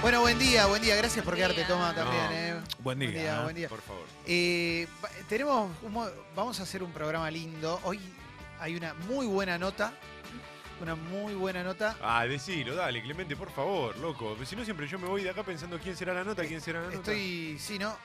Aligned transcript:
Bueno, 0.00 0.20
buen 0.20 0.38
día, 0.38 0.66
buen 0.66 0.80
día. 0.80 0.94
Gracias 0.96 1.24
por 1.24 1.34
quedarte. 1.34 1.64
Toma, 1.64 1.92
también. 1.94 2.24
No, 2.24 2.32
eh. 2.32 2.62
Buen 2.80 2.98
día. 3.00 3.08
Buen 3.10 3.14
día, 3.20 3.34
¿eh? 3.40 3.42
buen 3.42 3.56
día. 3.56 3.68
Por 3.68 3.82
favor. 3.82 4.04
Eh, 4.26 4.86
tenemos, 5.28 5.70
un 5.82 5.92
mo- 5.92 6.08
vamos 6.36 6.60
a 6.60 6.62
hacer 6.62 6.82
un 6.82 6.92
programa 6.92 7.30
lindo. 7.30 7.80
Hoy 7.82 7.98
hay 8.60 8.76
una 8.76 8.94
muy 8.94 9.26
buena 9.26 9.58
nota. 9.58 9.92
Una 10.80 10.94
muy 10.94 11.34
buena 11.34 11.64
nota. 11.64 11.96
Ah, 12.00 12.24
decilo, 12.26 12.76
dale, 12.76 13.02
Clemente, 13.02 13.34
por 13.34 13.50
favor, 13.50 13.96
loco. 13.98 14.36
Si 14.46 14.54
no, 14.54 14.64
siempre 14.64 14.86
yo 14.86 14.96
me 15.00 15.08
voy 15.08 15.24
de 15.24 15.30
acá 15.30 15.42
pensando 15.42 15.76
quién 15.80 15.96
será 15.96 16.14
la 16.14 16.22
nota, 16.22 16.44
quién 16.46 16.60
será 16.60 16.78
la 16.80 16.86
nota. 16.86 16.98
Estoy, 16.98 17.58
sí, 17.58 17.80
¿no? 17.80 17.96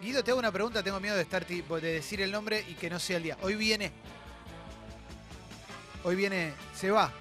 Guido, 0.00 0.24
te 0.24 0.30
hago 0.30 0.40
una 0.40 0.50
pregunta. 0.50 0.82
Tengo 0.82 0.98
miedo 1.00 1.16
de 1.16 1.22
estar 1.22 1.44
tipo, 1.44 1.78
de 1.78 1.92
decir 1.92 2.22
el 2.22 2.32
nombre 2.32 2.64
y 2.66 2.74
que 2.74 2.88
no 2.88 2.98
sea 2.98 3.18
el 3.18 3.24
día. 3.24 3.36
Hoy 3.42 3.56
viene. 3.56 3.92
Hoy 6.04 6.16
viene, 6.16 6.54
se 6.74 6.90
va. 6.90 7.12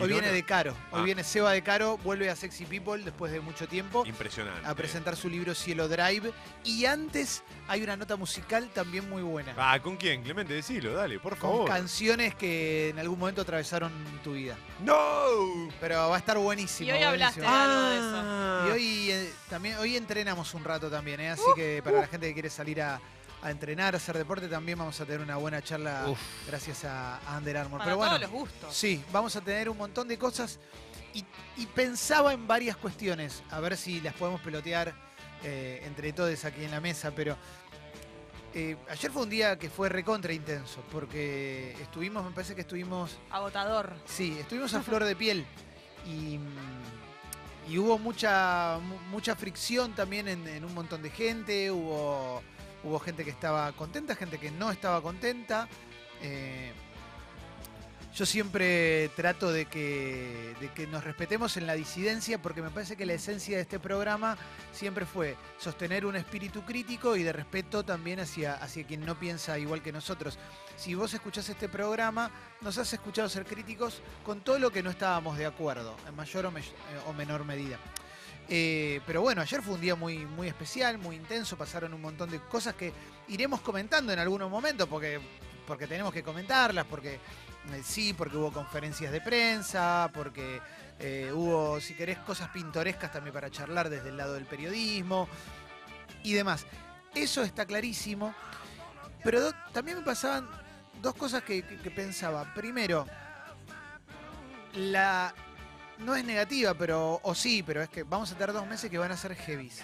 Hoy 0.00 0.08
viene 0.08 0.32
de 0.32 0.42
Caro. 0.44 0.72
Hoy 0.92 1.00
Ah. 1.00 1.02
viene 1.02 1.24
Seba 1.24 1.52
de 1.52 1.62
Caro, 1.62 1.98
vuelve 1.98 2.30
a 2.30 2.36
Sexy 2.36 2.64
People 2.64 3.02
después 3.04 3.32
de 3.32 3.40
mucho 3.40 3.68
tiempo. 3.68 4.04
Impresionante. 4.06 4.66
a 4.66 4.74
presentar 4.74 5.16
su 5.16 5.28
libro 5.28 5.54
Cielo 5.54 5.88
Drive. 5.88 6.32
Y 6.64 6.84
antes 6.86 7.42
hay 7.68 7.82
una 7.82 7.96
nota 7.96 8.16
musical 8.16 8.68
también 8.72 9.08
muy 9.10 9.22
buena. 9.22 9.54
Ah, 9.56 9.78
¿con 9.80 9.96
quién? 9.96 10.22
Clemente, 10.22 10.52
decilo, 10.54 10.92
dale, 10.92 11.18
por 11.18 11.36
con 11.38 11.50
favor. 11.50 11.68
canciones 11.68 12.34
que 12.34 12.88
en 12.90 12.98
algún 12.98 13.18
momento 13.18 13.42
atravesaron 13.42 13.92
tu 14.24 14.32
vida. 14.32 14.56
¡No! 14.84 15.68
Pero 15.80 16.08
va 16.08 16.16
a 16.16 16.18
estar 16.18 16.38
buenísimo. 16.38 16.88
Y 16.88 16.92
hoy 16.92 17.02
hablaste 17.02 17.40
de 17.40 17.46
buenísimo. 17.46 17.72
algo 17.72 17.90
de 17.90 17.96
eso. 17.98 18.68
Y 18.68 18.70
hoy 18.72 19.10
eh, 19.12 19.32
también 19.48 19.78
hoy 19.78 19.96
entrenamos 19.96 20.52
un 20.54 20.64
rato 20.64 20.90
también, 20.90 21.20
¿eh? 21.20 21.30
así 21.30 21.42
que 21.56 21.80
para 21.82 22.00
la 22.00 22.06
gente 22.06 22.26
que 22.28 22.32
quiere 22.34 22.50
salir 22.50 22.80
a, 22.82 23.00
a 23.42 23.50
entrenar, 23.50 23.94
a 23.94 23.96
hacer 23.96 24.16
deporte, 24.18 24.48
también 24.48 24.78
vamos 24.78 25.00
a 25.00 25.04
tener 25.06 25.20
una 25.20 25.36
buena 25.36 25.62
charla 25.62 26.04
Uf. 26.08 26.18
gracias 26.46 26.84
a, 26.84 27.16
a 27.18 27.38
Under 27.38 27.56
Armour. 27.56 27.78
Para 27.78 27.84
Pero 27.86 27.96
bueno, 27.96 28.10
todos 28.16 28.22
los 28.22 28.30
gustos. 28.30 28.74
Sí, 28.76 29.02
vamos 29.12 29.34
a 29.36 29.40
tener 29.40 29.68
un 29.68 29.78
montón 29.78 30.08
de 30.08 30.18
cosas 30.18 30.58
y, 31.14 31.24
y 31.56 31.66
pensaba 31.66 32.32
en 32.32 32.46
varias 32.46 32.76
cuestiones, 32.76 33.42
a 33.50 33.60
ver 33.60 33.76
si 33.76 34.00
las 34.00 34.14
podemos 34.14 34.40
pelotear 34.42 34.94
eh, 35.42 35.82
entre 35.86 36.12
todos 36.12 36.44
aquí 36.44 36.64
en 36.64 36.70
la 36.70 36.80
mesa, 36.80 37.12
pero 37.16 37.36
eh, 38.52 38.76
ayer 38.90 39.10
fue 39.10 39.22
un 39.22 39.30
día 39.30 39.58
que 39.58 39.70
fue 39.70 39.88
recontra 39.88 40.32
intenso, 40.32 40.82
porque 40.92 41.72
estuvimos, 41.80 42.24
me 42.24 42.32
parece 42.32 42.54
que 42.54 42.60
estuvimos, 42.62 43.16
Agotador. 43.30 43.94
sí, 44.04 44.36
estuvimos 44.38 44.74
a 44.74 44.82
flor 44.82 45.04
de 45.04 45.16
piel 45.16 45.46
y, 46.06 46.38
y 47.72 47.78
hubo 47.78 47.98
mucha, 47.98 48.78
mu- 48.82 48.98
mucha 49.10 49.34
fricción 49.36 49.94
también 49.94 50.28
en, 50.28 50.46
en 50.48 50.64
un 50.64 50.74
montón 50.74 51.00
de 51.02 51.10
gente, 51.10 51.70
hubo, 51.70 52.42
hubo 52.84 52.98
gente 52.98 53.24
que 53.24 53.30
estaba 53.30 53.70
contenta, 53.72 54.14
gente 54.14 54.38
que 54.38 54.50
no 54.50 54.70
estaba 54.70 55.00
contenta. 55.02 55.68
eh, 56.22 56.72
yo 58.12 58.26
siempre 58.26 59.08
trato 59.14 59.52
de 59.52 59.66
que, 59.66 60.56
de 60.60 60.68
que 60.72 60.88
nos 60.88 61.04
respetemos 61.04 61.56
en 61.56 61.64
la 61.68 61.74
disidencia 61.74 62.42
porque 62.42 62.60
me 62.60 62.70
parece 62.70 62.96
que 62.96 63.06
la 63.06 63.12
esencia 63.12 63.54
de 63.56 63.62
este 63.62 63.78
programa 63.78 64.36
siempre 64.72 65.06
fue 65.06 65.36
sostener 65.58 66.04
un 66.04 66.16
espíritu 66.16 66.62
crítico 66.62 67.14
y 67.14 67.22
de 67.22 67.32
respeto 67.32 67.84
también 67.84 68.18
hacia, 68.18 68.54
hacia 68.54 68.84
quien 68.84 69.06
no 69.06 69.16
piensa 69.16 69.56
igual 69.60 69.80
que 69.80 69.92
nosotros. 69.92 70.40
Si 70.76 70.96
vos 70.96 71.14
escuchás 71.14 71.48
este 71.50 71.68
programa, 71.68 72.32
nos 72.62 72.78
has 72.78 72.92
escuchado 72.92 73.28
ser 73.28 73.44
críticos 73.46 74.02
con 74.24 74.40
todo 74.40 74.58
lo 74.58 74.72
que 74.72 74.82
no 74.82 74.90
estábamos 74.90 75.38
de 75.38 75.46
acuerdo, 75.46 75.94
en 76.08 76.16
mayor 76.16 76.46
o, 76.46 76.50
me- 76.50 76.64
o 77.06 77.12
menor 77.12 77.44
medida. 77.44 77.78
Eh, 78.48 79.00
pero 79.06 79.22
bueno, 79.22 79.42
ayer 79.42 79.62
fue 79.62 79.74
un 79.74 79.80
día 79.80 79.94
muy, 79.94 80.26
muy 80.26 80.48
especial, 80.48 80.98
muy 80.98 81.16
intenso, 81.16 81.56
pasaron 81.56 81.94
un 81.94 82.00
montón 82.00 82.30
de 82.30 82.40
cosas 82.40 82.74
que 82.74 82.92
iremos 83.28 83.60
comentando 83.60 84.12
en 84.12 84.18
algunos 84.18 84.50
momentos 84.50 84.88
porque, 84.88 85.20
porque 85.66 85.86
tenemos 85.86 86.12
que 86.12 86.22
comentarlas, 86.22 86.84
porque 86.86 87.14
eh, 87.14 87.82
sí, 87.84 88.12
porque 88.12 88.36
hubo 88.36 88.52
conferencias 88.52 89.12
de 89.12 89.20
prensa, 89.20 90.10
porque 90.12 90.60
eh, 90.98 91.30
hubo, 91.32 91.80
si 91.80 91.94
querés, 91.94 92.18
cosas 92.18 92.48
pintorescas 92.48 93.12
también 93.12 93.32
para 93.32 93.50
charlar 93.50 93.88
desde 93.88 94.08
el 94.08 94.16
lado 94.16 94.34
del 94.34 94.46
periodismo 94.46 95.28
y 96.24 96.32
demás. 96.32 96.66
Eso 97.14 97.42
está 97.42 97.66
clarísimo, 97.66 98.34
pero 99.22 99.52
también 99.72 99.98
me 99.98 100.04
pasaban 100.04 100.48
dos 101.00 101.14
cosas 101.14 101.42
que 101.44 101.62
pensaba. 101.94 102.52
Primero, 102.54 103.06
la 104.74 105.34
no 106.00 106.14
es 106.14 106.24
negativa, 106.24 106.74
pero 106.74 107.20
o 107.22 107.34
sí, 107.34 107.62
pero 107.62 107.82
es 107.82 107.88
que 107.88 108.02
vamos 108.02 108.32
a 108.32 108.34
tener 108.34 108.52
dos 108.52 108.66
meses 108.66 108.90
que 108.90 108.98
van 108.98 109.12
a 109.12 109.16
ser 109.16 109.34
heavies. 109.34 109.82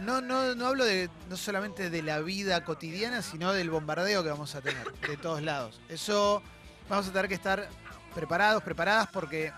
No, 0.00 0.20
no, 0.20 0.54
no 0.54 0.66
hablo 0.66 0.84
de 0.84 1.10
no 1.28 1.36
solamente 1.36 1.90
de 1.90 2.02
la 2.02 2.20
vida 2.20 2.64
cotidiana, 2.64 3.20
sino 3.20 3.52
del 3.52 3.70
bombardeo 3.70 4.22
que 4.22 4.30
vamos 4.30 4.54
a 4.54 4.60
tener 4.60 4.92
de 4.92 5.16
todos 5.16 5.42
lados. 5.42 5.80
Eso 5.88 6.42
vamos 6.88 7.08
a 7.08 7.12
tener 7.12 7.28
que 7.28 7.34
estar 7.34 7.68
preparados, 8.14 8.62
preparadas, 8.62 9.08
porque 9.08 9.52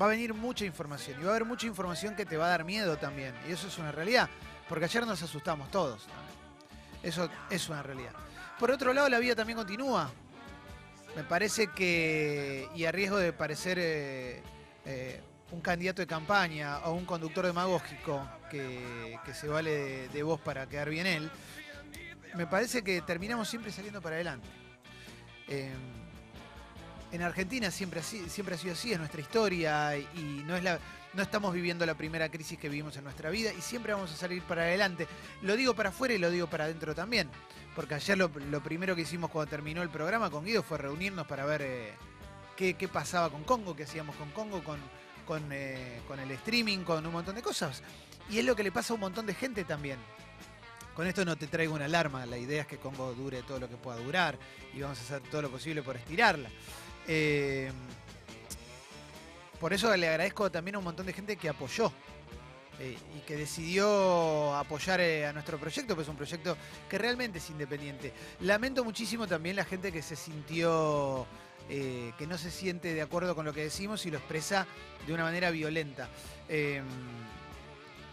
va 0.00 0.06
a 0.06 0.08
venir 0.08 0.34
mucha 0.34 0.64
información 0.64 1.20
y 1.20 1.24
va 1.24 1.30
a 1.30 1.36
haber 1.36 1.46
mucha 1.46 1.66
información 1.66 2.14
que 2.14 2.26
te 2.26 2.36
va 2.36 2.46
a 2.46 2.50
dar 2.50 2.64
miedo 2.64 2.96
también. 2.96 3.34
Y 3.48 3.52
eso 3.52 3.68
es 3.68 3.78
una 3.78 3.92
realidad, 3.92 4.28
porque 4.68 4.84
ayer 4.84 5.06
nos 5.06 5.22
asustamos 5.22 5.70
todos. 5.70 6.02
Eso 7.02 7.28
es 7.50 7.68
una 7.68 7.82
realidad. 7.82 8.12
Por 8.58 8.70
otro 8.70 8.92
lado, 8.92 9.08
la 9.08 9.18
vida 9.18 9.34
también 9.34 9.56
continúa. 9.56 10.10
Me 11.16 11.22
parece 11.24 11.68
que, 11.68 12.68
y 12.74 12.84
a 12.84 12.92
riesgo 12.92 13.18
de 13.18 13.32
parecer 13.32 13.78
eh, 13.80 14.42
eh, 14.84 15.20
un 15.52 15.60
candidato 15.60 16.02
de 16.02 16.06
campaña 16.06 16.78
o 16.80 16.92
un 16.92 17.04
conductor 17.04 17.46
demagógico 17.46 18.26
que, 18.50 19.18
que 19.24 19.34
se 19.34 19.46
vale 19.46 19.70
de, 19.70 20.08
de 20.08 20.22
voz 20.22 20.40
para 20.40 20.68
quedar 20.68 20.90
bien 20.90 21.06
él, 21.06 21.30
me 22.34 22.46
parece 22.46 22.82
que 22.82 23.00
terminamos 23.02 23.48
siempre 23.48 23.70
saliendo 23.70 24.02
para 24.02 24.16
adelante. 24.16 24.48
Eh, 25.48 25.72
en 27.12 27.22
Argentina 27.22 27.70
siempre, 27.70 28.02
siempre 28.02 28.56
ha 28.56 28.58
sido 28.58 28.72
así, 28.72 28.92
es 28.92 28.98
nuestra 28.98 29.20
historia 29.20 29.96
y 29.96 30.42
no, 30.44 30.56
es 30.56 30.64
la, 30.64 30.80
no 31.14 31.22
estamos 31.22 31.54
viviendo 31.54 31.86
la 31.86 31.94
primera 31.94 32.28
crisis 32.28 32.58
que 32.58 32.68
vivimos 32.68 32.96
en 32.96 33.04
nuestra 33.04 33.30
vida 33.30 33.52
y 33.52 33.60
siempre 33.60 33.92
vamos 33.92 34.12
a 34.12 34.16
salir 34.16 34.42
para 34.42 34.62
adelante. 34.62 35.06
Lo 35.42 35.56
digo 35.56 35.74
para 35.74 35.90
afuera 35.90 36.14
y 36.14 36.18
lo 36.18 36.30
digo 36.30 36.46
para 36.48 36.64
adentro 36.64 36.94
también, 36.94 37.28
porque 37.74 37.94
ayer 37.94 38.18
lo, 38.18 38.30
primero 38.30 38.96
que 38.96 39.02
hicimos 39.02 39.30
cuando 39.30 39.50
terminó 39.50 39.82
el 39.82 39.90
programa 39.90 40.30
con 40.30 40.44
Guido 40.44 40.62
fue 40.62 40.78
reunirnos 40.78 41.26
para 41.26 41.44
ver 41.44 41.62
eh, 41.62 41.92
qué, 42.56 42.74
qué 42.74 42.88
pasaba 42.88 43.30
con 43.30 43.44
Congo, 43.44 43.76
qué 43.76 43.84
hacíamos 43.84 44.16
con 44.16 44.30
Congo, 44.30 44.62
con, 44.64 44.78
con, 45.26 45.42
eh, 45.52 46.00
con 46.08 46.18
el 46.18 46.30
streaming, 46.32 46.78
con 46.78 47.04
un 47.06 47.12
montón 47.12 47.34
de 47.34 47.42
cosas. 47.42 47.82
Y 48.30 48.38
es 48.38 48.44
lo 48.44 48.56
que 48.56 48.62
le 48.62 48.72
pasa 48.72 48.92
a 48.92 48.94
un 48.94 49.00
montón 49.00 49.26
de 49.26 49.34
gente 49.34 49.64
también. 49.64 49.98
Con 50.94 51.06
esto 51.06 51.24
no 51.24 51.36
te 51.36 51.48
traigo 51.48 51.74
una 51.74 51.86
alarma, 51.86 52.24
la 52.24 52.38
idea 52.38 52.62
es 52.62 52.68
que 52.68 52.78
Congo 52.78 53.12
dure 53.14 53.42
todo 53.42 53.58
lo 53.58 53.68
que 53.68 53.76
pueda 53.76 53.98
durar 53.98 54.38
y 54.72 54.80
vamos 54.80 54.98
a 54.98 55.02
hacer 55.02 55.22
todo 55.28 55.42
lo 55.42 55.50
posible 55.50 55.82
por 55.82 55.96
estirarla. 55.96 56.48
Eh, 57.06 57.70
por 59.60 59.72
eso 59.72 59.94
le 59.96 60.08
agradezco 60.08 60.50
también 60.50 60.74
a 60.76 60.78
un 60.78 60.84
montón 60.84 61.06
de 61.06 61.12
gente 61.12 61.36
que 61.36 61.48
apoyó 61.48 61.92
eh, 62.80 62.96
y 63.16 63.20
que 63.20 63.36
decidió 63.36 64.54
apoyar 64.56 65.00
eh, 65.00 65.26
a 65.26 65.32
nuestro 65.32 65.58
proyecto, 65.58 65.94
pues 65.94 66.06
es 66.06 66.10
un 66.10 66.16
proyecto 66.16 66.56
que 66.88 66.98
realmente 66.98 67.38
es 67.38 67.48
independiente. 67.50 68.12
Lamento 68.40 68.84
muchísimo 68.84 69.26
también 69.26 69.56
la 69.56 69.64
gente 69.64 69.92
que 69.92 70.02
se 70.02 70.16
sintió, 70.16 71.26
eh, 71.68 72.12
que 72.18 72.26
no 72.26 72.36
se 72.36 72.50
siente 72.50 72.92
de 72.94 73.02
acuerdo 73.02 73.34
con 73.34 73.44
lo 73.44 73.52
que 73.52 73.62
decimos 73.62 74.04
y 74.06 74.10
lo 74.10 74.18
expresa 74.18 74.66
de 75.06 75.14
una 75.14 75.22
manera 75.24 75.50
violenta. 75.50 76.08
Eh, 76.48 76.82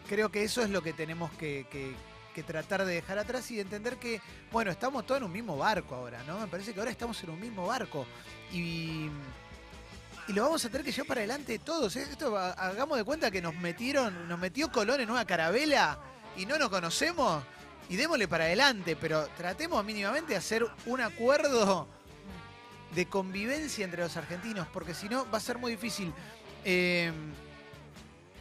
creo 0.08 0.30
que 0.30 0.44
eso 0.44 0.62
es 0.62 0.70
lo 0.70 0.82
que 0.82 0.94
tenemos 0.94 1.32
que, 1.34 1.66
que- 1.72 1.94
que 2.36 2.44
tratar 2.44 2.86
de 2.86 2.94
dejar 2.94 3.20
atrás 3.20 3.52
y 3.52 3.56
de 3.56 3.62
entender 3.64 3.98
que, 3.98 4.22
bueno, 4.54 4.72
estamos 4.72 5.06
todos 5.06 5.18
en 5.20 5.26
un 5.26 5.34
mismo 5.34 5.58
barco 5.58 5.96
ahora, 5.96 6.24
¿no? 6.24 6.40
Me 6.40 6.48
parece 6.48 6.74
que 6.74 6.80
ahora 6.80 6.90
estamos 6.92 7.22
en 7.26 7.30
un 7.32 7.40
mismo 7.42 7.66
barco 7.68 8.06
y, 8.54 9.08
y 10.28 10.34
lo 10.34 10.44
vamos 10.44 10.64
a 10.66 10.70
tener 10.70 10.86
que 10.86 10.92
llevar 10.92 11.08
para 11.08 11.22
adelante 11.22 11.60
todos. 11.60 11.96
¿eh? 11.96 12.04
Esto 12.10 12.38
ha- 12.38 12.52
hagamos 12.52 12.98
de 12.98 13.04
cuenta 13.04 13.32
que 13.32 13.42
nos 13.42 13.56
metieron, 13.56 14.28
nos 14.28 14.40
metió 14.40 14.72
Colón 14.72 15.02
en 15.02 15.10
una 15.12 15.26
carabela 15.26 15.98
y 16.38 16.46
no 16.46 16.58
nos 16.58 16.70
conocemos 16.70 17.44
y 17.90 17.96
démosle 17.98 18.28
para 18.28 18.46
adelante, 18.46 18.96
pero 18.96 19.28
tratemos 19.38 19.84
mínimamente 19.84 20.32
de 20.34 20.38
hacer 20.38 20.66
un 20.86 21.02
acuerdo 21.02 21.88
de 22.96 23.06
convivencia 23.08 23.84
entre 23.86 24.02
los 24.04 24.16
argentinos, 24.18 24.68
porque 24.72 24.94
si 24.94 25.10
no 25.10 25.30
va 25.32 25.38
a 25.38 25.42
ser 25.42 25.58
muy 25.58 25.72
difícil. 25.72 26.14
Eh, 26.64 27.12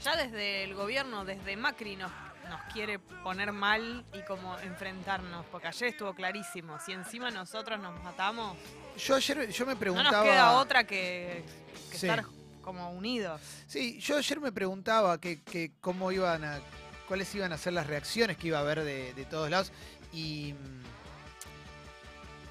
Ya 0.05 0.17
desde 0.17 0.65
el 0.65 0.75
gobierno, 0.75 1.25
desde 1.25 1.57
Macri, 1.57 1.97
nos, 1.97 2.11
nos 2.51 2.61
quiere 2.73 2.99
poner 2.99 3.53
mal 3.53 4.05
y 4.13 4.21
como 4.23 4.59
enfrentarnos. 4.59 5.47
Porque 5.51 5.69
ayer 5.69 5.89
estuvo 5.89 6.13
clarísimo. 6.15 6.79
Si 6.85 6.93
encima 6.93 7.31
nosotros 7.31 7.79
nos 7.81 7.99
matamos, 8.03 8.57
yo 8.99 9.15
ayer 9.15 9.49
yo 9.51 9.65
me 9.67 9.73
no 9.75 9.79
preguntaba. 9.81 10.19
nos 10.19 10.25
queda 10.27 10.53
otra 10.59 10.85
que, 10.85 11.45
que 11.91 11.97
Sí. 11.99 12.07
estar 12.09 12.25
como 12.63 12.91
unidos. 12.91 13.41
Sí, 13.67 13.99
yo 14.01 14.19
ayer 14.19 14.39
me 14.41 14.53
preguntaba 14.53 15.19
que, 15.19 15.41
que 15.43 15.73
cómo 15.81 16.13
iban 16.13 16.45
a, 16.45 16.61
cuáles 17.09 17.35
iban 17.35 17.53
a 17.53 17.59
ser 17.59 17.73
las 17.73 17.87
reacciones 17.87 18.37
que 18.37 18.49
iba 18.49 18.59
a 18.59 18.61
haber 18.61 18.85
de, 18.85 19.15
de 19.15 19.25
todos 19.25 19.49
lados 19.51 19.73
y, 20.13 20.55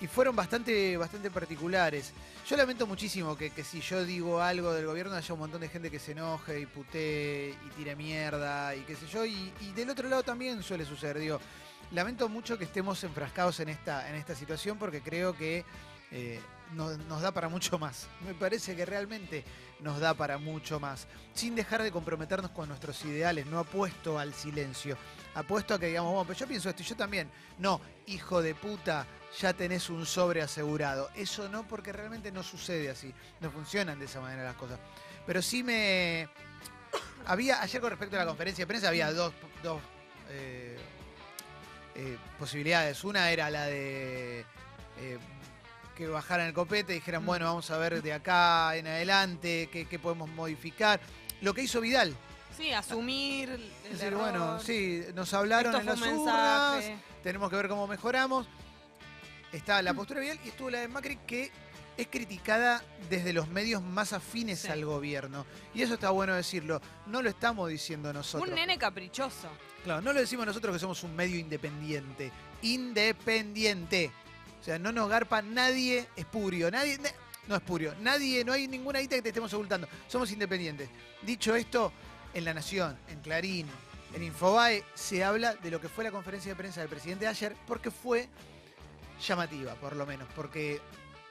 y 0.01 0.07
fueron 0.07 0.35
bastante, 0.35 0.95
bastante 0.97 1.29
particulares. 1.29 2.13
Yo 2.47 2.55
lamento 2.55 2.87
muchísimo 2.87 3.37
que, 3.37 3.49
que 3.51 3.63
si 3.63 3.81
yo 3.81 4.03
digo 4.05 4.41
algo 4.41 4.73
del 4.73 4.85
gobierno 4.85 5.15
haya 5.15 5.33
un 5.33 5.39
montón 5.39 5.61
de 5.61 5.69
gente 5.69 5.91
que 5.91 5.99
se 5.99 6.13
enoje 6.13 6.59
y 6.59 6.65
putee 6.65 7.49
y 7.49 7.69
tire 7.75 7.95
mierda 7.95 8.75
y 8.75 8.81
qué 8.81 8.95
sé 8.95 9.07
yo. 9.07 9.25
Y, 9.25 9.51
del 9.75 9.89
otro 9.89 10.07
lado 10.07 10.23
también 10.23 10.63
suele 10.63 10.85
suceder. 10.85 11.19
Digo, 11.19 11.39
lamento 11.91 12.29
mucho 12.29 12.57
que 12.57 12.63
estemos 12.63 13.03
enfrascados 13.03 13.59
en 13.59 13.69
esta, 13.69 14.09
en 14.09 14.15
esta 14.15 14.35
situación 14.35 14.77
porque 14.77 15.01
creo 15.01 15.35
que 15.35 15.65
eh, 16.11 16.39
no- 16.73 16.97
nos 16.97 17.21
da 17.21 17.31
para 17.31 17.49
mucho 17.49 17.77
más. 17.79 18.07
Me 18.25 18.33
parece 18.33 18.75
que 18.75 18.85
realmente 18.85 19.43
nos 19.79 19.99
da 19.99 20.13
para 20.13 20.37
mucho 20.37 20.79
más. 20.79 21.07
Sin 21.33 21.55
dejar 21.55 21.81
de 21.83 21.91
comprometernos 21.91 22.51
con 22.51 22.67
nuestros 22.69 23.03
ideales. 23.05 23.45
No 23.45 23.59
apuesto 23.59 24.19
al 24.19 24.33
silencio. 24.33 24.97
Apuesto 25.35 25.73
a 25.73 25.79
que 25.79 25.87
digamos, 25.87 26.11
bueno, 26.11 26.27
pero 26.27 26.39
yo 26.39 26.47
pienso 26.47 26.69
esto 26.69 26.81
y 26.81 26.85
yo 26.85 26.95
también. 26.95 27.29
No, 27.57 27.79
hijo 28.07 28.41
de 28.41 28.55
puta, 28.55 29.05
ya 29.39 29.53
tenés 29.53 29.89
un 29.89 30.05
sobre 30.05 30.41
asegurado. 30.41 31.09
Eso 31.15 31.47
no, 31.49 31.67
porque 31.67 31.91
realmente 31.93 32.31
no 32.31 32.43
sucede 32.43 32.89
así. 32.89 33.13
No 33.39 33.51
funcionan 33.51 33.99
de 33.99 34.05
esa 34.05 34.19
manera 34.21 34.43
las 34.43 34.55
cosas. 34.55 34.79
Pero 35.25 35.41
sí 35.41 35.63
me. 35.63 36.27
Había, 37.25 37.61
ayer 37.61 37.79
con 37.79 37.91
respecto 37.91 38.15
a 38.15 38.19
la 38.19 38.25
conferencia 38.25 38.63
de 38.63 38.67
prensa, 38.67 38.87
había 38.87 39.11
dos, 39.13 39.33
dos 39.61 39.79
eh, 40.29 40.77
eh, 41.95 42.17
posibilidades. 42.39 43.03
Una 43.03 43.29
era 43.29 43.49
la 43.51 43.65
de 43.65 44.39
eh, 44.97 45.17
que 45.99 46.07
bajaran 46.07 46.47
el 46.47 46.53
copete 46.53 46.93
y 46.93 46.95
dijeran, 46.95 47.23
Mm. 47.23 47.25
bueno, 47.25 47.45
vamos 47.45 47.69
a 47.71 47.77
ver 47.77 48.01
de 48.01 48.13
acá 48.13 48.73
en 48.77 48.87
adelante 48.87 49.67
qué, 49.69 49.85
qué 49.85 49.99
podemos 49.99 50.29
modificar. 50.29 50.97
Lo 51.41 51.53
que 51.53 51.63
hizo 51.63 51.81
Vidal. 51.81 52.15
Sí, 52.57 52.71
asumir. 52.71 53.49
el 53.49 53.61
Es 53.83 53.91
decir, 53.91 54.07
error. 54.07 54.21
bueno, 54.21 54.59
sí, 54.61 55.03
nos 55.13 55.33
hablaron 55.33 55.75
Esto 55.75 55.81
en 55.93 55.99
las 55.99 56.13
urnas, 56.13 56.85
tenemos 57.21 57.49
que 57.49 57.55
ver 57.57 57.67
cómo 57.67 57.85
mejoramos. 57.85 58.47
Está 59.51 59.81
la 59.81 59.93
postura 59.93 60.21
de 60.21 60.27
Vidal 60.27 60.39
y 60.45 60.49
estuvo 60.49 60.69
la 60.69 60.79
de 60.79 60.87
Macri 60.87 61.17
que 61.27 61.51
es 61.97 62.07
criticada 62.07 62.81
desde 63.09 63.33
los 63.33 63.49
medios 63.49 63.81
más 63.81 64.13
afines 64.13 64.59
Sí. 64.59 64.67
al 64.69 64.85
gobierno. 64.85 65.45
Y 65.73 65.81
eso 65.81 65.95
está 65.95 66.11
bueno 66.11 66.33
decirlo. 66.33 66.81
No 67.07 67.21
lo 67.21 67.29
estamos 67.29 67.69
diciendo 67.69 68.13
nosotros. 68.13 68.47
Un 68.47 68.55
nene 68.55 68.77
caprichoso. 68.77 69.49
Claro, 69.83 70.01
no 70.01 70.13
lo 70.13 70.21
decimos 70.21 70.45
nosotros 70.45 70.73
que 70.73 70.79
somos 70.79 71.03
un 71.03 71.13
medio 71.15 71.37
independiente. 71.37 72.31
Independiente. 72.61 74.11
O 74.59 74.63
sea, 74.63 74.77
no 74.79 74.91
nos 74.91 75.09
garpa 75.09 75.41
nadie 75.41 76.07
espurio. 76.15 76.69
Nadie. 76.71 76.97
na- 76.97 77.09
no 77.47 77.55
espurio. 77.55 77.95
Nadie, 78.01 78.43
no 78.45 78.53
hay 78.53 78.67
ninguna 78.67 78.99
guita 78.99 79.15
que 79.15 79.21
te 79.23 79.29
estemos 79.29 79.51
ocultando. 79.53 79.87
Somos 80.07 80.31
independientes. 80.31 80.87
Dicho 81.23 81.55
esto, 81.55 81.91
en 82.33 82.45
La 82.45 82.53
Nación, 82.53 82.95
en 83.07 83.19
Clarín, 83.21 83.65
en 84.13 84.21
Infobae, 84.23 84.83
se 84.93 85.23
habla 85.23 85.55
de 85.55 85.71
lo 85.71 85.81
que 85.81 85.89
fue 85.89 86.03
la 86.03 86.11
conferencia 86.11 86.51
de 86.51 86.55
prensa 86.55 86.81
del 86.81 86.89
presidente 86.89 87.25
ayer, 87.25 87.55
porque 87.65 87.89
fue 87.89 88.27
llamativa, 89.25 89.73
por 89.75 89.95
lo 89.95 90.05
menos. 90.05 90.27
Porque, 90.35 90.79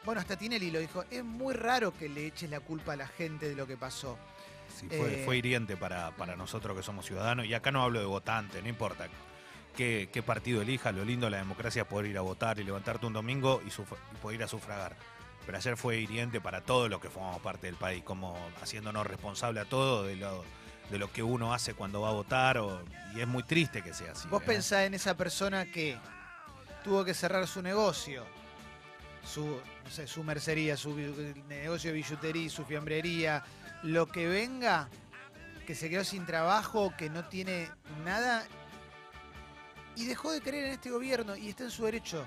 bueno, 0.05 0.21
hasta 0.21 0.37
Tinelli 0.37 0.71
lo 0.71 0.81
dijo, 0.81 1.05
es 1.11 1.23
muy 1.25 1.55
raro 1.55 1.93
que 1.97 2.09
le 2.09 2.27
eches 2.27 2.51
la 2.51 2.61
culpa 2.61 2.95
a 2.95 2.97
la 2.97 3.07
gente 3.07 3.49
de 3.49 3.55
lo 3.55 3.67
que 3.67 3.77
pasó. 3.77 4.19
Sí, 4.77 4.87
fue, 4.89 5.21
Eh, 5.21 5.23
fue 5.25 5.37
hiriente 5.39 5.77
para, 5.77 6.11
para 6.13 6.37
nosotros 6.37 6.77
que 6.77 6.83
somos 6.83 7.07
ciudadanos. 7.07 7.47
Y 7.47 7.55
acá 7.55 7.71
no 7.71 7.83
hablo 7.83 8.01
de 8.01 8.07
votante, 8.07 8.61
no 8.61 8.69
importa 8.69 9.09
qué, 9.79 10.09
qué 10.13 10.25
partido 10.25 10.61
elija. 10.61 10.91
Lo 10.91 11.05
lindo 11.05 11.27
de 11.27 11.31
la 11.31 11.37
democracia 11.39 11.83
es 11.83 11.89
poder 11.89 12.07
ir 12.11 12.19
a 12.19 12.23
votar 12.23 12.59
y 12.59 12.65
levantarte 12.65 13.07
un 13.07 13.13
domingo 13.13 13.63
y, 13.65 13.71
poder 14.21 14.41
ir 14.41 14.43
a 14.43 14.49
sufragar. 14.49 14.97
Pero 15.47 15.57
ayer 15.57 15.77
fue 15.77 15.99
hiriente 15.99 16.41
para 16.41 16.63
todos 16.63 16.91
los 16.91 17.01
que 17.01 17.09
formamos 17.09 17.41
parte 17.41 17.69
del 17.69 17.77
país, 17.77 18.03
como 18.03 18.37
haciéndonos 18.61 19.07
responsable 19.07 19.61
a 19.61 19.65
todos 19.65 20.09
de 20.09 20.17
lo, 20.17 20.45
de 20.91 20.99
lo 20.99 21.13
que 21.13 21.23
uno 21.23 21.55
hace 21.55 21.75
cuando 21.75 22.01
va 22.01 22.09
a 22.09 22.13
votar. 22.13 22.59
o- 22.59 22.83
y 23.15 23.21
es 23.21 23.29
muy 23.29 23.45
triste 23.45 23.81
que 23.81 23.95
sea 23.95 24.13
así. 24.13 24.27
Vos 24.29 24.43
¿eh? 24.43 24.47
pensás 24.47 24.81
en 24.81 24.95
esa 24.95 25.17
persona 25.17 25.65
que 25.65 25.97
tuvo 26.83 27.05
que 27.05 27.15
cerrar 27.15 27.47
su 27.47 27.63
negocio, 27.63 28.27
su, 29.25 29.61
no 29.85 29.91
sé, 29.91 30.09
su 30.09 30.25
mercería, 30.25 30.77
su 30.77 30.95
negocio 31.47 31.91
de 31.93 31.97
billutería, 31.97 32.51
su 32.51 32.65
fiambrería, 32.65 33.45
lo 33.85 34.07
que 34.07 34.27
venga, 34.27 34.89
que 35.67 35.75
se 35.77 35.89
quedó 35.89 36.03
sin 36.03 36.27
trabajo, 36.27 36.93
que 36.99 37.09
no 37.11 37.25
tiene 37.29 37.71
nada 38.05 38.45
y 39.99 40.07
dejó 40.07 40.31
de 40.33 40.41
creer 40.41 40.67
en 40.67 40.73
este 40.73 40.91
gobierno 40.91 41.37
y 41.37 41.49
está 41.49 41.65
en 41.65 41.71
su 41.71 41.85
derecho. 41.85 42.25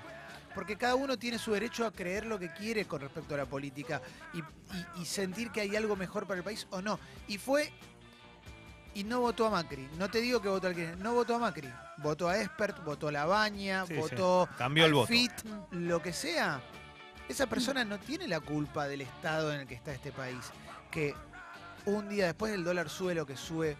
Porque 0.54 0.76
cada 0.76 0.94
uno 0.96 1.18
tiene 1.18 1.38
su 1.38 1.52
derecho 1.52 1.86
a 1.86 1.90
creer 1.92 2.26
lo 2.26 2.38
que 2.38 2.52
quiere 2.52 2.84
con 2.84 3.00
respecto 3.00 3.34
a 3.34 3.38
la 3.38 3.46
política 3.46 4.02
y, 4.34 4.38
y- 4.38 5.02
y 5.02 5.04
sentir 5.06 5.50
que 5.50 5.62
hay 5.62 5.74
algo 5.76 5.96
mejor 5.96 6.26
para 6.26 6.38
el 6.38 6.44
país 6.44 6.66
o 6.70 6.82
no. 6.82 6.98
Y 7.26 7.38
fue 7.38 7.72
y 8.94 9.04
no 9.04 9.20
votó 9.20 9.46
a 9.46 9.50
Macri. 9.50 9.88
No 9.98 10.10
te 10.10 10.20
digo 10.20 10.42
que 10.42 10.48
votó 10.48 10.66
al 10.66 10.74
que 10.74 10.94
no 10.96 11.14
votó 11.14 11.36
a 11.36 11.38
Macri. 11.38 11.72
Votó 11.98 12.28
a 12.28 12.38
Expert, 12.38 12.84
votó 12.84 13.08
a 13.08 13.12
La 13.12 13.24
Baña, 13.24 13.86
Sí, 13.86 13.94
sí. 13.94 14.00
votó 14.00 14.48
Cambió 14.58 14.84
el 14.84 14.92
voto. 14.92 15.06
FIT, 15.06 15.32
lo 15.70 16.02
que 16.02 16.12
sea. 16.12 16.60
Esa 17.28 17.46
persona 17.46 17.84
no 17.84 17.98
tiene 17.98 18.28
la 18.28 18.40
culpa 18.40 18.86
del 18.86 19.00
estado 19.00 19.54
en 19.54 19.60
el 19.60 19.66
que 19.66 19.74
está 19.74 19.92
este 19.92 20.12
país. 20.12 20.50
Que 20.90 21.14
un 21.86 22.10
día 22.10 22.26
después 22.26 22.52
el 22.52 22.62
dólar 22.64 22.90
sube 22.90 23.14
lo 23.14 23.24
que 23.24 23.38
sube 23.38 23.76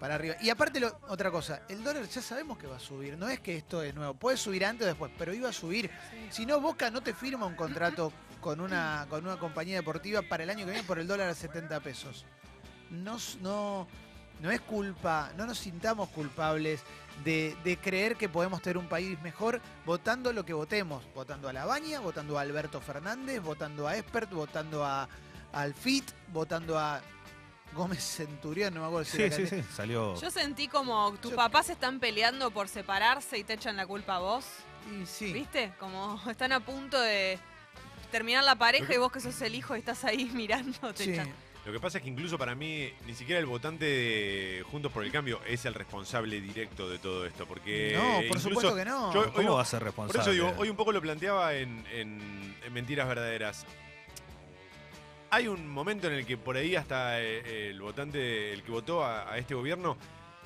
para 0.00 0.14
arriba. 0.14 0.36
Y 0.40 0.50
aparte, 0.50 0.80
lo- 0.80 0.98
otra 1.08 1.30
cosa, 1.30 1.62
el 1.68 1.82
dólar 1.82 2.06
ya 2.06 2.22
sabemos 2.22 2.58
que 2.58 2.66
va 2.66 2.76
a 2.76 2.80
subir. 2.80 3.16
No 3.16 3.28
es 3.28 3.40
que 3.40 3.56
esto 3.56 3.82
es 3.82 3.94
nuevo. 3.94 4.14
Puede 4.14 4.36
subir 4.36 4.64
antes 4.64 4.84
o 4.84 4.88
después, 4.88 5.10
pero 5.18 5.32
iba 5.34 5.48
a 5.48 5.52
subir. 5.52 5.90
Si 6.30 6.46
no, 6.46 6.60
Boca 6.60 6.90
no 6.90 7.00
te 7.02 7.14
firma 7.14 7.46
un 7.46 7.54
contrato 7.54 8.12
con 8.40 8.60
una, 8.60 9.06
con 9.08 9.24
una 9.24 9.38
compañía 9.38 9.76
deportiva 9.76 10.22
para 10.22 10.44
el 10.44 10.50
año 10.50 10.64
que 10.66 10.72
viene 10.72 10.86
por 10.86 10.98
el 10.98 11.06
dólar 11.06 11.28
a 11.28 11.34
70 11.34 11.80
pesos. 11.80 12.24
No, 12.90 13.18
no, 13.40 13.88
no 14.40 14.50
es 14.50 14.60
culpa, 14.60 15.32
no 15.36 15.46
nos 15.46 15.58
sintamos 15.58 16.08
culpables 16.10 16.82
de, 17.24 17.78
creer 17.82 18.16
que 18.16 18.28
podemos 18.28 18.60
tener 18.62 18.78
un 18.78 18.88
país 18.88 19.20
mejor 19.22 19.60
votando 19.84 20.32
lo 20.32 20.44
que 20.44 20.52
votemos. 20.52 21.02
Votando 21.14 21.48
a 21.48 21.52
La 21.52 21.64
Baña, 21.64 22.00
votando 22.00 22.38
a 22.38 22.42
Alberto 22.42 22.80
Fernández, 22.80 23.40
votando 23.40 23.88
a 23.88 23.96
Expert, 23.96 24.30
votando 24.30 24.84
a, 24.84 25.08
al 25.52 25.74
FIT, 25.74 26.04
votando 26.32 26.78
a 26.78 27.00
Gómez 27.74 28.02
Centurión, 28.02 28.72
no 28.74 28.80
me 28.80 28.86
acuerdo 28.86 29.04
si 29.04 29.16
Sí, 29.18 29.22
era 29.24 29.36
sí, 29.36 29.46
sí. 29.46 29.62
Salió. 29.74 30.18
Yo 30.20 30.30
sentí 30.30 30.66
como 30.68 31.12
tus 31.20 31.32
Yo- 31.32 31.36
papás 31.36 31.68
están 31.68 32.00
peleando 32.00 32.50
por 32.50 32.68
separarse 32.68 33.38
y 33.38 33.44
te 33.44 33.54
echan 33.54 33.76
la 33.76 33.86
culpa 33.86 34.16
a 34.16 34.18
vos. 34.20 34.46
Y 34.90 35.04
sí. 35.06 35.32
¿Viste? 35.32 35.72
Como 35.78 36.20
están 36.30 36.52
a 36.52 36.60
punto 36.60 36.98
de 37.00 37.38
terminar 38.10 38.44
la 38.44 38.54
pareja 38.56 38.94
y 38.94 38.98
vos 38.98 39.12
que 39.12 39.20
sos 39.20 39.40
el 39.42 39.54
hijo 39.54 39.76
y 39.76 39.80
estás 39.80 40.04
ahí 40.04 40.24
mirando, 40.34 40.94
te 40.94 41.04
Sí. 41.04 41.10
echan. 41.12 41.32
Lo 41.66 41.72
que 41.72 41.80
pasa 41.80 41.98
es 41.98 42.04
que 42.04 42.10
incluso 42.10 42.38
para 42.38 42.54
mí, 42.54 42.92
ni 43.06 43.14
siquiera 43.16 43.40
el 43.40 43.46
votante 43.46 43.84
de 43.84 44.64
Juntos 44.70 44.92
por 44.92 45.02
el 45.04 45.10
Cambio 45.10 45.40
es 45.48 45.64
el 45.64 45.74
responsable 45.74 46.40
directo 46.40 46.88
de 46.88 47.00
todo 47.00 47.26
esto. 47.26 47.44
Porque 47.44 47.92
No, 47.96 48.14
por 48.18 48.24
incluso 48.24 48.48
supuesto 48.50 48.76
que 48.76 48.84
no. 48.84 49.12
yo- 49.12 49.32
¿Cómo 49.32 49.48
hoy- 49.50 49.54
va 49.56 49.62
a 49.62 49.64
ser 49.64 49.80
Por 49.80 49.86
responsable? 49.88 50.22
eso 50.22 50.30
digo, 50.30 50.54
hoy 50.58 50.68
un 50.70 50.76
poco 50.76 50.92
lo 50.92 51.00
planteaba 51.02 51.54
en, 51.54 51.84
en- 51.92 52.56
en 52.64 52.72
Mentiras 52.72 53.08
Verdaderas. 53.08 53.66
Hay 55.30 55.48
un 55.48 55.68
momento 55.68 56.06
en 56.06 56.14
el 56.14 56.26
que 56.26 56.36
por 56.36 56.56
ahí 56.56 56.76
hasta 56.76 57.20
eh, 57.20 57.70
el 57.70 57.80
votante, 57.80 58.52
el 58.52 58.62
que 58.62 58.70
votó 58.70 59.04
a, 59.04 59.32
a 59.32 59.38
este 59.38 59.54
gobierno, 59.54 59.96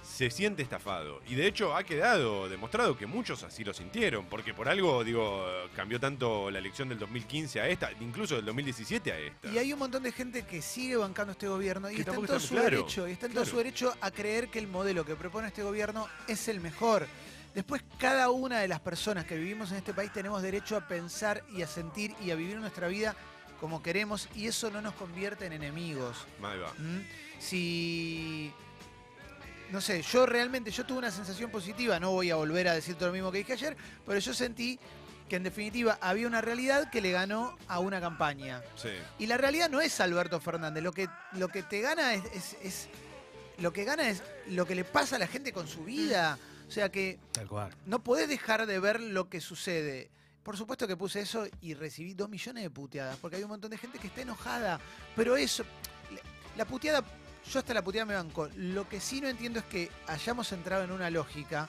se 0.03 0.31
siente 0.31 0.63
estafado. 0.63 1.21
Y 1.29 1.35
de 1.35 1.47
hecho 1.47 1.77
ha 1.77 1.85
quedado 1.85 2.49
demostrado 2.49 2.97
que 2.97 3.07
muchos 3.07 3.43
así 3.43 3.65
lo 3.65 3.73
sintieron, 3.73 4.27
porque 4.27 4.55
por 4.55 4.69
algo, 4.69 5.05
digo, 5.05 5.47
cambió 5.75 6.01
tanto 6.01 6.51
la 6.51 6.59
elección 6.59 6.89
del 6.89 6.99
2015 6.99 7.61
a 7.61 7.69
esta, 7.69 7.91
incluso 8.01 8.37
del 8.37 8.45
2017 8.47 9.13
a 9.13 9.19
esta. 9.19 9.49
Y 9.51 9.59
hay 9.59 9.73
un 9.73 9.79
montón 9.79 10.03
de 10.03 10.13
gente 10.13 10.43
que 10.43 10.63
sigue 10.63 10.97
bancando 10.97 11.33
este 11.33 11.49
gobierno 11.49 11.91
y 11.91 11.95
Que 11.95 12.01
está 12.01 12.13
en 12.13 12.27
todo 12.27 12.37
está 12.37 12.41
su 12.41 12.55
claro, 12.55 12.71
derecho, 12.71 13.09
y 13.09 13.13
está 13.13 13.27
en 13.27 13.35
todo 13.35 13.45
su 13.45 13.57
derecho 13.57 13.95
a 14.01 14.11
creer 14.11 14.49
que 14.49 14.59
el 14.59 14.69
modelo 14.69 15.05
que 15.05 15.15
propone 15.17 15.49
este 15.49 15.63
gobierno 15.63 16.09
es 16.27 16.49
el 16.49 16.61
mejor. 16.61 17.07
Después, 17.55 17.83
cada 17.99 18.31
una 18.31 18.61
de 18.61 18.69
las 18.69 18.81
personas 18.81 19.25
que 19.25 19.37
vivimos 19.37 19.73
en 19.73 19.79
este 19.79 19.93
país 19.93 20.13
tenemos 20.13 20.41
derecho 20.41 20.77
a 20.77 20.87
pensar 20.87 21.43
y 21.53 21.63
a 21.63 21.67
sentir 21.67 22.15
y 22.21 22.31
a 22.31 22.37
vivir 22.37 22.57
nuestra 22.59 22.87
vida 22.87 23.17
como 23.61 23.83
queremos 23.83 24.29
y 24.35 24.47
eso 24.47 24.71
no 24.71 24.81
nos 24.81 24.95
convierte 24.95 25.47
en 25.47 25.53
enemigos. 25.53 26.17
Ahí 26.43 26.59
va. 26.59 26.73
¿Mm? 26.79 27.01
Si. 27.39 28.53
No 29.71 29.81
sé, 29.81 30.03
yo 30.03 30.27
realmente, 30.27 30.71
yo 30.73 30.85
tuve 30.85 30.99
una 30.99 31.11
sensación 31.13 31.51
positiva, 31.51 32.01
no 32.01 32.11
voy 32.11 32.31
a 32.31 32.35
volver 32.37 32.67
a 32.67 32.75
decir 32.75 32.97
todo 32.97 33.09
lo 33.09 33.13
mismo 33.13 33.31
que 33.31 33.39
dije 33.39 33.53
ayer, 33.53 33.77
pero 34.05 34.19
yo 34.19 34.35
sentí 34.35 34.81
que 35.29 35.37
en 35.37 35.45
definitiva 35.45 35.97
había 36.01 36.27
una 36.27 36.41
realidad 36.41 36.91
que 36.91 37.01
le 37.01 37.13
ganó 37.13 37.57
a 37.69 37.79
una 37.79 38.01
campaña. 38.01 38.63
Sí. 38.75 38.89
Y 39.21 39.27
la 39.27 39.37
realidad 39.37 39.71
no 39.71 39.81
es 39.81 40.01
Alberto 40.01 40.41
Fernández, 40.41 40.83
lo 40.83 40.91
que, 40.93 41.09
lo 41.35 41.47
que 41.47 41.63
te 41.63 41.81
gana 41.83 42.15
es, 42.15 42.25
es- 42.35 42.57
es- 42.63 42.89
Lo 43.59 43.75
que 43.75 43.85
gana 43.85 44.09
es 44.09 44.23
lo 44.49 44.65
que 44.67 44.75
le 44.75 44.85
pasa 44.85 45.17
a 45.17 45.19
la 45.19 45.27
gente 45.27 45.53
con 45.53 45.69
su 45.69 45.85
vida. 45.85 46.39
O 46.67 46.71
sea 46.73 46.89
que 46.91 47.19
Tal 47.31 47.47
cual. 47.47 47.71
no 47.85 48.03
podés 48.03 48.27
dejar 48.27 48.65
de 48.67 48.81
ver 48.81 49.01
lo 49.01 49.29
que 49.29 49.41
sucede. 49.43 50.09
Por 50.43 50.57
supuesto 50.57 50.87
que 50.89 50.97
puse 50.97 51.21
eso 51.21 51.47
y 51.61 51.75
recibí 51.75 52.15
dos 52.15 52.29
millones 52.29 52.63
de 52.63 52.71
puteadas, 52.71 53.17
porque 53.19 53.37
hay 53.37 53.43
un 53.43 53.51
montón 53.51 53.71
de 53.71 53.79
gente 53.79 53.99
que 53.99 54.07
está 54.07 54.23
enojada. 54.23 54.81
Pero 55.15 55.37
eso, 55.37 55.65
la 56.57 56.65
puteada, 56.65 57.05
yo 57.51 57.59
hasta 57.59 57.75
la 57.75 57.83
puteada 57.83 58.07
me 58.07 58.15
banco. 58.15 58.49
Lo 58.57 58.89
que 58.89 59.01
sí 59.01 59.21
no 59.21 59.29
entiendo 59.29 59.59
es 59.59 59.65
que 59.67 59.91
hayamos 60.07 60.51
entrado 60.53 60.85
en 60.85 60.93
una 60.93 61.11
lógica 61.11 61.69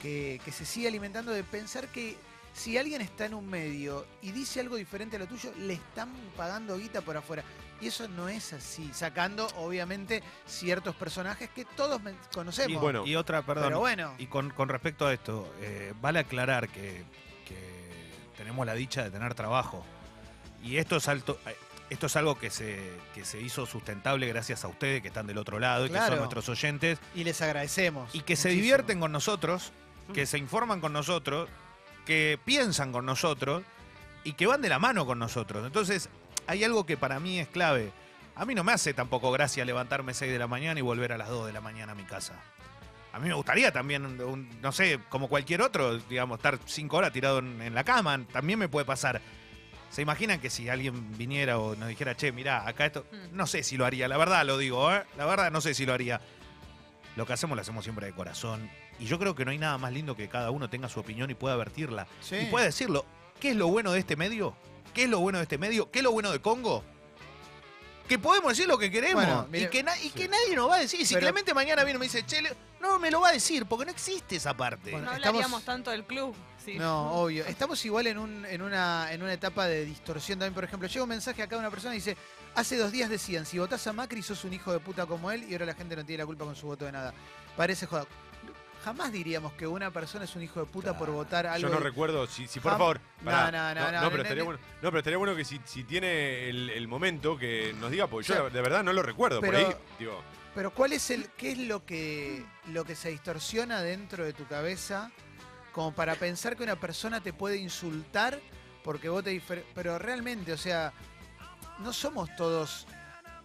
que, 0.00 0.40
que 0.44 0.52
se 0.52 0.64
sigue 0.64 0.88
alimentando 0.88 1.32
de 1.32 1.42
pensar 1.42 1.88
que 1.88 2.16
si 2.52 2.78
alguien 2.78 3.02
está 3.02 3.26
en 3.26 3.34
un 3.34 3.46
medio 3.46 4.06
y 4.22 4.32
dice 4.32 4.60
algo 4.60 4.76
diferente 4.76 5.16
a 5.16 5.18
lo 5.18 5.26
tuyo, 5.26 5.52
le 5.58 5.74
están 5.74 6.10
pagando 6.36 6.78
guita 6.78 7.02
por 7.02 7.16
afuera. 7.16 7.44
Y 7.82 7.88
eso 7.88 8.08
no 8.08 8.30
es 8.30 8.54
así, 8.54 8.90
sacando 8.94 9.46
obviamente 9.56 10.22
ciertos 10.46 10.96
personajes 10.96 11.50
que 11.50 11.66
todos 11.66 12.00
conocemos. 12.32 12.72
Y, 12.72 12.76
Bueno. 12.76 13.06
y 13.06 13.14
otra, 13.14 13.42
perdón. 13.44 13.64
Pero 13.64 13.80
bueno. 13.80 14.14
Y 14.16 14.26
con, 14.28 14.48
con 14.50 14.70
respecto 14.70 15.06
a 15.06 15.12
esto, 15.12 15.52
eh, 15.60 15.92
vale 16.00 16.20
aclarar 16.20 16.70
que, 16.70 17.04
que 17.46 17.85
tenemos 18.36 18.66
la 18.66 18.74
dicha 18.74 19.02
de 19.02 19.10
tener 19.10 19.34
trabajo. 19.34 19.84
Y 20.62 20.76
esto 20.78 20.96
es 20.96 21.08
alto. 21.08 21.38
eh, 21.46 21.56
Esto 21.90 22.06
es 22.06 22.16
algo 22.16 22.36
que 22.38 22.50
se, 22.50 22.90
que 23.14 23.24
se 23.24 23.40
hizo 23.40 23.64
sustentable 23.64 24.26
gracias 24.26 24.64
a 24.64 24.68
ustedes 24.68 25.02
que 25.02 25.08
están 25.08 25.26
del 25.28 25.38
otro 25.38 25.58
lado 25.60 25.86
y 25.86 25.90
que 25.90 25.98
son 25.98 26.16
nuestros 26.18 26.48
oyentes 26.48 26.98
Y 27.14 27.22
les 27.24 27.40
agradecemos. 27.42 28.12
y 28.14 28.22
que 28.22 28.34
se 28.36 28.48
divierten 28.48 28.98
con 29.00 29.12
nosotros, 29.12 29.72
Mm. 30.08 30.12
que 30.12 30.26
se 30.26 30.38
informan 30.38 30.80
con 30.80 30.92
nosotros, 30.92 31.48
que 32.04 32.38
piensan 32.44 32.90
con 32.92 33.06
nosotros 33.06 33.62
y 34.24 34.32
que 34.34 34.46
van 34.46 34.62
de 34.62 34.68
la 34.68 34.78
mano 34.80 35.06
con 35.06 35.18
nosotros. 35.20 35.64
Entonces, 35.66 36.08
hay 36.48 36.62
algo 36.64 36.86
que 36.86 36.96
para 36.96 37.18
mí 37.20 37.38
es 37.40 37.46
clave. 37.48 37.92
A 38.36 38.44
mí 38.44 38.54
no 38.54 38.62
me 38.64 38.72
hace 38.72 38.92
tampoco 38.94 39.30
gracia 39.32 39.64
levantarme 39.64 40.12
6 40.14 40.30
de 40.32 40.38
la 40.38 40.46
mañana 40.46 40.78
y 40.78 40.82
volver 40.82 41.12
a 41.12 41.18
las 41.18 41.28
2 41.28 41.46
de 41.46 41.52
la 41.52 41.60
mañana 41.60 41.92
a 41.92 41.94
mi 41.94 42.04
casa. 42.04 42.34
A 43.16 43.18
mí 43.18 43.28
me 43.28 43.34
gustaría 43.34 43.72
también, 43.72 44.04
un- 44.20 44.48
no 44.60 44.72
sé, 44.72 45.00
como 45.08 45.28
cualquier 45.28 45.62
otro, 45.62 45.96
digamos, 45.98 46.38
estar 46.38 46.58
5 46.66 46.96
horas 46.98 47.12
tirado 47.12 47.38
en, 47.38 47.60
en 47.62 47.74
la 47.74 47.82
cama. 47.82 48.20
También 48.30 48.58
me 48.58 48.68
puede 48.68 48.84
pasar. 48.84 49.20
¿Se 49.90 50.02
imaginan 50.02 50.38
que 50.40 50.50
si 50.50 50.68
alguien 50.68 51.16
viniera 51.16 51.58
o 51.58 51.74
nos 51.76 51.88
dijera, 51.88 52.14
che, 52.14 52.30
mirá, 52.30 52.68
acá 52.68 52.84
esto. 52.86 53.06
Mm. 53.10 53.36
No 53.36 53.46
sé 53.46 53.62
si 53.62 53.76
lo 53.78 53.86
haría, 53.86 54.06
la 54.08 54.18
verdad 54.18 54.44
lo 54.44 54.58
digo, 54.58 54.92
¿eh? 54.92 55.02
La 55.16 55.24
verdad 55.24 55.50
no 55.50 55.60
sé 55.62 55.72
si 55.72 55.86
lo 55.86 55.94
haría. 55.94 56.20
Lo 57.16 57.24
que 57.24 57.32
hacemos 57.32 57.56
lo 57.56 57.62
hacemos 57.62 57.84
siempre 57.84 58.04
de 58.06 58.12
corazón. 58.12 58.68
Y 58.98 59.06
yo 59.06 59.18
creo 59.18 59.34
que 59.34 59.44
no 59.46 59.50
hay 59.50 59.58
nada 59.58 59.78
más 59.78 59.92
lindo 59.92 60.14
que 60.14 60.28
cada 60.28 60.50
uno 60.50 60.68
tenga 60.68 60.88
su 60.90 61.00
opinión 61.00 61.30
y 61.30 61.34
pueda 61.34 61.56
vertirla. 61.56 62.06
Sí. 62.20 62.36
Y 62.36 62.46
pueda 62.46 62.66
decirlo. 62.66 63.06
¿Qué 63.40 63.50
es 63.50 63.56
lo 63.56 63.68
bueno 63.68 63.92
de 63.92 64.00
este 64.00 64.16
medio? 64.16 64.54
¿Qué 64.92 65.04
es 65.04 65.08
lo 65.10 65.20
bueno 65.20 65.38
de 65.38 65.44
este 65.44 65.56
medio? 65.56 65.90
¿Qué 65.90 66.00
es 66.00 66.02
lo 66.02 66.12
bueno 66.12 66.30
de 66.32 66.40
Congo? 66.40 66.84
Que 68.08 68.18
podemos 68.18 68.50
decir 68.52 68.66
lo 68.68 68.78
que 68.78 68.90
queremos. 68.90 69.24
Bueno, 69.24 69.48
y 69.52 69.66
que, 69.68 69.82
na- 69.82 69.96
y 69.98 70.02
Sí. 70.04 70.10
que 70.10 70.28
nadie 70.28 70.54
nos 70.54 70.70
va 70.70 70.76
a 70.76 70.78
decir. 70.80 71.04
Si 71.06 71.14
Pero- 71.14 71.26
Clemente 71.26 71.52
mañana 71.54 71.82
viene 71.84 71.96
y 71.96 72.00
me 72.00 72.04
dice, 72.06 72.24
che, 72.24 72.42
le- 72.42 72.54
no 72.80 72.98
me 72.98 73.10
lo 73.10 73.20
va 73.20 73.28
a 73.28 73.32
decir, 73.32 73.66
porque 73.66 73.84
no 73.86 73.90
existe 73.90 74.36
esa 74.36 74.54
parte. 74.56 74.90
Bueno, 74.92 75.06
No 75.06 75.12
estamos- 75.16 75.26
hablaríamos 75.40 75.62
tanto 75.64 75.90
del 75.90 76.04
club. 76.04 76.34
Sí. 76.64 76.74
No, 76.78 77.12
obvio. 77.12 77.44
Estamos 77.46 77.84
igual 77.84 78.06
en, 78.08 78.18
un, 78.18 78.44
en, 78.46 78.60
una, 78.62 79.12
en 79.12 79.22
una 79.22 79.32
etapa 79.32 79.66
de 79.66 79.84
distorsión 79.84 80.38
también. 80.38 80.54
Por 80.54 80.64
ejemplo, 80.64 80.88
llega 80.88 81.02
un 81.02 81.08
mensaje 81.08 81.42
acá 81.42 81.54
de 81.56 81.60
una 81.60 81.70
persona 81.70 81.94
y 81.94 81.98
dice, 81.98 82.16
hace 82.56 82.76
dos 82.76 82.90
días 82.90 83.08
decían, 83.08 83.46
si 83.46 83.58
votás 83.58 83.86
a 83.86 83.92
Macri 83.92 84.22
sos 84.22 84.44
un 84.44 84.52
hijo 84.52 84.72
de 84.72 84.80
puta 84.80 85.06
como 85.06 85.30
él 85.30 85.44
y 85.48 85.52
ahora 85.52 85.66
la 85.66 85.74
gente 85.74 85.94
no 85.94 86.04
tiene 86.04 86.22
la 86.22 86.26
culpa 86.26 86.44
con 86.44 86.56
su 86.56 86.66
voto 86.66 86.84
de 86.84 86.92
nada. 86.92 87.14
Parece 87.56 87.86
joda. 87.86 88.06
Jamás 88.86 89.10
diríamos 89.10 89.52
que 89.54 89.66
una 89.66 89.90
persona 89.90 90.26
es 90.26 90.36
un 90.36 90.44
hijo 90.44 90.60
de 90.60 90.66
puta 90.66 90.96
por 90.96 91.10
votar 91.10 91.44
algo. 91.44 91.66
Yo 91.68 91.74
no 91.74 91.80
recuerdo, 91.80 92.24
si, 92.28 92.46
si 92.46 92.60
por 92.60 92.70
Jam- 92.70 92.78
favor. 92.78 93.00
No, 93.20 93.50
no, 93.50 93.74
no, 93.74 93.90
no, 94.00 94.10
pero 94.12 94.22
estaría 94.22 94.42
no, 94.42 94.44
bueno, 94.44 94.60
no, 94.80 94.90
pero 94.90 94.98
estaría 94.98 95.16
bueno 95.18 95.34
que 95.34 95.44
si, 95.44 95.60
si 95.64 95.82
tiene 95.82 96.48
el, 96.48 96.70
el 96.70 96.86
momento 96.86 97.36
que 97.36 97.74
nos 97.80 97.90
diga, 97.90 98.06
porque 98.06 98.30
O 98.30 98.34
sea, 98.36 98.44
yo 98.44 98.50
de 98.50 98.62
verdad 98.62 98.84
no 98.84 98.92
lo 98.92 99.02
recuerdo. 99.02 99.40
pero- 99.40 99.58
por 99.58 99.72
ahí, 99.72 99.76
digo, 99.98 100.22
Pero 100.54 100.70
¿cuál 100.72 100.92
es 100.92 101.10
el, 101.10 101.28
qué 101.36 101.50
es 101.50 101.58
lo 101.58 101.84
que, 101.84 102.44
lo 102.68 102.84
que 102.84 102.94
se 102.94 103.10
distorsiona 103.10 103.82
dentro 103.82 104.24
de 104.24 104.32
tu 104.32 104.46
cabeza 104.46 105.10
como 105.72 105.92
para 105.92 106.14
pensar 106.14 106.56
que 106.56 106.62
una 106.62 106.76
persona 106.76 107.20
te 107.20 107.32
puede 107.32 107.56
insultar 107.56 108.38
porque 108.84 109.08
vote 109.08 109.30
diferente? 109.30 109.68
Pero 109.74 109.98
realmente, 109.98 110.52
o 110.52 110.56
sea, 110.56 110.92
no 111.80 111.92
somos 111.92 112.30
todos 112.36 112.86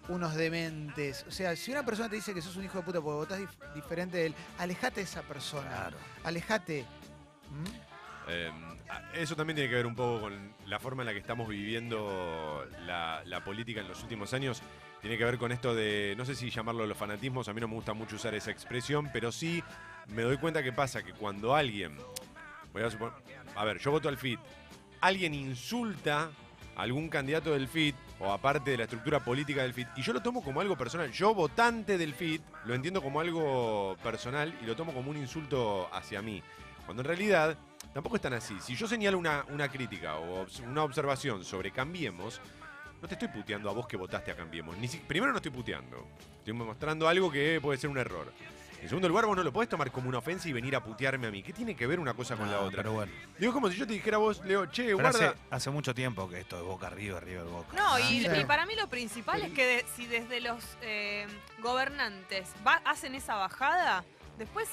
unos 0.10 0.36
dementes. 0.36 1.26
O 1.28 1.32
sea, 1.32 1.56
si 1.56 1.72
una 1.72 1.84
persona 1.86 2.10
te 2.10 2.16
dice 2.16 2.34
que 2.34 2.42
sos 2.42 2.56
un 2.56 2.66
hijo 2.66 2.80
de 2.80 2.84
puta 2.84 3.00
porque 3.02 3.16
votás 3.16 3.40
dif- 3.40 3.74
diferente 3.74 4.18
de 4.18 4.26
él, 4.28 4.36
alejate 4.60 5.02
de 5.02 5.06
esa 5.06 5.22
persona. 5.22 5.70
Claro. 5.70 5.98
Alejate. 6.24 6.86
¿Mm? 7.50 7.66
eh, 8.30 8.52
eso 9.14 9.36
también 9.36 9.56
tiene 9.56 9.70
que 9.70 9.76
ver 9.76 9.86
un 9.86 9.96
poco 9.96 10.22
con 10.22 10.54
la 10.66 10.80
forma 10.80 11.02
en 11.04 11.08
la 11.08 11.14
que 11.14 11.20
estamos 11.20 11.48
viviendo 11.48 12.66
la, 12.86 13.22
la 13.26 13.44
política 13.44 13.82
en 13.82 13.88
los 13.88 14.02
últimos 14.04 14.34
años. 14.34 14.62
Tiene 15.02 15.18
que 15.18 15.24
ver 15.26 15.38
con 15.38 15.52
esto 15.52 15.74
de, 15.74 16.14
no 16.18 16.26
sé 16.26 16.36
si 16.36 16.50
llamarlo 16.50 16.86
los 16.86 16.98
fanatismos, 16.98 17.48
a 17.48 17.54
mí 17.54 17.62
no 17.62 17.68
me 17.68 17.74
gusta 17.76 17.94
mucho 17.94 18.18
usar 18.18 18.36
esa 18.36 18.52
expresión, 18.52 19.10
pero 19.12 19.32
sí 19.32 19.64
me 20.08 20.22
doy 20.24 20.38
cuenta 20.38 20.62
que 20.62 20.72
pasa 20.74 21.02
que 21.04 21.14
cuando 21.14 21.56
alguien, 21.56 21.98
voy 22.72 22.84
a 22.84 22.92
suponer, 22.92 23.14
a 23.56 23.66
ver, 23.66 23.80
yo 23.80 23.90
voto 23.92 24.10
al 24.10 24.18
FIT, 24.18 24.40
alguien 25.02 25.34
insulta 25.34 26.30
algún 26.82 27.10
candidato 27.10 27.52
del 27.54 27.68
FIT 27.68 27.96
o 28.20 28.32
aparte 28.32 28.72
de 28.72 28.78
la 28.78 28.84
estructura 28.84 29.20
política 29.20 29.62
del 29.64 29.74
FIT, 29.74 29.88
y 29.98 30.02
yo 30.02 30.14
lo 30.14 30.22
tomo 30.22 30.44
como 30.44 30.62
algo 30.62 30.78
personal. 30.78 31.12
Yo, 31.12 31.34
votante 31.34 31.98
del 31.98 32.14
FIT, 32.14 32.42
lo 32.66 32.74
entiendo 32.76 33.02
como 33.02 33.20
algo 33.20 33.98
personal 34.04 34.54
y 34.62 34.66
lo 34.66 34.76
tomo 34.76 34.94
como 34.94 35.10
un 35.12 35.18
insulto 35.18 35.90
hacia 35.94 36.22
mí. 36.22 36.42
Cuando 36.86 37.02
en 37.02 37.08
realidad 37.08 37.58
tampoco 37.94 38.16
es 38.18 38.22
tan 38.22 38.34
así. 38.34 38.56
Si 38.62 38.76
yo 38.76 38.88
señalo 38.88 39.18
una, 39.18 39.46
una 39.50 39.70
crítica 39.70 40.18
o 40.18 40.46
una 40.68 40.84
observación 40.84 41.44
sobre 41.44 41.72
Cambiemos, 41.72 42.42
no 43.02 43.08
te 43.08 43.16
estoy 43.16 43.30
puteando 43.30 43.70
a 43.70 43.74
vos 43.74 43.88
que 43.88 43.98
votaste 43.98 44.32
a 44.32 44.36
Cambiemos. 44.36 44.78
Ni 44.78 44.88
si- 44.88 44.98
primero 45.00 45.32
no 45.32 45.38
estoy 45.38 45.52
puteando. 45.52 46.06
Estoy 46.40 46.54
mostrando 46.54 47.08
algo 47.08 47.32
que 47.32 47.60
puede 47.62 47.80
ser 47.80 47.90
un 47.90 47.98
error. 47.98 48.32
En 48.82 48.90
segundo 48.90 49.08
lugar, 49.08 49.26
vos 49.28 49.38
no 49.38 49.44
lo 49.44 49.54
podés 49.54 49.70
tomar 49.70 49.92
como 49.92 50.10
una 50.10 50.18
ofensa 50.18 50.50
y 50.50 50.54
venir 50.54 50.76
a 50.76 50.84
putearme 50.84 51.28
a 51.28 51.32
mí. 51.32 51.44
¿Qué 51.44 51.54
tiene 51.54 51.76
que 51.76 51.86
ver 51.86 52.00
una 52.00 52.16
cosa 52.16 52.36
con 52.36 52.50
la 52.50 52.58
No, 52.58 52.62
otra? 52.64 52.78
Pero 52.78 52.94
bueno. 52.94 53.12
Digo, 53.38 53.54
como 53.54 53.70
si 53.70 53.78
yo 53.78 53.86
te 53.86 53.94
dijera 53.94 54.18
a 54.18 54.20
vos, 54.20 54.44
Leo, 54.44 54.66
che, 54.72 54.86
Pero 54.86 54.98
guarda. 54.98 55.10
hace, 55.30 55.38
hace 55.52 55.70
mucho 55.70 55.94
tiempo 55.94 56.28
que 56.28 56.40
esto 56.40 56.58
es 56.58 56.64
boca 56.64 56.88
arriba, 56.88 57.20
arriba 57.20 57.44
del 57.44 57.52
boca. 57.52 57.78
No, 57.78 58.00
y, 58.00 58.22
Sí. 58.22 58.28
y 58.42 58.46
para 58.46 58.66
mí 58.66 58.74
lo 58.76 58.88
principal 58.88 59.44
es 59.44 59.54
que 59.54 59.66
de- 59.66 59.86
si 59.96 60.08
desde 60.08 60.42
los 60.42 60.64
eh, 60.82 61.28
gobernantes 61.62 62.50
va- 62.66 62.82
hacen 62.84 63.14
esa 63.14 63.36
bajada, 63.36 64.04
después, 64.40 64.68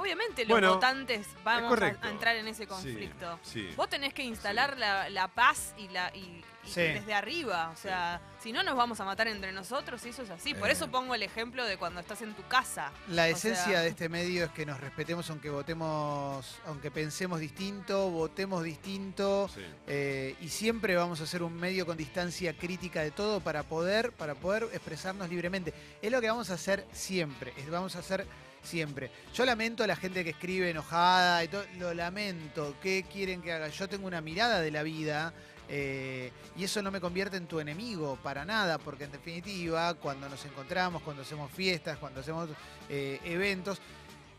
obviamente, 0.00 0.42
los 0.44 0.50
Bueno, 0.54 0.74
votantes 0.74 1.26
vamos 1.44 1.80
a, 1.80 1.88
entrar 2.08 2.36
en 2.36 2.48
ese 2.48 2.66
conflicto. 2.66 3.38
Sí. 3.42 3.68
Vos 3.76 3.88
tenés 3.88 4.14
que 4.14 4.22
instalar 4.22 4.76
la, 4.78 5.08
la 5.10 5.28
paz 5.28 5.74
y 5.76 5.88
la 5.88 6.10
y, 6.14 6.18
y 6.20 6.44
Sí. 6.70 6.80
desde 6.82 7.14
arriba. 7.14 7.70
O 7.72 7.76
sea, 7.76 8.20
si 8.42 8.52
no 8.52 8.62
nos 8.62 8.76
vamos 8.76 9.00
a 9.00 9.04
matar 9.04 9.28
entre 9.28 9.50
nosotros, 9.50 10.04
y 10.04 10.10
eso 10.10 10.22
es 10.22 10.30
así. 10.30 10.54
Por 10.54 10.68
Eh. 10.68 10.72
eso 10.72 10.90
pongo 10.90 11.14
el 11.14 11.22
ejemplo 11.22 11.64
de 11.64 11.76
cuando 11.78 12.00
estás 12.00 12.20
en 12.22 12.34
tu 12.34 12.42
casa. 12.48 12.92
La 13.08 13.22
O 13.24 13.26
esencia 13.26 13.64
sea- 13.64 13.80
de 13.80 13.88
este 13.88 14.08
medio 14.08 14.44
es 14.44 14.50
que 14.52 14.66
nos 14.66 14.78
respetemos 14.80 15.28
aunque 15.30 15.48
votemos, 15.50 16.58
aunque 16.66 16.90
pensemos 16.90 17.40
distinto, 17.40 18.10
votemos 18.10 18.62
distinto. 18.62 19.48
Sí. 19.54 19.62
Eh, 19.86 20.36
y 20.40 20.48
siempre 20.48 20.96
vamos 20.96 21.20
a 21.20 21.24
hacer 21.24 21.42
un 21.42 21.54
medio 21.54 21.86
con 21.86 21.96
distancia 21.96 22.56
crítica 22.56 23.02
de 23.02 23.10
todo 23.10 23.40
para 23.40 23.62
poder, 23.62 24.12
para 24.12 24.34
poder 24.34 24.64
expresarnos 24.72 25.28
libremente. 25.28 25.72
Es 26.02 26.10
lo 26.12 26.20
que 26.20 26.28
vamos 26.28 26.50
a 26.50 26.54
hacer 26.54 26.86
siempre, 26.92 27.52
es- 27.56 27.70
vamos 27.70 27.96
a 27.96 28.00
hacer 28.00 28.26
siempre. 28.62 29.10
Yo 29.34 29.44
lamento 29.44 29.84
a 29.84 29.86
la 29.86 29.96
gente 29.96 30.24
que 30.24 30.30
escribe 30.30 30.70
enojada 30.70 31.42
y 31.44 31.48
todo, 31.48 31.64
lo 31.78 31.94
lamento. 31.94 32.76
¿Qué 32.82 33.04
quieren 33.10 33.42
que 33.42 33.52
haga? 33.52 33.68
Yo 33.68 33.88
tengo 33.88 34.06
una 34.06 34.20
mirada 34.20 34.60
de 34.60 34.70
la 34.70 34.82
vida 34.82 35.32
eh, 35.72 36.32
y 36.56 36.64
eso 36.64 36.82
no 36.82 36.90
me 36.90 37.00
convierte 37.00 37.36
en 37.36 37.46
tu 37.46 37.60
enemigo 37.60 38.18
para 38.22 38.44
nada, 38.44 38.78
porque 38.78 39.04
en 39.04 39.12
definitiva, 39.12 39.94
cuando 39.94 40.28
nos 40.28 40.44
encontramos, 40.44 41.00
cuando 41.02 41.22
hacemos 41.22 41.50
fiestas, 41.52 41.96
cuando 41.98 42.20
hacemos 42.20 42.48
eh, 42.88 43.20
eventos, 43.24 43.80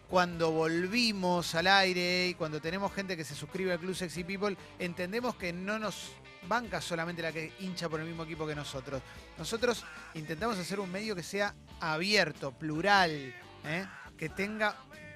cuando 0.09 0.51
volvimos 0.51 1.55
al 1.55 1.67
aire 1.67 2.27
y 2.27 2.33
cuando 2.33 2.59
tenemos 2.59 2.93
gente 2.93 3.15
que 3.15 3.23
se 3.23 3.33
suscribe 3.33 3.71
al 3.71 3.79
Club 3.79 3.95
Sexy 3.95 4.25
People, 4.25 4.57
entendemos 4.77 5.35
que 5.35 5.53
no 5.53 5.79
nos 5.79 6.11
banca 6.49 6.81
solamente 6.81 7.21
la 7.21 7.31
que 7.31 7.53
hincha 7.59 7.87
por 7.87 8.01
el 8.01 8.07
mismo 8.07 8.23
equipo 8.23 8.45
que 8.45 8.53
nosotros. 8.53 9.01
Nosotros 9.37 9.85
intentamos 10.15 10.59
hacer 10.59 10.81
un 10.81 10.91
medio 10.91 11.15
que 11.15 11.23
sea 11.23 11.55
abierto, 11.79 12.51
plural, 12.51 13.33
¿eh? 13.63 13.85
Que 14.21 14.29
tenga 14.29 14.75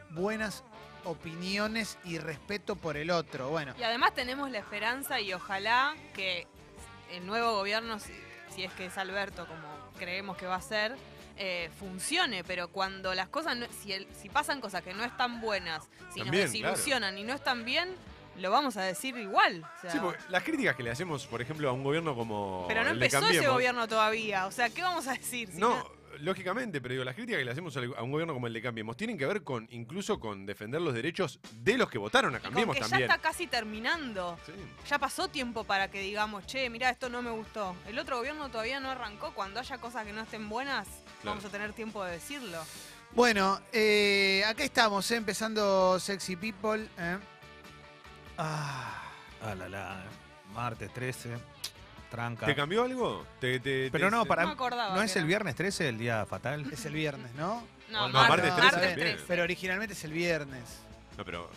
buenas 0.10 0.64
opiniones 1.04 2.00
y 2.04 2.18
respeto 2.18 2.76
por 2.76 2.98
el 2.98 3.12
otro. 3.12 3.50
Bueno, 3.50 3.76
Y 3.78 3.84
además 3.84 4.16
tenemos 4.16 4.50
la 4.50 4.58
esperanza 4.58 5.20
y 5.22 5.32
ojalá 5.32 5.94
que 6.16 6.48
el 7.12 7.24
nuevo 7.28 7.54
gobierno, 7.54 8.00
si, 8.00 8.12
si 8.56 8.64
es 8.64 8.74
que 8.74 8.88
es 8.88 8.98
Alberto 8.98 9.46
como 9.46 9.68
creemos 10.00 10.38
que 10.38 10.48
va 10.48 10.56
a 10.56 10.62
ser, 10.62 10.96
eh, 11.38 11.70
funcione. 11.80 12.44
Pero 12.44 12.70
cuando 12.70 13.14
las 13.14 13.28
cosas, 13.28 13.56
no- 13.56 13.68
si, 13.84 13.94
el- 13.94 14.08
si 14.20 14.28
pasan 14.28 14.60
cosas 14.60 14.82
que 14.82 14.96
no 14.96 15.04
están 15.04 15.40
buenas, 15.40 15.84
si 16.12 16.22
También, 16.22 16.46
nos 16.46 16.52
desilusionan 16.52 17.16
y 17.20 17.24
no 17.24 17.34
están 17.36 17.64
bien, 17.64 17.94
lo 18.38 18.50
vamos 18.50 18.76
a 18.76 18.82
decir 18.82 19.16
igual. 19.18 19.64
o 19.78 19.82
sea, 19.82 19.92
Sí, 19.92 20.00
porque 20.02 20.24
las 20.30 20.42
críticas 20.42 20.76
que 20.76 20.82
le 20.82 20.90
hacemos, 20.90 21.28
por 21.28 21.44
ejemplo, 21.44 21.70
a 21.70 21.74
un 21.74 21.84
gobierno 21.84 22.16
como. 22.16 22.66
pero 22.68 22.84
no 22.84 22.90
el 22.90 23.00
de 23.00 23.06
empezó 23.06 23.28
ese 23.28 23.48
gobierno 23.48 23.88
todavía. 23.88 24.48
O 24.48 24.52
sea, 24.52 24.72
¿qué 24.72 24.82
vamos 24.82 25.06
a 25.08 25.14
decir? 25.14 25.52
Si 25.52 25.60
No, 25.60 25.88
lógicamente, 26.20 26.82
pero 26.82 26.94
digo, 26.94 27.04
las 27.04 27.16
críticas 27.16 27.40
que 27.40 27.46
le 27.46 27.52
hacemos 27.52 27.76
a 27.78 28.04
un 28.04 28.12
gobierno 28.12 28.34
como 28.34 28.48
el 28.48 28.54
de 28.54 28.62
Cambiemos 28.62 28.98
tienen 28.98 29.18
que 29.18 29.26
ver 29.26 29.44
con 29.44 29.68
incluso 29.72 30.20
con 30.20 30.46
defender 30.46 30.82
los 30.82 30.94
derechos 30.94 31.40
de 31.62 31.78
los 31.78 31.90
que 31.90 31.98
votaron 31.98 32.34
a 32.36 32.38
y 32.38 32.42
con 32.42 32.50
Cambiemos 32.52 32.76
que 32.76 32.82
ya 32.82 32.88
también. 32.90 33.10
está 33.10 33.22
casi 33.22 33.48
terminando. 33.48 34.38
Sí. 34.46 34.54
Ya 34.90 35.00
pasó 35.00 35.28
tiempo 35.28 35.64
para 35.64 35.90
que 35.90 36.00
digamos, 36.02 36.46
che, 36.46 36.70
mira, 36.70 36.90
esto 36.90 37.10
no 37.10 37.22
me 37.22 37.30
gustó. 37.32 37.76
El 37.88 37.98
otro 38.00 38.18
gobierno 38.18 38.50
todavía 38.50 38.80
no 38.80 38.90
arrancó. 38.92 39.34
Cuando 39.34 39.60
haya 39.60 39.78
cosas 39.78 40.06
que 40.06 40.14
no 40.14 40.22
estén 40.22 40.48
buenas, 40.50 40.88
Claro. 41.22 41.38
vamos 41.38 41.46
a 41.46 41.50
tener 41.50 41.74
tiempo 41.74 42.04
de 42.04 42.12
decirlo. 42.14 42.60
bueno 43.14 43.60
eh, 43.74 44.44
acá 44.48 44.64
estamos, 44.64 45.10
¿eh? 45.12 45.16
empezando 45.16 46.00
Sexy 46.00 46.36
People. 46.36 46.88
¿eh? 46.98 47.18
Ah, 48.38 49.02
Ah, 49.42 49.54
la, 49.56 49.70
la. 49.70 50.04
Martes 50.54 50.92
13. 50.94 51.30
Tranca. 52.10 52.46
¿Te 52.46 52.56
cambió 52.56 52.84
algo? 52.84 53.26
Te- 53.40 53.60
te- 53.60 53.90
Pero 53.92 54.08
te- 54.08 54.12
no, 54.16 54.26
para 54.26 54.44
No 54.44 54.50
me 54.50 54.54
acordaba 54.54 54.94
¿No 54.94 55.00
que 55.00 55.06
es 55.06 55.16
el 55.16 55.22
era. 55.24 55.28
viernes 55.28 55.56
13 55.56 55.90
el 55.90 55.98
día 55.98 56.26
fatal? 56.26 56.66
es 56.72 56.86
el 56.86 56.94
viernes, 56.94 57.34
¿no? 57.36 57.64
No, 57.90 58.08
No, 58.08 58.14
martes, 58.14 58.30
martes 58.30 58.52
martes 58.52 58.72
13 58.72 58.80
13. 58.80 58.96
también. 59.10 59.26
Pero 59.28 59.44
originalmente 59.44 59.94
es 59.94 60.04
el 60.04 60.12
viernes. 60.12 60.64
No, 61.18 61.26
pero. 61.26 61.50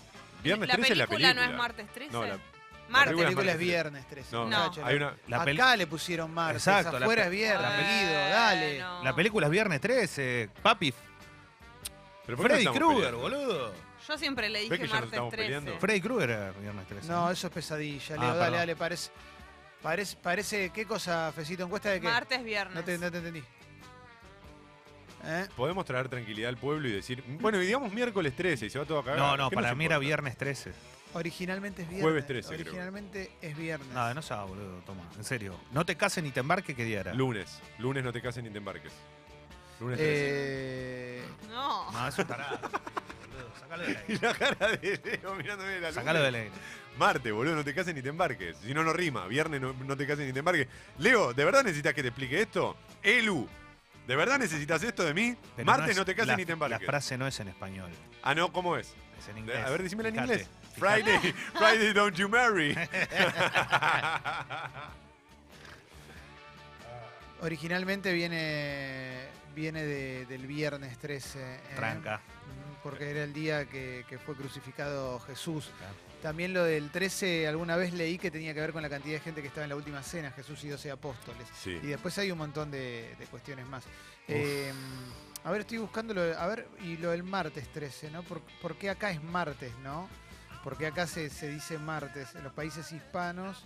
Viernes 0.42 0.68
la 0.68 0.74
13 0.74 0.92
es 0.92 0.98
la 0.98 1.06
película 1.06 1.28
película. 1.28 1.46
no 1.46 1.52
es 1.52 1.58
martes 1.58 1.86
13. 1.94 2.12
No, 2.12 2.22
la- 2.22 2.28
La 2.28 2.36
martes. 2.36 3.08
película 3.08 3.26
película 3.26 3.42
es 3.42 3.46
martes 3.56 3.58
viernes 3.66 4.06
13. 4.08 4.36
No, 4.36 4.44
No. 4.46 4.58
muchacho, 4.64 4.86
hay 4.86 4.96
una. 4.96 5.14
La, 5.26 5.42
Acá 5.42 5.76
le 5.76 5.86
pusieron 5.86 6.30
martes, 6.32 6.66
Exacto, 6.66 6.98
la 6.98 7.04
afuera 7.06 7.22
pe- 7.22 7.28
es 7.28 7.32
viernes, 7.32 7.62
la 7.62 7.76
peli- 7.76 7.88
Guido, 7.88 8.12
dale. 8.30 8.74
Bueno. 8.74 9.04
la 9.04 9.14
película 9.14 9.46
es 9.46 9.50
viernes 9.52 9.80
13. 9.80 10.50
Papi, 10.62 10.94
¿Pero 12.26 12.36
por 12.36 12.46
qué 12.46 12.50
Freddy 12.54 12.66
estamos 12.66 12.78
Krueger, 12.78 13.14
peleando? 13.14 13.18
boludo. 13.46 13.72
Yo 14.06 14.16
siempre 14.18 14.48
le 14.48 14.60
¿Ves 14.60 14.70
dije 14.70 14.82
que 14.82 14.86
ya 14.86 14.86
nos 14.86 14.92
martes 14.94 15.12
estamos 15.12 15.30
13. 15.32 15.46
peleando? 15.46 15.78
Freddy 15.80 16.00
Krueger 16.00 16.30
era 16.30 16.50
viernes 16.52 16.86
13. 16.86 17.08
No, 17.08 17.30
eso 17.30 17.46
es 17.46 17.52
pesadilla, 17.52 18.14
Ah, 18.14 18.18
Leo, 18.20 18.26
dale, 18.28 18.38
perdón. 18.38 18.52
dale, 18.58 18.76
parece, 18.76 19.10
parece, 19.82 20.16
parece, 20.16 20.70
¿qué 20.70 20.84
cosa, 20.86 21.32
Fecito? 21.34 21.64
¿Encuesta 21.64 21.90
de 21.90 22.00
qué? 22.00 22.06
Martes, 22.08 22.42
viernes. 22.44 22.74
No 22.74 22.84
te, 22.84 22.98
no 22.98 23.10
te 23.10 23.18
entendí. 23.18 23.42
¿Eh? 25.24 25.46
Podemos 25.56 25.84
traer 25.84 26.08
tranquilidad 26.08 26.48
al 26.48 26.56
pueblo 26.56 26.88
y 26.88 26.92
decir. 26.92 27.24
Bueno, 27.40 27.60
y 27.60 27.66
digamos 27.66 27.92
miércoles 27.92 28.34
13 28.36 28.66
y 28.66 28.70
se 28.70 28.78
va 28.78 28.84
todo 28.84 29.00
a 29.00 29.04
cagar. 29.04 29.18
No, 29.18 29.36
no, 29.36 29.50
¿Qué 29.50 29.56
para 29.56 29.74
mí 29.74 29.84
era 29.84 29.98
viernes 29.98 30.36
13. 30.36 30.72
Originalmente 31.14 31.82
es 31.82 31.88
viernes. 31.88 32.04
Jueves 32.04 32.26
13 32.26 32.48
creo. 32.48 32.60
Originalmente 32.60 33.30
es 33.40 33.56
viernes. 33.56 33.88
No, 33.88 34.12
no 34.14 34.22
sabe, 34.22 34.50
boludo, 34.50 34.80
toma. 34.86 35.02
En 35.16 35.24
serio. 35.24 35.58
No 35.72 35.84
te 35.84 35.96
cases 35.96 36.22
ni 36.22 36.30
te 36.30 36.40
embarques, 36.40 36.76
¿qué 36.76 36.84
día 36.84 37.00
era? 37.00 37.14
Lunes. 37.14 37.60
Lunes 37.78 38.04
no 38.04 38.12
te 38.12 38.20
cases 38.22 38.44
ni 38.44 38.50
te 38.50 38.58
embarques. 38.58 38.92
Lunes 39.80 39.96
13. 39.98 40.12
Eh, 40.14 41.22
No. 41.48 41.90
No, 41.90 42.08
eso 42.08 42.22
estará. 42.22 42.50
boludo, 42.50 42.70
Sacalo 43.58 43.82
de 43.84 43.92
Y 44.08 44.12
ley. 44.12 44.18
la 44.22 44.34
cara 44.34 44.68
de 44.76 45.00
Leo 45.22 45.34
mirándome 45.34 45.80
la 45.80 45.92
Sacalo 45.92 46.22
de 46.22 46.30
ley. 46.30 46.50
Marte, 46.98 47.30
boludo, 47.32 47.54
no 47.54 47.64
te 47.64 47.74
cases 47.74 47.94
ni 47.94 48.02
te 48.02 48.08
embarques. 48.08 48.56
Si 48.58 48.74
no, 48.74 48.82
no 48.82 48.92
rima. 48.92 49.26
Viernes 49.26 49.60
no, 49.60 49.72
no 49.72 49.96
te 49.96 50.06
cases 50.06 50.26
ni 50.26 50.32
te 50.32 50.38
embarques. 50.40 50.66
Leo, 50.98 51.32
¿de 51.32 51.44
verdad 51.44 51.62
necesitas 51.62 51.94
que 51.94 52.02
te 52.02 52.08
explique 52.08 52.40
esto? 52.40 52.76
Elu, 53.02 53.48
¿de 54.06 54.16
verdad 54.16 54.38
necesitas 54.38 54.82
esto 54.82 55.04
de 55.04 55.14
mí? 55.14 55.36
Pero 55.56 55.66
Marte, 55.66 55.92
es- 55.92 55.96
no, 55.96 56.04
te 56.04 56.14
cases 56.14 56.28
la- 56.28 56.36
ni 56.36 56.44
te 56.44 56.50
La 56.50 56.54
embarques. 56.54 56.86
frase 56.86 57.16
no 57.16 57.26
es 57.26 57.38
en 57.40 57.48
español, 57.48 57.90
Ah, 58.22 58.34
no, 58.34 58.52
¿cómo 58.52 58.76
es? 58.76 58.94
es 59.18 59.28
en 59.28 59.38
inglés. 59.38 59.64
A 59.64 59.70
ver, 59.70 59.82
decímela 59.82 60.08
en 60.08 60.16
inglés. 60.16 60.48
Friday, 60.76 61.18
Friday, 61.54 61.92
don't 61.92 62.16
you 62.16 62.28
marry. 62.28 62.76
originalmente 67.40 68.12
viene, 68.12 69.28
viene 69.54 69.84
de- 69.84 70.26
del 70.26 70.46
viernes 70.46 70.98
13. 70.98 71.38
¿eh? 71.54 71.60
Tranca. 71.76 72.20
Porque 72.82 73.10
era 73.10 73.24
el 73.24 73.32
día 73.32 73.64
que, 73.66 74.04
que 74.08 74.18
fue 74.18 74.34
crucificado 74.34 75.18
Jesús. 75.20 75.70
Claro. 75.78 75.94
También 76.22 76.52
lo 76.52 76.64
del 76.64 76.90
13, 76.90 77.46
alguna 77.46 77.76
vez 77.76 77.92
leí 77.92 78.18
que 78.18 78.30
tenía 78.30 78.52
que 78.52 78.60
ver 78.60 78.72
con 78.72 78.82
la 78.82 78.88
cantidad 78.90 79.14
de 79.14 79.20
gente 79.20 79.40
que 79.40 79.48
estaba 79.48 79.64
en 79.64 79.68
la 79.70 79.76
última 79.76 80.02
cena, 80.02 80.30
Jesús 80.32 80.62
y 80.64 80.68
12 80.68 80.90
apóstoles. 80.90 81.46
Sí. 81.62 81.78
Y 81.82 81.86
después 81.86 82.16
hay 82.18 82.30
un 82.32 82.38
montón 82.38 82.70
de, 82.70 83.14
de 83.18 83.26
cuestiones 83.26 83.66
más. 83.66 83.84
Eh, 84.26 84.72
a 85.44 85.50
ver, 85.52 85.60
estoy 85.60 85.78
buscando 85.78 86.14
lo 86.14 86.22
de- 86.22 86.34
A 86.34 86.46
ver, 86.48 86.66
y 86.82 86.96
lo 86.96 87.10
del 87.12 87.22
martes 87.22 87.68
13, 87.72 88.10
¿no? 88.10 88.22
¿Por, 88.24 88.40
por 88.60 88.76
qué 88.76 88.90
acá 88.90 89.10
es 89.12 89.22
martes, 89.22 89.72
no? 89.84 90.08
Porque 90.64 90.86
acá 90.88 91.06
se, 91.06 91.30
se 91.30 91.48
dice 91.48 91.78
martes. 91.78 92.34
En 92.34 92.42
los 92.42 92.52
países 92.52 92.90
hispanos 92.90 93.64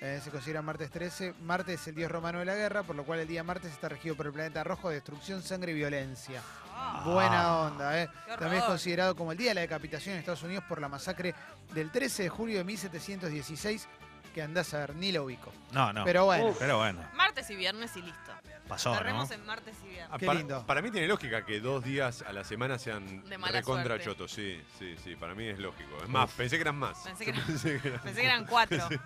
eh, 0.00 0.20
se 0.22 0.30
considera 0.30 0.62
martes 0.62 0.90
13. 0.90 1.34
Martes 1.42 1.80
es 1.80 1.88
el 1.88 1.94
dios 1.94 2.10
romano 2.10 2.38
de 2.38 2.44
la 2.44 2.54
guerra, 2.54 2.82
por 2.82 2.94
lo 2.96 3.04
cual 3.04 3.20
el 3.20 3.28
día 3.28 3.42
martes 3.42 3.72
está 3.72 3.88
regido 3.88 4.14
por 4.14 4.26
el 4.26 4.32
planeta 4.32 4.62
rojo 4.64 4.88
de 4.88 4.96
destrucción, 4.96 5.42
sangre 5.42 5.72
y 5.72 5.74
violencia. 5.74 6.42
Ah, 6.72 7.02
Buena 7.04 7.58
onda, 7.58 8.00
¿eh? 8.02 8.08
También 8.38 8.62
es 8.62 8.64
considerado 8.64 9.16
como 9.16 9.32
el 9.32 9.38
día 9.38 9.50
de 9.50 9.54
la 9.56 9.60
decapitación 9.62 10.14
en 10.14 10.20
Estados 10.20 10.42
Unidos 10.44 10.62
por 10.68 10.80
la 10.80 10.88
masacre 10.88 11.34
del 11.74 11.90
13 11.90 12.24
de 12.24 12.28
julio 12.28 12.58
de 12.58 12.64
1716, 12.64 13.88
que 14.32 14.42
andás 14.42 14.72
a 14.74 14.78
ver, 14.78 14.94
ni 14.94 15.10
lo 15.10 15.24
ubico. 15.24 15.52
No, 15.72 15.92
no. 15.92 16.04
Pero 16.04 16.26
bueno, 16.26 16.54
Pero 16.58 16.78
bueno, 16.78 17.00
Martes 17.16 17.50
y 17.50 17.56
viernes 17.56 17.96
y 17.96 18.02
listo. 18.02 18.32
pasó, 18.68 18.90
¿no? 18.90 18.96
Cerremos 18.98 19.30
en 19.32 19.44
martes 19.46 19.74
y 19.84 19.88
viernes. 19.88 20.10
Ah, 20.12 20.18
Qué 20.18 20.26
para, 20.26 20.38
lindo. 20.38 20.64
para 20.66 20.80
mí 20.80 20.92
tiene 20.92 21.08
lógica 21.08 21.44
que 21.44 21.58
dos 21.58 21.82
días 21.82 22.22
a 22.22 22.32
la 22.32 22.44
semana 22.44 22.78
sean 22.78 23.28
De 23.28 23.36
mala 23.36 23.58
recontra 23.58 23.96
suerte. 23.96 24.04
chotos. 24.04 24.30
Sí, 24.30 24.62
sí, 24.78 24.94
sí. 25.02 25.16
Para 25.16 25.34
mí 25.34 25.48
es 25.48 25.58
lógico. 25.58 25.96
Es 26.00 26.08
más, 26.08 26.30
pensé 26.30 26.54
que 26.56 26.62
eran 26.62 26.76
más. 26.76 26.98
Pensé 27.00 27.24
que 27.24 27.30
eran- 27.32 27.42
Pensé 27.46 27.80
que 27.80 27.88
eran- 27.88 28.00
Pensé 28.04 28.20
que 28.20 28.26
eran 28.26 28.46
cuatro. 28.46 28.88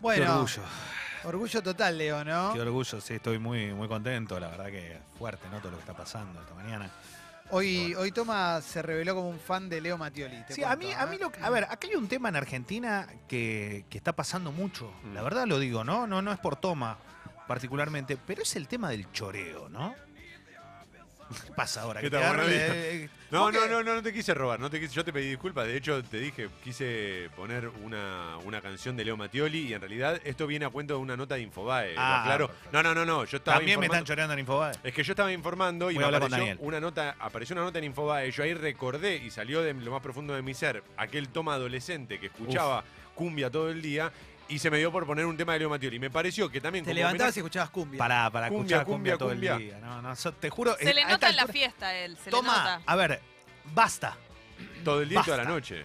bueno, 0.00 0.24
Qué 0.24 0.30
orgullo. 0.30 0.62
orgullo 1.24 1.62
total, 1.62 1.98
Leo, 1.98 2.24
¿no? 2.24 2.52
Qué 2.52 2.60
orgullo, 2.60 3.00
sí, 3.00 3.14
estoy 3.14 3.38
muy, 3.38 3.72
muy 3.72 3.88
contento. 3.88 4.38
La 4.38 4.48
verdad 4.48 4.66
que 4.66 4.98
fuerte, 5.18 5.48
¿no? 5.50 5.58
Todo 5.58 5.72
lo 5.72 5.76
que 5.78 5.82
está 5.82 5.94
pasando 5.94 6.40
esta 6.40 6.54
mañana. 6.54 6.90
Hoy, 7.50 7.94
hoy 7.94 8.10
Toma 8.10 8.60
se 8.62 8.80
reveló 8.80 9.14
como 9.14 9.28
un 9.28 9.38
fan 9.38 9.68
de 9.68 9.80
Leo 9.80 9.98
Mattioli. 9.98 10.44
Sí, 10.48 10.64
a 10.64 10.74
mí, 10.76 10.90
a 10.92 11.02
¿eh? 11.04 11.06
mí 11.06 11.18
lo, 11.18 11.30
a 11.42 11.50
ver, 11.50 11.64
acá 11.64 11.86
hay 11.86 11.94
un 11.94 12.08
tema 12.08 12.30
en 12.30 12.36
Argentina 12.36 13.06
que, 13.28 13.84
que 13.90 13.98
está 13.98 14.12
pasando 14.14 14.50
mucho. 14.50 14.92
Mm. 15.04 15.14
La 15.14 15.22
verdad 15.22 15.46
lo 15.46 15.58
digo, 15.58 15.84
¿no? 15.84 16.06
No, 16.06 16.22
no 16.22 16.32
es 16.32 16.38
por 16.38 16.56
toma 16.56 16.96
particularmente, 17.46 18.16
pero 18.16 18.42
es 18.42 18.56
el 18.56 18.66
tema 18.66 18.88
del 18.88 19.10
choreo, 19.12 19.68
¿no? 19.68 19.94
¿Qué 21.44 21.52
pasa 21.52 21.82
ahora? 21.82 22.00
¿Qué 22.00 22.10
te 22.10 22.16
agarra- 22.16 22.44
eh, 22.46 23.04
eh, 23.04 23.08
No, 23.30 23.40
¿vos 23.40 23.52
no, 23.52 23.60
qué? 23.62 23.68
no, 23.68 23.82
no, 23.82 23.94
no 23.94 24.02
te 24.02 24.12
quise 24.12 24.34
robar, 24.34 24.60
no 24.60 24.70
te 24.70 24.78
quise, 24.78 24.92
yo 24.94 25.04
te 25.04 25.12
pedí 25.12 25.28
disculpas, 25.30 25.66
de 25.66 25.76
hecho 25.76 26.02
te 26.04 26.18
dije, 26.18 26.48
quise 26.62 27.30
poner 27.34 27.68
una, 27.82 28.36
una 28.44 28.60
canción 28.60 28.96
de 28.96 29.04
Leo 29.04 29.16
Mattioli 29.16 29.68
y 29.68 29.74
en 29.74 29.80
realidad 29.80 30.20
esto 30.24 30.46
viene 30.46 30.64
a 30.66 30.68
cuento 30.70 30.94
de 30.94 31.00
una 31.00 31.16
nota 31.16 31.34
de 31.36 31.40
Infobae, 31.42 31.94
Ah, 31.96 32.22
claro. 32.24 32.48
perfecto. 32.48 32.68
No, 32.72 32.82
no, 32.82 32.94
no, 32.94 33.04
no, 33.04 33.24
yo 33.24 33.38
estaba 33.38 33.56
También 33.58 33.80
me 33.80 33.86
están 33.86 34.00
informando- 34.02 34.06
choreando 34.06 34.32
en 34.34 34.38
Infobae. 34.40 34.72
Es 34.84 34.94
que 34.94 35.02
yo 35.02 35.12
estaba 35.12 35.32
informando 35.32 35.90
y 35.90 35.94
Voy 35.94 35.98
me 35.98 36.04
a 36.04 36.06
hablar 36.06 36.20
con 36.20 36.26
apareció 36.32 36.46
Daniel. 36.54 36.66
una 36.68 36.80
nota, 36.80 37.16
apareció 37.18 37.54
una 37.54 37.62
nota 37.64 37.78
en 37.78 37.84
Infobae, 37.84 38.30
yo 38.30 38.42
ahí 38.44 38.54
recordé 38.54 39.16
y 39.16 39.30
salió 39.30 39.62
de 39.62 39.74
lo 39.74 39.90
más 39.90 40.02
profundo 40.02 40.34
de 40.34 40.42
mi 40.42 40.54
ser 40.54 40.82
aquel 40.96 41.28
toma 41.28 41.54
adolescente 41.54 42.18
que 42.20 42.26
escuchaba 42.26 42.84
cumbia 43.14 43.48
todo 43.50 43.70
el 43.70 43.80
día 43.80 44.12
y 44.48 44.58
se 44.58 44.70
me 44.70 44.78
dio 44.78 44.92
por 44.92 45.06
poner 45.06 45.24
un 45.26 45.36
tema 45.36 45.54
de 45.54 45.60
Leo 45.60 45.70
Mattioli. 45.70 45.98
Me 45.98 46.10
pareció 46.10 46.50
que 46.50 46.60
también 46.60 46.84
Te 46.84 46.90
como 46.90 46.98
levantabas 46.98 47.36
y 47.36 47.40
escuchabas 47.40 47.70
cumbia. 47.70 47.98
Para, 47.98 48.30
para 48.30 48.48
Cumbia, 48.48 48.76
escuchar 48.78 48.84
cumbia, 48.86 49.16
cumbia, 49.16 49.18
todo 49.18 49.28
cumbia. 49.30 49.54
el 49.54 49.58
día. 49.64 49.78
No, 49.80 50.02
no, 50.02 50.14
te 50.14 50.50
juro. 50.50 50.76
Se 50.78 50.90
eh, 50.90 50.94
le 50.94 51.02
a 51.02 51.04
nota 51.04 51.14
esta 51.14 51.28
en 51.30 51.36
la 51.36 51.42
altura- 51.42 51.52
fiesta 51.52 51.86
a 51.88 51.94
él, 51.94 52.16
se 52.18 52.24
le 52.26 52.30
Toma, 52.30 52.56
nota. 52.58 52.80
a 52.86 52.96
ver, 52.96 53.20
basta. 53.74 54.16
todo 54.84 55.00
el 55.02 55.08
día 55.08 55.20
y 55.20 55.24
toda 55.24 55.36
la 55.38 55.42
Basta. 55.44 55.54
noche. 55.54 55.84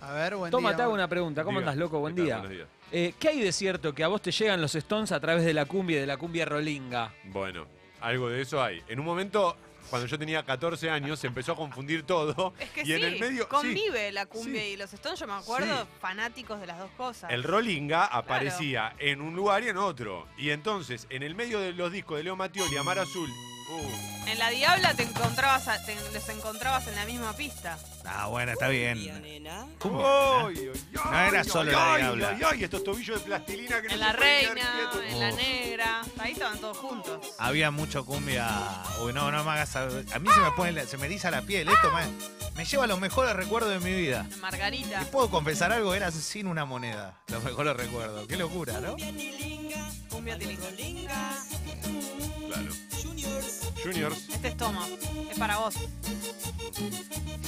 A 0.00 0.12
ver, 0.12 0.36
buen 0.36 0.50
Toma, 0.50 0.70
día. 0.70 0.76
te 0.76 0.82
hago 0.82 0.92
una 0.92 1.08
pregunta. 1.08 1.42
¿Cómo 1.44 1.60
Diga, 1.60 1.70
andas, 1.72 1.80
loco? 1.82 1.98
Buen 2.00 2.14
¿qué 2.14 2.20
tal? 2.20 2.26
día. 2.26 2.36
Buenos 2.38 2.56
días. 2.56 2.68
Eh, 2.92 3.14
¿Qué 3.18 3.28
hay 3.30 3.40
de 3.40 3.52
cierto 3.52 3.94
que 3.94 4.04
a 4.04 4.08
vos 4.08 4.20
te 4.20 4.30
llegan 4.30 4.60
los 4.60 4.74
Stones 4.74 5.10
a 5.12 5.18
través 5.20 5.44
de 5.44 5.54
la 5.54 5.64
cumbia 5.64 5.96
y 5.96 6.00
de 6.00 6.06
la 6.06 6.16
cumbia 6.18 6.44
rolinga? 6.44 7.12
Bueno, 7.24 7.66
algo 8.02 8.28
de 8.28 8.42
eso 8.42 8.62
hay. 8.62 8.82
En 8.88 9.00
un 9.00 9.06
momento, 9.06 9.56
cuando 9.90 10.06
yo 10.08 10.18
tenía 10.18 10.42
14 10.44 10.90
años, 10.90 11.18
se 11.20 11.26
empezó 11.26 11.52
a 11.52 11.56
confundir 11.56 12.02
todo. 12.04 12.52
Es 12.60 12.70
que 12.70 12.82
y 12.82 12.86
sí, 12.86 12.92
en 12.94 13.04
el 13.04 13.20
medio. 13.20 13.44
sí, 13.44 13.48
convive 13.50 14.12
la 14.12 14.26
cumbia 14.26 14.60
sí. 14.62 14.68
y 14.68 14.76
los 14.76 14.92
Stones, 14.92 15.20
yo 15.20 15.26
me 15.26 15.34
acuerdo, 15.34 15.82
Sí. 15.82 15.88
fanáticos 16.00 16.60
de 16.60 16.66
las 16.66 16.78
dos 16.78 16.90
cosas. 16.96 17.30
el 17.30 17.42
Rollinga 17.42 18.04
aparecía 18.04 18.94
en 18.98 19.20
un 19.20 19.34
lugar 19.34 19.62
y 19.64 19.68
en 19.68 19.76
otro. 19.76 20.26
Y 20.36 20.50
entonces, 20.50 21.06
en 21.10 21.22
el 21.22 21.34
medio 21.34 21.60
de 21.60 21.72
los 21.72 21.92
discos 21.92 22.16
de 22.18 22.24
Leo 22.24 22.36
Mattioli, 22.36 22.76
Amar 22.76 22.98
Azul. 22.98 23.30
Uh, 23.68 24.28
En 24.28 24.38
La 24.38 24.50
Diabla 24.50 24.94
te 24.94 25.02
encontrabas, 25.04 25.68
a- 25.68 25.84
te- 25.84 25.96
los 26.12 26.28
encontrabas 26.28 26.86
en 26.88 26.94
la 26.96 27.04
misma 27.06 27.34
pista. 27.36 27.78
Ah, 28.04 28.26
bueno, 28.26 28.52
está 28.52 28.68
bien. 28.68 28.98
Cumbia, 29.78 30.06
¡Ay, 30.46 30.56
ay, 30.58 30.70
ay, 30.74 31.10
No 31.10 31.18
era 31.28 31.44
solo 31.44 31.72
la 31.72 31.96
Diabla. 31.96 32.38
ay, 32.50 32.64
estos 32.64 32.84
tobillos 32.84 33.20
de 33.20 33.26
plastilina 33.26 33.80
que 33.82 33.88
En 33.88 34.00
La 34.00 34.12
Reina, 34.12 34.90
en 35.08 35.20
La. 35.20 35.30
Negra, 35.32 36.02
ahí 36.18 36.32
estaban 36.32 36.58
todos 36.58 36.76
juntos. 36.78 37.34
Había 37.38 37.70
mucho 37.70 38.04
cumbia. 38.04 38.48
Uy, 39.02 39.12
no, 39.12 39.30
no 39.30 39.44
me 39.44 39.50
hagas. 39.52 39.76
A, 39.76 39.84
a 39.84 40.18
mí 40.18 40.28
se 40.32 40.40
me 40.40 40.50
pone, 40.52 40.72
la- 40.72 40.86
se 40.86 40.96
me 40.98 41.06
eriza 41.06 41.30
la 41.30 41.42
piel. 41.42 41.68
Esto 41.68 41.90
me, 41.92 42.02
me 42.56 42.64
lleva 42.64 42.84
a 42.84 42.86
los 42.86 43.00
mejores 43.00 43.34
recuerdos 43.34 43.70
de 43.70 43.80
mi 43.80 43.94
vida. 43.94 44.26
Margarita. 44.40 45.02
¿Y 45.02 45.04
puedo 45.06 45.30
confesar 45.30 45.72
algo? 45.72 45.94
Era 45.94 46.10
sin 46.10 46.46
una 46.46 46.64
moneda. 46.64 47.18
Los 47.28 47.42
mejores 47.42 47.76
recuerdos. 47.76 48.26
Qué 48.26 48.36
locura, 48.36 48.80
¿no? 48.80 48.96
Cumbia 50.10 50.38
tilinga. 50.38 51.34
Claro. 52.48 52.72
Juniors. 53.84 54.28
Este 54.30 54.48
es 54.48 54.56
Toma, 54.56 54.86
es 55.30 55.38
para 55.38 55.58
vos. 55.58 55.74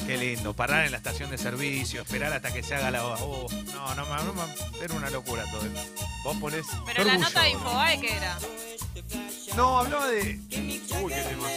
Qué 0.06 0.16
lindo. 0.16 0.54
Parar 0.54 0.84
en 0.84 0.92
la 0.92 0.98
estación 0.98 1.30
de 1.30 1.38
servicio, 1.38 2.02
esperar 2.02 2.32
hasta 2.32 2.52
que 2.52 2.62
se 2.62 2.74
haga 2.74 2.90
la. 2.90 3.04
Oh, 3.04 3.46
no, 3.74 3.94
no, 3.94 4.04
no, 4.04 4.32
no, 4.34 4.44
era 4.80 4.94
una 4.94 5.10
locura 5.10 5.44
todo 5.50 5.62
esto. 5.66 5.80
Vos 6.22 6.36
ponés. 6.36 6.66
Pero 6.86 7.04
la 7.04 7.12
orgullo. 7.12 7.28
nota 7.28 7.42
de 7.42 7.50
Infobae, 7.50 8.00
¿qué 8.00 8.12
era? 8.16 8.38
No, 9.56 9.78
hablaba 9.80 10.06
de. 10.08 10.38
Uy, 11.02 11.12
qué 11.12 11.22
tema. 11.22 11.48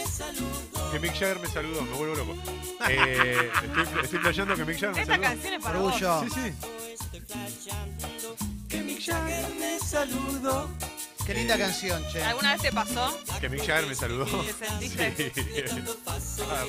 Que 0.90 0.98
Mick 0.98 1.12
Jagger 1.12 1.38
me 1.38 1.48
saludó, 1.48 1.82
me 1.82 1.92
vuelvo 1.96 2.14
loco. 2.16 2.34
Eh, 2.88 3.50
estoy, 3.62 4.00
estoy 4.04 4.18
playando 4.20 4.56
que 4.56 4.64
Mick 4.64 4.80
Jagger 4.80 4.94
me 4.96 5.02
Esta 5.02 5.12
saludó. 5.14 5.28
canción 5.28 5.54
es 5.54 5.62
para 5.62 5.78
Orgullo. 5.80 6.14
vos. 6.22 6.32
Sí, 6.32 6.40
sí. 6.40 6.52
Qué 11.30 11.34
linda 11.34 11.56
canción, 11.56 12.04
che. 12.10 12.20
¿Alguna 12.24 12.54
vez 12.54 12.62
te 12.62 12.72
pasó? 12.72 13.16
Que 13.40 13.48
Mick 13.48 13.64
Jagger 13.64 13.86
me 13.86 13.94
saludó. 13.94 14.24
¿Te 14.42 14.52
sentiste? 14.66 15.32
Sí. 15.32 15.80
Cosa. 16.04 16.64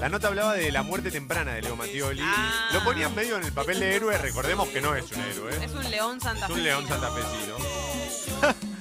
La 0.00 0.08
nota 0.08 0.28
hablaba 0.28 0.54
de 0.54 0.70
la 0.70 0.84
muerte 0.84 1.10
temprana 1.10 1.54
de 1.54 1.62
Leo 1.62 1.74
Mattioli. 1.74 2.20
Ah. 2.22 2.68
Lo 2.72 2.84
ponían 2.84 3.12
medio 3.16 3.36
en 3.36 3.42
el 3.42 3.52
papel 3.52 3.80
de 3.80 3.96
héroe. 3.96 4.16
Recordemos 4.16 4.68
que 4.68 4.80
no 4.80 4.94
es 4.94 5.10
un 5.10 5.20
héroe. 5.24 5.64
Es 5.64 5.72
un 5.72 5.90
león 5.90 6.18
Es 6.18 6.22
santafesino. 6.22 6.54
un 6.56 6.62
león 6.62 6.86
santafesino. 6.88 7.56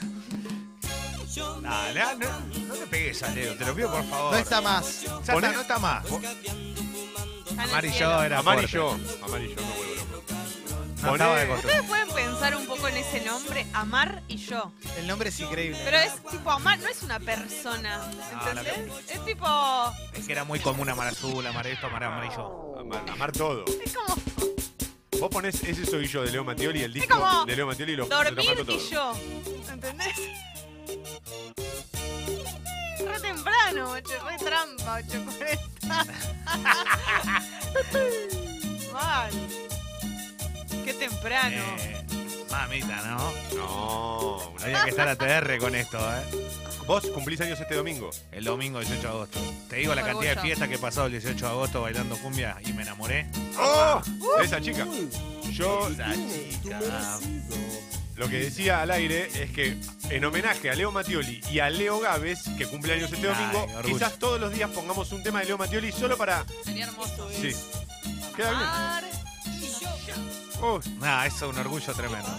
No, 1.35 1.93
no, 1.93 2.15
no, 2.19 2.39
no 2.67 2.73
te 2.75 2.85
pegues 2.87 3.23
a 3.23 3.29
Leo, 3.29 3.55
te 3.55 3.65
lo 3.65 3.73
pido 3.73 3.89
por 3.89 4.03
favor. 4.07 4.33
No 4.33 4.37
está 4.37 4.61
más. 4.61 5.01
Ya 5.01 5.17
está, 5.17 5.33
Poné- 5.33 5.51
no 5.53 5.61
está 5.61 5.79
más. 5.79 6.05
Está 6.05 6.17
en 6.17 7.59
el 7.59 7.69
Amarillo 7.69 7.93
cielo. 7.95 8.23
era 8.23 8.39
Amarillo. 8.39 8.91
Amarillo, 9.23 9.55
me 9.55 9.75
vuelvo 9.77 9.95
loco. 9.95 10.12
Ustedes 11.11 11.83
pueden 11.83 12.09
pensar 12.09 12.55
un 12.55 12.65
poco 12.65 12.87
en 12.87 12.97
ese 12.97 13.21
nombre, 13.25 13.65
Amar 13.73 14.23
y 14.27 14.37
yo. 14.37 14.71
El 14.97 15.07
nombre 15.07 15.29
es 15.29 15.39
increíble. 15.39 15.79
Pero 15.83 15.97
es 15.97 16.13
tipo 16.31 16.49
Amar, 16.49 16.79
no 16.79 16.87
es 16.87 17.03
una 17.03 17.19
persona. 17.19 18.01
Ah, 18.33 18.51
la 18.53 18.61
¿Entendés? 18.61 19.09
Es 19.09 19.25
tipo. 19.25 19.45
Es 20.13 20.25
que 20.25 20.31
era 20.31 20.43
muy 20.45 20.59
común 20.59 20.89
amar 20.89 21.07
azul, 21.07 21.45
amar 21.45 21.67
esto, 21.67 21.87
amar 21.87 22.05
amarillo. 22.05 22.79
Amar, 22.79 23.03
amar 23.09 23.31
todo. 23.31 23.65
Es 23.83 23.93
como 23.93 24.15
Vos 25.19 25.29
ponés 25.29 25.63
ese 25.63 25.85
soy 25.85 26.07
yo 26.07 26.23
de 26.23 26.31
Leo 26.31 26.43
Mattioli, 26.43 26.83
el 26.83 26.91
disco 26.91 27.17
como 27.17 27.45
de 27.45 27.55
Leo 27.55 27.67
Mattioli 27.67 27.93
y 27.93 27.95
lo 27.95 28.05
dormir 28.07 28.57
lo 28.57 28.65
todo. 28.65 28.75
y 28.75 28.89
yo. 28.89 29.13
¿Entendés? 29.71 30.15
Re 32.99 33.19
temprano, 33.21 33.91
ocho, 33.91 34.13
re 34.27 34.37
trampa, 34.37 35.01
8.40. 35.01 36.07
Mal. 38.93 39.31
Qué 40.83 40.93
temprano. 40.93 41.55
Eh, 41.79 42.03
Mamita, 42.51 43.01
¿no? 43.07 43.33
No. 43.55 44.53
Había 44.61 44.83
que 44.83 44.89
estar 44.91 45.07
a 45.07 45.15
TR 45.15 45.57
con 45.59 45.75
esto, 45.75 45.97
¿eh? 45.97 46.21
Vos 46.85 47.05
cumplís 47.07 47.39
años 47.41 47.59
este 47.59 47.75
domingo. 47.75 48.09
El 48.31 48.43
domingo 48.43 48.79
18 48.79 49.01
de 49.01 49.07
agosto. 49.07 49.39
Te 49.69 49.77
digo 49.77 49.95
la 49.95 50.01
Orgullo. 50.01 50.19
cantidad 50.19 50.35
de 50.35 50.41
fiestas 50.41 50.67
que 50.69 50.75
he 50.75 50.79
pasado 50.79 51.05
el 51.07 51.13
18 51.13 51.45
de 51.45 51.51
agosto 51.51 51.81
bailando 51.81 52.17
cumbia 52.17 52.57
y 52.65 52.73
me 52.73 52.83
enamoré. 52.83 53.25
¡Oh! 53.57 54.01
De 54.39 54.45
esa 54.45 54.59
chica. 54.61 54.85
Yo 55.51 55.87
Esa 55.89 56.13
chica. 56.13 56.79
lo 58.17 58.27
que 58.27 58.37
decía 58.39 58.81
al 58.81 58.91
aire 58.91 59.29
es 59.41 59.51
que 59.51 59.77
en 60.09 60.25
homenaje 60.25 60.69
a 60.69 60.75
Leo 60.75 60.91
Mattioli 60.91 61.41
y 61.51 61.59
a 61.59 61.69
Leo 61.69 61.99
Gávez, 61.99 62.41
que 62.57 62.67
cumple 62.67 62.93
años 62.93 63.11
este 63.13 63.27
Ay, 63.29 63.33
domingo, 63.33 63.63
orgullo. 63.77 63.95
quizás 63.95 64.19
todos 64.19 64.39
los 64.39 64.51
días 64.53 64.69
pongamos 64.71 65.11
un 65.13 65.23
tema 65.23 65.39
de 65.39 65.45
Leo 65.45 65.57
Mattioli 65.57 65.91
solo 65.91 66.17
para. 66.17 66.45
Sería 66.65 66.85
hermoso. 66.85 67.29
Sí. 67.31 67.51
Queda 68.35 68.49
bien. 68.51 69.13
Nah, 70.99 71.25
eso 71.25 71.49
es 71.49 71.53
un 71.53 71.59
orgullo 71.59 71.93
tremendo. 71.93 72.29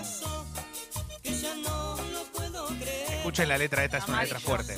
Escuchen 3.16 3.48
la 3.48 3.58
letra, 3.58 3.84
esta 3.84 3.98
es 3.98 4.08
una 4.08 4.22
letra 4.22 4.40
fuerte. 4.40 4.76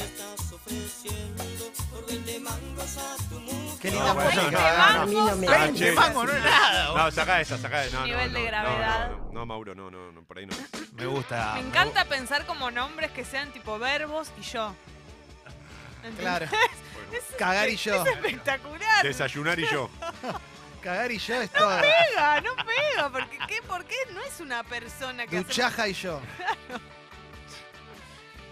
Qué 3.80 3.90
linda 3.92 4.12
bueno, 4.14 4.42
no, 4.42 4.48
¿eh? 4.48 4.52
no, 4.52 5.52
Ah, 5.52 5.68
che. 5.72 5.92
mango 5.92 6.24
no 6.26 6.32
es 6.32 6.42
nada. 6.44 6.94
No, 6.96 7.10
saca 7.12 7.40
esa, 7.40 7.56
saca 7.56 7.84
esa. 7.84 8.00
No, 8.00 8.06
Nivel 8.06 8.32
no, 8.32 8.38
de 8.38 8.44
gravedad. 8.46 9.10
No, 9.10 9.16
no, 9.16 9.32
no, 9.32 9.46
Mauro, 9.46 9.74
no, 9.76 9.90
no, 9.90 10.10
no, 10.10 10.22
por 10.24 10.38
ahí 10.38 10.46
no. 10.46 10.56
Me 10.94 11.06
gusta. 11.06 11.52
Me 11.54 11.60
encanta 11.60 12.04
pensar 12.06 12.46
como 12.46 12.70
nombres 12.72 13.12
que 13.12 13.24
sean 13.24 13.52
tipo 13.52 13.78
verbos 13.78 14.32
y 14.40 14.42
yo. 14.42 14.74
¿Entendés? 15.98 16.20
Claro. 16.20 16.46
Bueno, 16.48 17.24
Cagar 17.38 17.68
y 17.68 17.76
yo. 17.76 18.04
Espectacular. 18.04 19.02
desayunar 19.04 19.60
y 19.60 19.66
yo. 19.70 19.88
Cagar 20.86 21.10
y 21.10 21.18
yo 21.18 21.42
es 21.42 21.50
todo. 21.50 21.80
pega, 21.80 22.40
no 22.42 22.50
pega. 22.64 23.10
Porque, 23.10 23.38
¿qué? 23.48 23.60
¿Por 23.62 23.84
qué 23.84 23.96
no 24.14 24.20
es 24.22 24.38
una 24.40 24.62
persona 24.62 25.26
que 25.26 25.38
hace... 25.38 25.46
Duchaja 25.48 25.88
y 25.88 25.92
yo. 25.94 26.20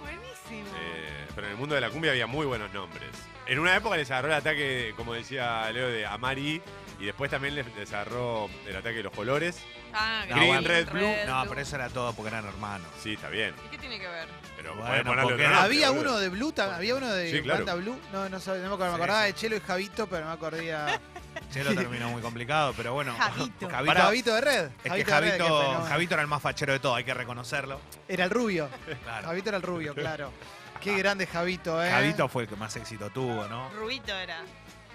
Buenísimo. 0.01 0.77
Eh, 0.77 1.27
pero 1.35 1.47
en 1.47 1.53
el 1.53 1.59
mundo 1.59 1.75
de 1.77 1.81
la 1.81 1.90
cumbia 1.90 2.11
había 2.11 2.27
muy 2.27 2.44
buenos 2.47 2.73
nombres. 2.73 3.09
En 3.47 3.59
una 3.59 3.77
época 3.77 3.97
les 3.97 4.11
agarró 4.11 4.29
el 4.29 4.35
ataque, 4.35 4.94
como 4.97 5.14
decía 5.14 5.70
Leo, 5.70 5.88
de 5.88 6.07
Amari. 6.07 6.61
Y 6.99 7.07
después 7.07 7.31
también 7.31 7.55
les, 7.57 7.66
les 7.77 7.92
agarró 7.92 8.49
el 8.66 8.77
ataque 8.77 8.97
de 8.97 9.03
los 9.05 9.12
colores. 9.12 9.59
ah, 9.92 10.25
No, 10.29 10.35
Green, 10.37 10.49
bueno, 10.49 10.68
red, 10.68 10.88
blue. 10.90 11.01
No, 11.27 11.40
blue. 11.40 11.49
pero 11.51 11.61
eso 11.61 11.77
era 11.77 11.88
todo 11.88 12.12
porque 12.14 12.29
eran 12.31 12.47
hermanos. 12.47 12.87
Sí, 13.03 13.14
está 13.14 13.29
bien. 13.29 13.55
¿Y 13.66 13.68
qué 13.70 13.79
tiene 13.79 13.99
que 14.01 14.07
ver? 14.07 14.29
Pero 14.57 14.75
Bueno, 14.77 15.05
porque 15.05 15.23
nombre, 15.23 15.47
Había 15.47 15.90
uno 15.90 16.18
de 16.18 16.29
Blue, 16.31 16.53
había 16.57 16.94
uno 16.94 17.12
de 17.12 17.31
Sí, 17.31 17.42
claro. 17.42 17.64
banda 17.64 17.75
Blue. 17.75 18.01
No, 18.12 18.29
no, 18.29 18.40
sabe- 18.40 18.59
no 18.61 18.68
me, 18.68 18.75
acuerdo, 18.75 18.92
me 18.92 18.97
acordaba 18.97 19.23
sí. 19.23 19.27
de 19.27 19.35
Chelo 19.35 19.57
y 19.57 19.61
Javito, 19.61 20.07
pero 20.09 20.23
no 20.23 20.29
me 20.29 20.35
acordía. 20.35 21.01
Chelo 21.50 21.74
terminó 21.74 22.09
muy 22.11 22.20
complicado, 22.22 22.72
pero 22.76 22.92
bueno. 22.94 23.14
Javito. 23.16 23.68
Javito, 23.70 23.94
Javito 23.94 24.35
de 24.35 24.40
Red. 24.40 24.64
es 24.85 24.92
que 24.92 25.04
Javito 25.04 25.11
de 25.14 25.20
Red, 25.20 25.30
qué 25.33 25.38
Javito, 25.38 25.59
fenómeno. 25.61 25.85
Javito 25.87 26.14
era 26.14 26.22
el 26.22 26.28
más 26.28 26.42
fachero 26.42 26.72
de 26.72 26.78
todo, 26.80 26.94
hay 26.94 27.04
que 27.04 27.14
reconocerlo. 27.14 27.80
Era 28.09 28.24
el 28.24 28.30
rubio. 28.30 28.68
Claro. 29.04 29.26
Javito 29.28 29.48
era 29.50 29.57
el 29.59 29.62
rubio, 29.62 29.94
claro. 29.94 30.33
Qué 30.80 30.96
grande 30.98 31.26
Javito, 31.26 31.83
¿eh? 31.83 31.90
Javito 31.90 32.28
fue 32.28 32.42
el 32.44 32.48
que 32.48 32.57
más 32.57 32.74
éxito 32.76 33.09
tuvo, 33.11 33.46
¿no? 33.46 33.70
Rubito 33.70 34.14
era. 34.14 34.42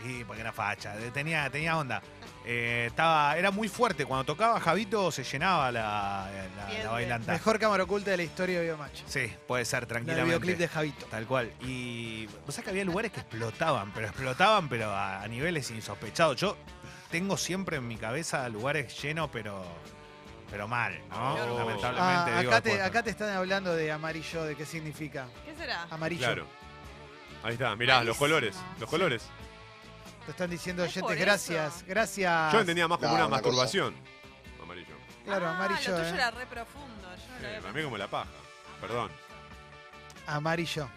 Y 0.05 0.23
porque 0.23 0.41
era 0.41 0.51
facha, 0.51 0.95
de- 0.95 1.11
tenía, 1.11 1.49
tenía 1.49 1.77
onda. 1.77 2.01
Eh, 2.45 2.85
estaba, 2.87 3.37
era 3.37 3.51
muy 3.51 3.67
fuerte. 3.67 4.05
Cuando 4.05 4.23
tocaba 4.23 4.59
Javito 4.59 5.11
se 5.11 5.23
llenaba 5.23 5.71
la, 5.71 6.29
la, 6.83 6.89
bailanta. 6.89 7.31
Mejor 7.33 7.59
cámara 7.59 7.83
oculta 7.83 8.11
de 8.11 8.17
la 8.17 8.23
historia 8.23 8.59
de 8.59 8.65
Biomatch. 8.65 9.01
Sí, 9.05 9.31
puede 9.47 9.65
ser 9.65 9.83
El 9.83 9.87
tranquilamente. 9.87 10.25
videoclip 10.25 10.57
de 10.57 10.67
Javito. 10.67 11.05
Tal 11.07 11.27
cual. 11.27 11.51
Y 11.61 12.25
vos 12.45 12.55
sabés 12.55 12.65
que 12.65 12.69
había 12.71 12.85
lugares 12.85 13.11
que 13.11 13.19
explotaban, 13.19 13.91
pero 13.93 14.07
explotaban, 14.07 14.69
pero 14.69 14.89
a, 14.91 15.21
a 15.21 15.27
niveles 15.27 15.69
insospechados. 15.71 16.39
Yo 16.39 16.57
tengo 17.11 17.37
siempre 17.37 17.77
en 17.77 17.87
mi 17.87 17.97
cabeza 17.97 18.47
lugares 18.49 18.99
llenos, 19.01 19.29
pero 19.31 19.63
pero 20.49 20.67
mal, 20.67 20.99
¿no? 21.09 21.35
Oh. 21.35 21.59
Lamentablemente. 21.59 22.31
Ah, 22.31 22.39
digo, 22.39 22.51
acá, 22.51 22.61
te, 22.61 22.69
después. 22.69 22.87
acá 22.89 23.03
te 23.03 23.09
están 23.11 23.29
hablando 23.29 23.75
de 23.75 23.91
amarillo, 23.91 24.43
de 24.45 24.55
qué 24.55 24.65
significa. 24.65 25.27
¿Qué 25.45 25.55
será? 25.55 25.83
Amarillo. 25.91 26.25
Claro. 26.25 26.47
Ahí 27.43 27.53
está, 27.53 27.75
mirá, 27.75 28.03
los 28.03 28.17
colores. 28.17 28.55
Los 28.79 28.89
colores. 28.89 29.23
Te 30.29 30.33
están 30.33 30.49
diciendo 30.51 30.83
Es 30.83 30.93
por 30.93 31.05
oyentes, 31.05 31.41
eso. 31.41 31.53
gracias. 31.53 31.83
Gracias. 31.87 32.53
Yo 32.53 32.59
entendía 32.59 32.87
más 32.87 32.99
como 32.99 33.09
No, 33.09 33.15
una 33.15 33.25
una 33.25 33.37
cosa. 33.41 33.47
masturbación. 33.49 33.95
Amarillo. 34.61 34.95
Claro, 35.25 35.47
ah, 35.47 35.55
amarillo. 35.55 35.89
Lo 35.91 35.97
tuyo 35.97 36.09
eh. 36.09 36.13
era 36.13 36.29
re 36.29 36.45
profundo. 36.45 37.01
Yo 37.01 37.09
no 37.09 37.17
Sí, 37.17 37.41
lo 37.41 37.47
había 37.47 37.61
para 37.61 37.73
mí 37.73 37.83
como 37.83 37.97
la 37.97 38.07
paja. 38.07 38.29
Perdón. 38.79 39.11
Amarillo. 40.27 40.87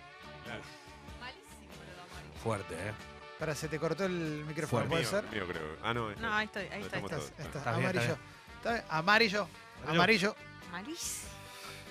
Malísimo 1.18 1.72
lo 1.78 1.94
de 1.94 2.00
amarillo. 2.12 2.40
Fuerte, 2.42 2.74
¿eh? 2.74 2.92
Para, 3.38 3.54
se 3.54 3.68
te 3.68 3.78
cortó 3.78 4.04
el 4.04 4.44
micrófono, 4.46 4.84
Fuerte. 4.86 4.88
¿puede 4.90 5.02
Mío, 5.02 5.10
ser? 5.10 5.24
mío 5.32 5.46
creo. 5.48 5.76
Ah, 5.82 5.94
no. 5.94 6.10
No, 6.14 6.34
ahí 6.34 6.44
estoy, 6.44 6.64
ahí 6.64 6.80
Lo 6.80 6.86
está. 6.86 6.98
estamos 6.98 7.10
ahí 7.12 7.16
todos. 7.16 7.30
Estás- 7.30 7.46
estás- 7.46 7.56
Está 7.56 7.70
bien, 7.78 7.86
está 7.86 8.00
amarillo. 8.00 8.18
Está 8.58 8.72
bien, 8.74 8.84
Amarillo. 8.90 9.48
Amarillo. 9.88 10.36
Malísimo. 10.70 11.32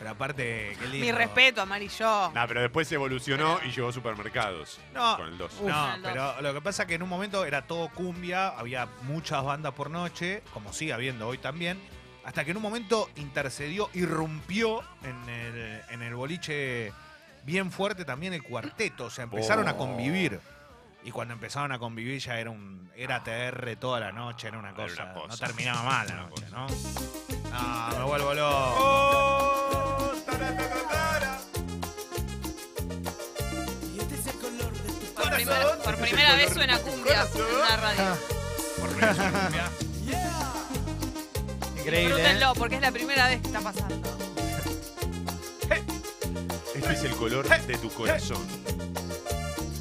Pero 0.02 0.14
aparte, 0.14 0.76
qué 0.80 0.88
lindo. 0.88 1.06
Mi 1.06 1.12
respeto, 1.12 1.62
amarillo. 1.62 2.32
Nah, 2.34 2.48
pero 2.48 2.60
después 2.62 2.92
evolucionó 2.92 3.60
y 3.64 3.70
llegó 3.70 3.90
a 3.90 3.94
supermercados. 3.94 4.80
No, 4.96 5.16
Con 5.16 5.28
el 5.28 5.38
2. 5.38 5.54
Uf. 5.60 5.62
No, 5.70 5.94
el 5.94 6.02
dos. 6.02 6.12
pero 6.12 6.42
lo 6.42 6.54
que 6.56 6.62
pasa 6.62 6.82
es 6.84 6.88
que 6.88 6.96
en 6.96 7.04
un 7.04 7.10
momento 7.10 7.46
era 7.46 7.68
todo 7.68 7.88
cumbia, 7.90 8.48
había 8.48 8.88
muchas 9.04 9.44
bandas 9.44 9.74
por 9.74 9.92
noche, 9.92 10.42
como 10.56 10.74
sigue 10.74 10.92
habiendo 10.94 11.28
hoy 11.28 11.38
también, 11.38 11.80
hasta 12.26 12.44
que 12.44 12.50
en 12.50 12.58
un 12.58 12.64
momento 12.64 13.12
intercedió, 13.16 13.92
irrumpió 13.94 14.82
en 15.04 15.30
el, 15.30 15.82
en 15.92 16.02
el 16.02 16.16
boliche 16.16 16.92
bien 17.44 17.72
fuerte 17.72 18.04
también 18.04 18.34
el 18.34 18.42
cuarteto, 18.42 19.06
o 19.06 19.10
sea, 19.12 19.26
empezaron 19.26 19.68
a 19.68 19.74
Oh. 19.74 19.78
convivir. 19.78 20.40
Y 21.04 21.12
cuando 21.12 21.36
empezaron 21.36 21.72
a 21.72 21.78
convivir 21.80 22.20
ya 22.20 22.40
era 22.40 22.50
un 22.50 22.90
era 22.96 23.24
TR 23.24 23.76
toda 23.80 24.00
la 24.00 24.12
noche, 24.12 24.48
era 24.48 24.58
una 24.58 24.70
Era 24.70 24.78
cosa, 24.84 25.14
una 25.16 25.28
no 25.28 25.38
terminaba 25.38 25.84
mal 25.84 26.08
la 26.08 26.16
noche, 26.16 26.44
cosa. 26.44 26.56
¿no? 26.58 26.68
Ah, 27.54 27.94
me 28.00 28.04
vuelvo 28.04 28.34
loco. 28.34 29.31
Por 35.46 35.56
primera, 35.56 35.78
por 35.84 35.98
primera 35.98 36.36
vez 36.36 36.54
suena 36.54 36.78
cumbia 36.80 37.28
en 37.34 37.42
una 37.56 37.78
radio. 37.78 38.02
Ah, 38.04 38.16
Por 38.80 38.90
primera 38.90 39.14
vez 39.14 39.22
en 39.22 39.32
cumbia. 39.32 39.72
increíble. 41.80 42.00
¿eh? 42.00 42.06
Disfrútenlo, 42.08 42.54
porque 42.56 42.76
es 42.76 42.82
la 42.82 42.92
primera 42.92 43.28
vez 43.28 43.42
que 43.42 43.48
está 43.48 43.60
pasando. 43.62 44.18
Este 46.76 46.94
es 46.94 47.04
el 47.04 47.16
color 47.16 47.48
de 47.48 47.78
tu 47.78 47.90
corazón. 47.92 48.46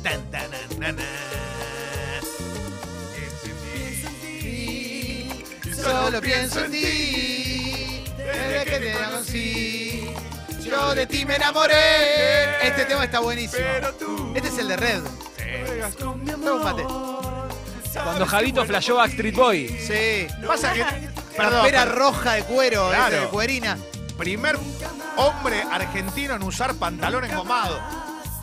Tan, 0.02 0.30
tan, 0.30 0.50
nan. 0.78 0.96
Solo 5.74 6.20
pienso 6.20 6.64
en 6.64 6.70
ti. 6.72 8.04
Desde 8.16 8.64
que 8.64 8.78
te 8.78 8.92
conocí. 8.92 10.10
Yo 10.64 10.94
de 10.94 11.06
ti 11.06 11.24
me 11.24 11.36
enamoré. 11.36 12.66
Este 12.66 12.84
tema 12.84 13.04
está 13.04 13.20
buenísimo. 13.20 13.64
Este 14.34 14.48
es 14.48 14.58
el 14.58 14.68
de 14.68 14.76
Red. 14.76 15.02
Un 16.04 16.62
mate. 16.64 16.84
Cuando 18.04 18.26
Javito 18.26 18.64
flasheó 18.64 18.96
Backstreet 18.96 19.34
Boy. 19.34 19.68
Sí. 19.68 20.26
Pasa 20.46 20.72
que. 20.72 20.80
Campera 21.36 21.84
perdón, 21.84 21.96
roja 21.96 22.32
de 22.34 22.42
cuero, 22.44 22.88
Claro. 22.90 23.20
de 23.22 23.26
cuerina. 23.28 23.78
primer 24.18 24.58
hombre 25.16 25.62
argentino 25.70 26.34
en 26.34 26.42
usar 26.42 26.74
pantalón 26.74 27.24
engomado. 27.24 27.80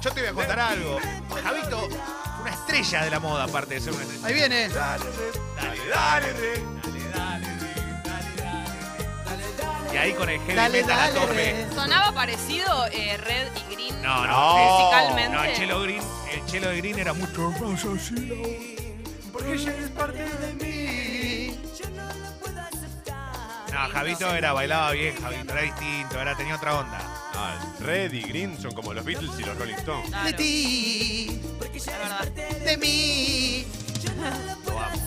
Yo 0.02 0.12
te 0.12 0.22
voy 0.22 0.30
a 0.30 0.34
contar 0.34 0.60
algo. 0.60 0.98
Javito, 1.44 1.88
una 2.42 2.50
estrella 2.52 3.04
de 3.04 3.12
la 3.12 3.20
moda, 3.20 3.44
aparte 3.44 3.76
de 3.76 3.82
ser 3.82 3.94
una 3.94 4.02
estrella. 4.04 4.28
Ahí 4.28 4.34
viene. 4.34 4.70
Dale, 4.70 5.06
dale, 5.90 6.34
re. 6.34 6.64
Y 9.94 9.98
ahí 9.98 10.14
con 10.14 10.30
el 10.30 10.40
heavy 10.42 10.54
Dale, 10.56 10.82
metal 10.82 11.00
a 11.00 11.12
dale. 11.12 11.20
tope. 11.20 11.68
Sonaba 11.74 12.12
parecido 12.12 12.86
eh, 12.92 13.18
Red 13.18 13.48
y 13.56 13.74
Green. 13.74 14.02
No, 14.02 14.26
no, 14.26 14.32
No. 14.58 14.80
Musicalmente. 14.80 15.38
No, 15.38 15.44
el 15.44 15.56
chelo 15.56 15.82
green, 15.82 16.02
chelo 16.48 16.70
de 16.70 16.78
green 16.78 17.00
era 17.00 17.14
mucho 17.14 17.52
más 17.52 17.86
así. 17.86 18.76
Porque 19.32 19.54
ella 19.54 19.76
es 19.78 19.90
parte 19.92 20.24
de 20.24 20.54
mí. 20.56 21.60
No, 23.72 23.90
Javito 23.90 24.34
era, 24.34 24.54
bailaba 24.54 24.92
bien, 24.92 25.16
Javito, 25.22 25.54
era 25.54 25.62
distinto, 25.62 26.20
era, 26.20 26.36
tenía 26.36 26.56
otra 26.56 26.80
onda. 26.80 26.98
Ah, 27.36 27.60
Red 27.82 28.14
y 28.14 28.22
Green 28.22 28.60
son 28.60 28.72
como 28.74 28.94
los 28.94 29.06
Beatles 29.06 29.32
y 29.38 29.44
los 29.44 29.56
Rolling 29.58 29.76
Stones. 29.76 30.10
Claro, 30.10 30.26
De 30.26 30.34
ti. 30.34 31.42
es 31.76 31.86
verdad. 31.86 32.26
De 32.66 32.78
mí. 32.78 33.68
Lo 34.66 34.80
amo. 34.80 35.02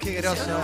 Qué 0.00 0.14
groso. 0.14 0.60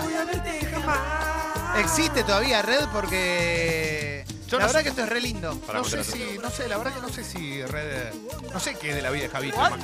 Existe 1.77 2.23
todavía 2.23 2.61
Red 2.61 2.87
porque. 2.91 4.08
Yo 4.49 4.57
la 4.57 4.63
no 4.65 4.67
verdad 4.67 4.79
sé- 4.79 4.83
que 4.83 4.89
esto 4.89 5.03
es 5.03 5.09
re 5.09 5.21
lindo. 5.21 5.55
Para 5.59 5.79
no 5.79 5.85
sé 5.85 6.03
si, 6.03 6.37
no 6.41 6.49
sé, 6.49 6.67
la 6.67 6.77
verdad 6.77 6.93
que 6.95 7.01
no 7.01 7.09
sé 7.09 7.23
si 7.23 7.61
Red, 7.63 8.13
no 8.53 8.59
sé 8.59 8.75
qué 8.75 8.89
es 8.89 8.95
de 8.95 9.01
la 9.01 9.09
vida 9.11 9.23
de 9.23 9.29
Javito, 9.29 9.55
imagino 9.57 9.81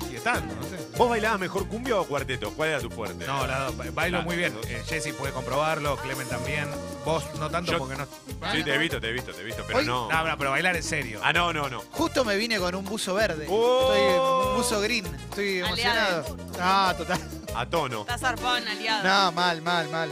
que 0.00 0.04
sigue 0.06 0.16
estando, 0.18 0.54
no 0.54 0.62
sé. 0.62 0.78
¿Vos 0.96 1.08
bailabas 1.10 1.38
mejor 1.40 1.68
cumbia 1.68 1.96
o 2.00 2.04
cuarteto? 2.06 2.52
¿Cuál 2.52 2.70
era 2.70 2.80
tu 2.80 2.90
fuerte? 2.90 3.26
No, 3.26 3.46
la- 3.46 3.70
bailo 3.92 4.22
muy 4.22 4.36
bien. 4.36 4.58
Eh, 4.66 4.82
Jessy 4.86 5.12
puede 5.12 5.32
comprobarlo, 5.32 5.96
Clemen 5.98 6.28
también. 6.28 6.68
Vos 7.04 7.24
no 7.38 7.50
tanto 7.50 7.72
Yo- 7.72 7.78
porque 7.78 7.96
no. 7.96 8.06
Sí, 8.52 8.62
te 8.64 8.74
he 8.74 8.78
visto, 8.78 9.00
te 9.00 9.08
he 9.08 9.12
visto, 9.12 9.32
te 9.32 9.40
he 9.40 9.44
visto, 9.44 9.62
pero 9.66 9.78
Hoy- 9.80 9.86
no. 9.86 10.08
No, 10.10 10.24
no, 10.24 10.38
pero 10.38 10.50
bailar 10.50 10.74
en 10.76 10.82
serio. 10.82 11.20
Ah, 11.22 11.32
no, 11.32 11.52
no, 11.52 11.68
no. 11.68 11.82
Justo 11.92 12.24
me 12.24 12.36
vine 12.36 12.58
con 12.58 12.74
un 12.74 12.84
buzo 12.84 13.14
verde. 13.14 13.46
Oh. 13.48 13.92
Estoy 13.92 14.50
un 14.50 14.56
buzo 14.56 14.80
green. 14.80 15.06
Estoy 15.06 15.60
Aliado. 15.60 16.18
emocionado. 16.26 16.36
Ah, 16.60 16.94
total. 16.96 17.20
A 17.54 17.66
tono. 17.66 18.00
Está 18.02 18.18
zarpado 18.18 18.56
en 18.58 18.68
aliado. 18.68 19.02
No, 19.08 19.32
mal, 19.32 19.62
mal, 19.62 19.88
mal. 19.90 20.10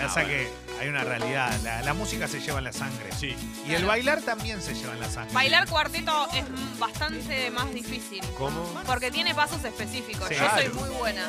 Ah, 0.00 0.24
que 0.24 0.48
hay 0.80 0.88
una 0.88 1.04
realidad. 1.04 1.52
La, 1.62 1.82
la 1.82 1.94
música 1.94 2.28
se 2.28 2.40
lleva 2.40 2.58
en 2.58 2.64
la 2.64 2.72
sangre. 2.72 3.10
Sí. 3.18 3.34
Y 3.66 3.74
el 3.74 3.84
bailar 3.84 4.22
también 4.22 4.62
se 4.62 4.74
lleva 4.74 4.92
en 4.94 5.00
la 5.00 5.10
sangre. 5.10 5.34
Bailar 5.34 5.68
cuarteto 5.68 6.28
es 6.34 6.44
bastante 6.78 7.50
más 7.50 7.72
difícil. 7.72 8.22
¿Cómo? 8.36 8.62
Porque 8.86 9.10
tiene 9.10 9.34
pasos 9.34 9.64
específicos. 9.64 10.28
Sí. 10.28 10.36
Yo 10.36 10.50
soy 10.54 10.68
muy 10.70 10.88
buena. 10.98 11.22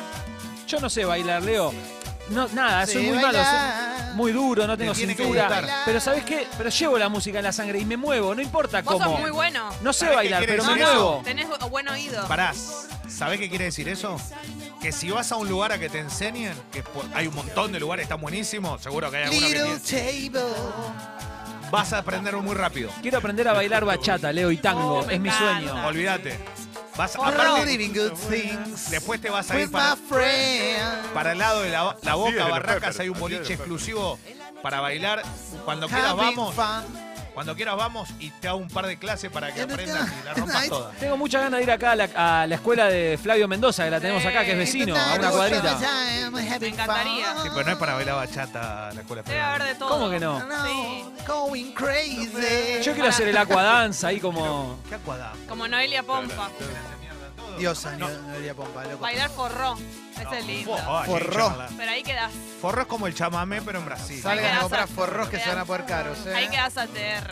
Yo 0.66 0.80
no 0.80 0.88
sé 0.88 1.04
bailar, 1.04 1.42
Leo. 1.42 1.72
No, 2.30 2.48
nada, 2.48 2.86
soy 2.86 3.02
muy 3.02 3.18
malo. 3.18 3.38
soy 3.38 4.14
muy 4.14 4.32
duro, 4.32 4.66
no 4.66 4.76
tengo 4.76 4.92
Te 4.92 4.98
tiene 4.98 5.14
que 5.16 5.22
cintura. 5.24 5.46
gustar. 5.60 5.68
Pero 5.84 6.00
¿sabes 6.00 6.24
qué? 6.24 6.46
Pero 6.56 6.70
llevo 6.70 6.98
la 6.98 7.08
música 7.08 7.38
en 7.38 7.44
la 7.44 7.52
sangre 7.52 7.78
y 7.78 7.84
me 7.84 7.96
muevo, 7.96 8.34
no 8.34 8.40
importa 8.42 8.82
Vos 8.82 8.94
cómo. 8.94 9.04
sos 9.12 9.20
muy 9.20 9.30
bueno. 9.30 9.68
No 9.82 9.92
sé 9.92 10.00
¿Sabés 10.00 10.10
qué 10.12 10.16
bailar, 10.16 10.38
quiere 10.40 10.52
pero 10.54 10.64
me 10.64 10.70
decir 10.74 10.82
eso? 10.86 10.94
muevo. 10.94 11.22
Tenés 11.24 11.48
bu- 11.48 11.70
buen 11.70 11.88
oído. 11.88 12.26
Pará, 12.28 12.52
¿sabés 13.08 13.38
qué 13.40 13.48
quiere 13.48 13.66
decir 13.66 13.88
eso? 13.88 14.16
Que 14.80 14.92
si 14.92 15.10
vas 15.10 15.30
a 15.32 15.36
un 15.36 15.48
lugar 15.48 15.72
a 15.72 15.78
que 15.78 15.88
te 15.88 15.98
enseñen, 15.98 16.54
que 16.72 16.82
po- 16.82 17.04
hay 17.14 17.26
un 17.26 17.34
montón 17.34 17.70
de 17.72 17.80
lugares, 17.80 18.04
están 18.04 18.20
buenísimos, 18.20 18.80
seguro 18.82 19.10
que 19.10 19.18
hay 19.18 19.24
alguno 19.24 19.46
que 19.46 19.52
Little 19.52 19.78
tiene- 19.80 20.30
table. 20.30 20.54
vas 21.70 21.92
a 21.92 21.98
aprender 21.98 22.36
muy 22.36 22.54
rápido. 22.54 22.90
Quiero 23.02 23.18
aprender 23.18 23.46
a 23.48 23.52
bailar 23.52 23.84
bachata, 23.84 24.32
Leo, 24.32 24.50
y 24.50 24.56
tango. 24.56 25.00
Oh, 25.00 25.06
me 25.06 25.14
es 25.14 25.20
mi 25.20 25.28
encanta. 25.28 25.68
sueño. 25.68 25.86
Olvídate. 25.86 26.38
Vas 27.00 27.16
aparte, 27.16 27.64
living 27.64 27.94
good 27.94 28.12
things. 28.28 28.90
después 28.90 29.18
te 29.22 29.30
vas 29.30 29.50
a 29.50 29.58
ir 29.58 29.70
para, 29.70 29.96
para 31.14 31.32
el 31.32 31.38
lado 31.38 31.62
de 31.62 31.70
la, 31.70 32.14
boca, 32.14 32.46
Barracas, 32.46 33.00
hay 33.00 33.08
un 33.08 33.18
boliche 33.18 33.54
exclusivo 33.54 34.18
para 34.62 34.82
bailar. 34.82 35.22
Cuando 35.64 35.88
quieras 35.88 36.14
vamos, 36.14 36.54
cuando 37.32 37.56
quieras 37.56 37.76
vamos 37.76 38.10
y 38.18 38.28
te 38.32 38.48
hago 38.48 38.58
un 38.58 38.68
par 38.68 38.86
de 38.86 38.98
clases 38.98 39.30
para 39.30 39.50
que 39.50 39.62
aprendas 39.62 40.10
y 40.12 40.24
la 40.26 40.34
rompas 40.34 40.68
toda. 40.68 40.90
Tengo 40.92 41.16
muchas 41.16 41.40
ganas 41.40 41.56
de 41.56 41.64
ir 41.64 41.70
acá 41.70 41.92
a 41.92 41.96
la, 41.96 42.42
a 42.42 42.46
la 42.46 42.54
escuela 42.56 42.88
de 42.88 43.18
Flavio 43.22 43.48
Mendoza, 43.48 43.84
que 43.84 43.90
la 43.90 44.00
tenemos 44.00 44.22
acá, 44.26 44.44
que 44.44 44.52
es 44.52 44.58
vecino, 44.58 44.94
a 44.94 45.14
una 45.14 45.30
cuadrita. 45.30 45.78
Me 46.30 46.68
encantaría. 46.68 47.34
Sí, 47.42 47.48
pero 47.54 47.64
no 47.64 47.72
es 47.72 47.78
para 47.78 47.94
bailar 47.94 48.16
bachata 48.16 48.92
la 48.92 49.00
escuela. 49.00 49.22
Debe 49.22 49.40
haber 49.40 49.62
de 49.62 49.74
todo. 49.76 49.88
¿Cómo 49.88 50.10
que 50.10 50.20
no? 50.20 50.38
Sí. 50.38 51.04
Going 51.26 51.72
crazy. 51.72 52.82
Yo 52.82 52.92
quiero 52.92 53.08
hacer 53.08 53.28
el 53.28 53.38
aquadance 53.38 54.06
ahí 54.06 54.20
como. 54.20 54.78
Como 55.48 55.66
Noelia 55.66 56.02
Pompa. 56.02 56.50
Diosa, 57.60 57.96
No. 57.96 58.08
Noelia 58.08 58.54
Pompa, 58.54 58.84
loco. 58.84 58.98
Bailar 58.98 59.30
forró. 59.30 59.76
Ese 60.20 60.38
es 60.38 60.46
lindo. 60.46 60.72
Oh, 60.86 61.04
Forró. 61.04 61.56
Pero 61.76 61.90
ahí 61.90 62.02
quedás. 62.02 62.30
Forró 62.60 62.82
es 62.82 62.88
como 62.88 63.06
el 63.06 63.14
chamamé, 63.14 63.62
pero 63.62 63.78
en 63.78 63.84
Brasil. 63.86 64.20
Salgan 64.22 64.56
a 64.56 64.60
comprar 64.60 64.88
forros 64.88 65.28
que 65.28 65.38
se 65.38 65.48
van 65.48 65.58
a 65.58 65.64
poner 65.64 65.86
caros. 65.86 66.18
¿eh? 66.26 66.34
Ahí 66.34 66.48
quedás 66.48 66.76
al 66.76 66.88
TR. 66.88 67.30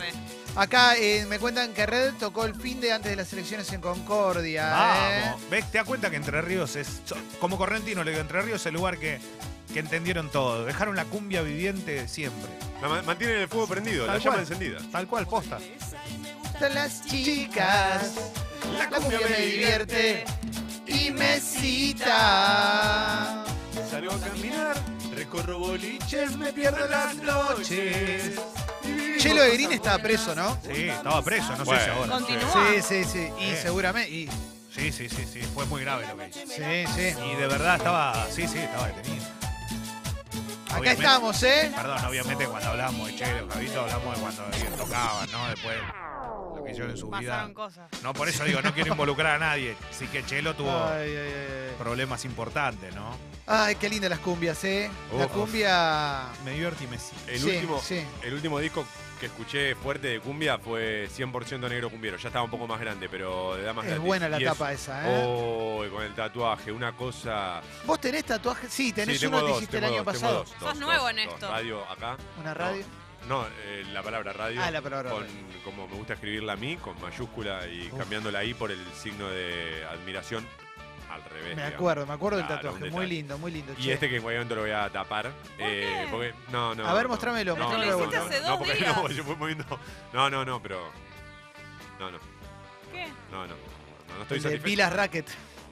Acá 0.55 0.95
eh, 0.97 1.25
me 1.29 1.37
cuentan 1.37 1.73
que 1.73 1.85
Red 1.85 2.13
tocó 2.19 2.45
el 2.45 2.55
fin 2.55 2.81
de 2.81 2.91
antes 2.91 3.11
de 3.11 3.15
las 3.15 3.31
elecciones 3.33 3.71
en 3.71 3.81
Concordia. 3.81 4.69
¿eh? 4.69 5.21
Vamos. 5.25 5.41
¿Ves? 5.51 5.65
Te 5.71 5.77
das 5.77 5.85
cuenta 5.87 6.09
que 6.09 6.15
Entre 6.15 6.41
Ríos 6.41 6.75
es. 6.75 7.01
so- 7.05 7.15
Como 7.39 7.57
correntino, 7.57 8.03
le 8.03 8.11
digo, 8.11 8.21
Entre 8.21 8.41
Ríos 8.41 8.61
es 8.61 8.65
el 8.67 8.73
lugar 8.73 8.97
que, 8.97 9.19
que 9.71 9.79
entendieron 9.79 10.29
todo. 10.29 10.65
Dejaron 10.65 10.95
la 10.95 11.05
cumbia 11.05 11.41
viviente 11.43 12.07
siempre. 12.07 12.49
La 12.81 12.87
ma- 12.89 13.01
mantienen 13.03 13.37
el 13.41 13.47
fuego 13.47 13.67
prendido, 13.67 14.07
la 14.07 14.13
Tal 14.13 14.21
llama 14.21 14.31
cual. 14.37 14.41
encendida. 14.41 14.79
Tal 14.91 15.07
cual, 15.07 15.27
posta. 15.27 15.59
Están 16.53 16.73
las 16.73 17.05
chicas. 17.05 18.13
La 18.77 18.89
cumbia 18.89 19.19
me 19.29 19.37
divierte 19.45 20.25
y 20.87 21.11
me 21.11 21.39
cita. 21.39 23.43
Salgo 23.89 24.11
a 24.13 24.19
caminar, 24.19 24.75
recorro 25.13 25.59
boliches, 25.59 26.35
me 26.37 26.51
pierdo 26.53 26.87
las 26.87 27.15
noches. 27.15 28.39
Chelo 29.19 29.43
Egrín 29.43 29.71
estaba 29.73 29.97
preso, 29.99 30.33
¿no? 30.35 30.57
Sí, 30.65 30.87
estaba 30.89 31.21
preso, 31.21 31.55
no 31.57 31.65
Bueno. 31.65 31.79
sé 31.81 31.85
si 31.85 31.91
ahora. 31.91 32.11
Continúa. 32.13 32.67
Sí, 32.73 32.81
sí, 32.81 33.03
sí. 33.03 33.29
Y 33.39 33.49
Sí. 33.51 33.57
seguramente. 33.61 34.09
Y, 34.09 34.29
Sí, 34.73 34.91
sí, 34.93 35.09
sí, 35.09 35.25
sí. 35.31 35.41
Fue 35.53 35.65
muy 35.65 35.81
grave 35.81 36.07
lo 36.07 36.17
que 36.17 36.29
hizo. 36.29 36.39
sí, 36.47 36.85
sí. 36.95 37.13
Y 37.25 37.35
de 37.35 37.47
verdad 37.47 37.75
estaba. 37.77 38.27
Sí, 38.31 38.47
sí, 38.47 38.57
estaba 38.59 38.87
detenido. 38.87 39.25
Acá 40.69 40.79
Obviamente- 40.79 41.03
estamos, 41.03 41.43
¿eh? 41.43 41.71
Perdón, 41.75 42.05
obviamente 42.05 42.45
cuando 42.45 42.69
hablamos 42.69 43.07
de 43.07 43.15
Chelo, 43.17 43.49
Javito, 43.49 43.81
hablamos 43.81 44.15
de 44.15 44.21
cuando 44.21 44.43
ellos 44.55 44.77
tocaban, 44.77 45.31
¿no? 45.31 45.49
Después 45.49 45.75
lo 46.55 46.63
que 46.63 46.71
hicieron 46.71 46.91
en 46.91 46.97
su 46.97 47.09
vida. 47.09 47.31
Pasaron 47.31 47.53
cosas. 47.53 47.89
No, 48.03 48.13
por 48.13 48.27
eso 48.27 48.43
digo, 48.43 48.61
no 48.61 48.73
quiero 48.73 48.91
involucrar 48.91 49.35
a 49.35 49.39
nadie. 49.39 49.75
Sí 49.91 50.07
que 50.07 50.25
Chelo 50.25 50.55
tuvo 50.55 50.71
Ay, 50.71 51.09
ay, 51.09 51.17
ay, 51.17 51.33
ay. 51.69 51.75
problemas 51.77 52.25
importantes, 52.25 52.93
¿no? 52.95 53.15
Ay, 53.47 53.75
qué 53.75 53.89
lindas 53.89 54.09
las 54.11 54.19
cumbias, 54.19 54.63
¿eh? 54.63 54.89
La 55.17 55.25
Uf. 55.25 55.31
cumbia. 55.31 56.25
Me 56.45 56.51
divertí, 56.51 56.85
me 56.87 56.97
sí. 56.99 57.13
El, 57.27 57.39
Sí, 57.39 57.49
último, 57.55 57.79
sí. 57.81 58.03
el 58.23 58.33
último 58.33 58.59
disco 58.59 58.85
que 59.19 59.25
escuché 59.25 59.75
fuerte 59.75 60.07
de 60.07 60.19
cumbia 60.21 60.59
fue 60.59 61.09
100% 61.09 61.67
negro 61.67 61.89
cumbiero. 61.89 62.15
Ya 62.17 62.29
estaba 62.29 62.45
un 62.45 62.51
poco 62.51 62.67
más 62.67 62.79
grande, 62.79 63.09
pero 63.09 63.55
de 63.55 63.63
damas 63.63 63.83
Es 63.85 63.89
gratis. 63.91 64.05
buena 64.07 64.29
la 64.29 64.39
Y 64.39 64.43
es- 64.43 64.49
tapa 64.49 64.71
esa, 64.71 65.09
¿eh? 65.09 65.23
Oh, 65.27 65.83
y 65.85 65.89
con 65.89 66.03
el 66.03 66.13
tatuaje, 66.13 66.71
una 66.71 66.95
cosa. 66.95 67.59
¿Vos 67.85 67.99
tenés 67.99 68.23
tatuajes? 68.23 68.71
Sí, 68.71 68.93
tenés 68.93 69.17
Sí, 69.19 69.25
tengo 69.25 69.37
uno 69.37 69.47
que 69.47 69.51
dos, 69.53 69.61
el 69.63 69.67
tengo 69.67 69.87
año 69.87 70.03
dos, 70.03 70.05
tengo 70.05 70.19
pasado. 70.21 70.37
dos, 70.39 70.49
Sos 70.51 70.59
dos, 70.61 70.77
nuevo 70.77 71.01
dos, 71.03 71.11
en 71.11 71.15
dos. 71.25 71.33
esto. 71.33 71.49
Radio 71.51 71.89
acá. 71.89 72.17
¿Una 72.39 72.53
radio? 72.53 72.85
No, 73.27 73.45
eh, 73.65 73.83
la 73.93 74.01
palabra 74.01 74.33
radio. 74.33 74.61
Ah, 74.63 74.71
la 74.71 74.81
palabra 74.81 75.11
con, 75.11 75.21
radio. 75.23 75.35
Como 75.63 75.87
me 75.87 75.95
gusta 75.95 76.13
escribirla 76.13 76.53
a 76.53 76.55
mí, 76.55 76.77
con 76.77 76.99
mayúscula 77.01 77.67
y 77.67 77.87
Uf. 77.91 77.99
cambiándola 77.99 78.39
ahí 78.39 78.53
por 78.53 78.71
el 78.71 78.83
signo 78.93 79.29
de 79.29 79.85
admiración 79.91 80.47
al 81.11 81.23
revés. 81.25 81.43
Me 81.43 81.49
digamos. 81.55 81.73
acuerdo, 81.73 82.05
me 82.07 82.13
acuerdo 82.13 82.37
del 82.37 82.47
Claro, 82.47 82.61
tatuaje. 82.61 82.85
un 82.85 82.91
Muy 82.91 83.07
lindo, 83.07 83.37
muy 83.37 83.51
lindo. 83.51 83.73
Y 83.77 83.83
che. 83.83 83.93
este 83.93 84.09
que 84.09 84.15
en 84.17 84.21
cualquier 84.21 84.39
momento 84.45 84.55
lo 84.55 84.61
voy 84.61 84.71
a 84.71 84.89
tapar. 84.89 85.31
eh, 85.59 86.01
qué? 86.05 86.07
porque, 86.11 86.33
no, 86.51 86.73
no. 86.75 86.87
A 86.87 86.93
ver, 86.93 87.03
no. 87.03 87.09
mostrámelo, 87.09 87.55
No, 87.55 87.63
no, 87.63 87.69
de 87.79 87.85
no, 87.85 87.91
no, 87.91 87.97
dos 87.97 88.57
porque 88.57 88.73
días. 88.75 88.95
no, 88.95 89.09
yo 89.09 89.23
fui 89.23 89.35
moviendo. 89.35 89.65
No, 90.13 90.29
no, 90.29 90.43
no, 90.45 90.61
pero. 90.61 90.91
No, 91.99 92.09
no, 92.11 92.17
¿Qué? 92.91 93.07
no, 93.31 93.45
no. 93.47 93.53
No, 94.09 94.15
no 94.15 94.21
estoy 94.23 94.37
El 94.37 94.43
de 94.43 94.49
satisfecho. 94.49 94.63
Vilas 94.63 94.93
Racket. 94.93 95.27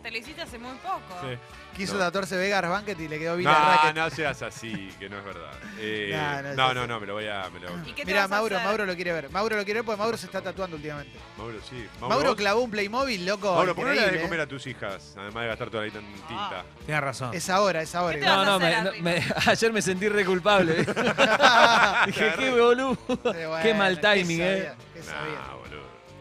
Te 0.08 0.12
lo 0.12 0.20
hiciste 0.20 0.41
hace 0.41 0.58
muy 0.58 0.72
poco. 0.78 1.20
Sí. 1.22 1.38
Quiso 1.76 1.96
No. 1.96 2.00
tatuarse 2.00 2.38
Vegas 2.38 2.62
Banquet 2.70 2.98
y 2.98 3.10
le 3.10 3.20
quedó 3.20 3.36
Vilas 3.36 3.60
No, 3.60 3.65
Racket. 3.76 3.96
no 3.98 4.10
seas 4.10 4.41
así, 4.41 4.89
que 4.98 5.10
no 5.10 5.17
es 5.17 5.26
verdad. 5.26 5.52
Eh, 5.80 6.54
No, 6.56 6.74
no, 6.74 6.88
no, 6.88 6.98
me 7.02 7.06
lo 7.06 7.15
voy 7.15 7.28
a. 7.28 7.50
Me 7.50 7.60
lo, 7.60 7.67
¿Y 7.86 7.91
qué 7.91 8.04
te 8.04 8.06
Mira, 8.06 8.22
vas 8.22 8.32
a 8.32 8.36
Mauro, 8.36 8.56
hacer? 8.56 8.67
Mauro 8.67 8.86
lo 8.86 8.96
quiere 8.96 9.12
ver. 9.12 9.30
Mauro 9.30 9.58
lo 9.58 9.65
quiere 9.65 9.82
ver 9.82 9.86
porque 9.86 10.00
Mauro 10.00 10.15
se 10.17 10.26
está 10.28 10.41
tatuando 10.41 10.78
últimamente. 10.78 11.20
Mauro, 11.38 11.58
sí. 11.70 11.86
Mauro, 12.00 12.36
clavó 12.38 12.62
un 12.62 12.72
Playmobil, 12.72 13.26
loco. 13.26 13.54
Mauro, 13.54 13.76
¿por 13.76 13.84
qué 13.84 13.89
no 13.89 13.96
le 13.96 14.02
das 14.02 14.12
de 14.13 14.22
comer 14.22 14.39
¿eh? 14.39 14.43
a 14.43 14.48
tus 14.48 14.65
hijas? 14.65 15.13
Además 15.17 15.43
de 15.43 15.48
gastar 15.50 15.70
toda 15.70 15.86
la 15.86 15.91
tinta. 15.91 16.63
Tienes 16.86 17.04
razón. 17.04 17.34
Es 17.34 17.50
ahora, 17.50 17.82
es 17.82 17.93
ahora. 17.93 18.13
¿Qué 18.13 18.20
te 18.22 18.26
igual. 18.32 18.46
No, 18.46 18.52
no, 18.54 18.60
me- 18.60 18.65
hacer, 18.67 18.84
no, 18.86 18.89
Harry? 18.91 19.02
me- 19.02 19.24
ayer 19.52 19.74
me 19.74 19.82
sentí 19.82 20.08
re 20.08 20.24
culpable. 20.26 20.74
Dije, 22.08 22.34
qué 22.39 22.50
boludo. 22.52 22.98
Bueno, 23.08 23.60
Qué 23.62 23.74
mal 23.74 24.00
¿qué 24.00 24.02
timing, 24.02 24.38
sabía? 24.39 24.54
¿eh? 24.58 24.74
¿Qué 24.93 25.04
sabía? 25.04 25.39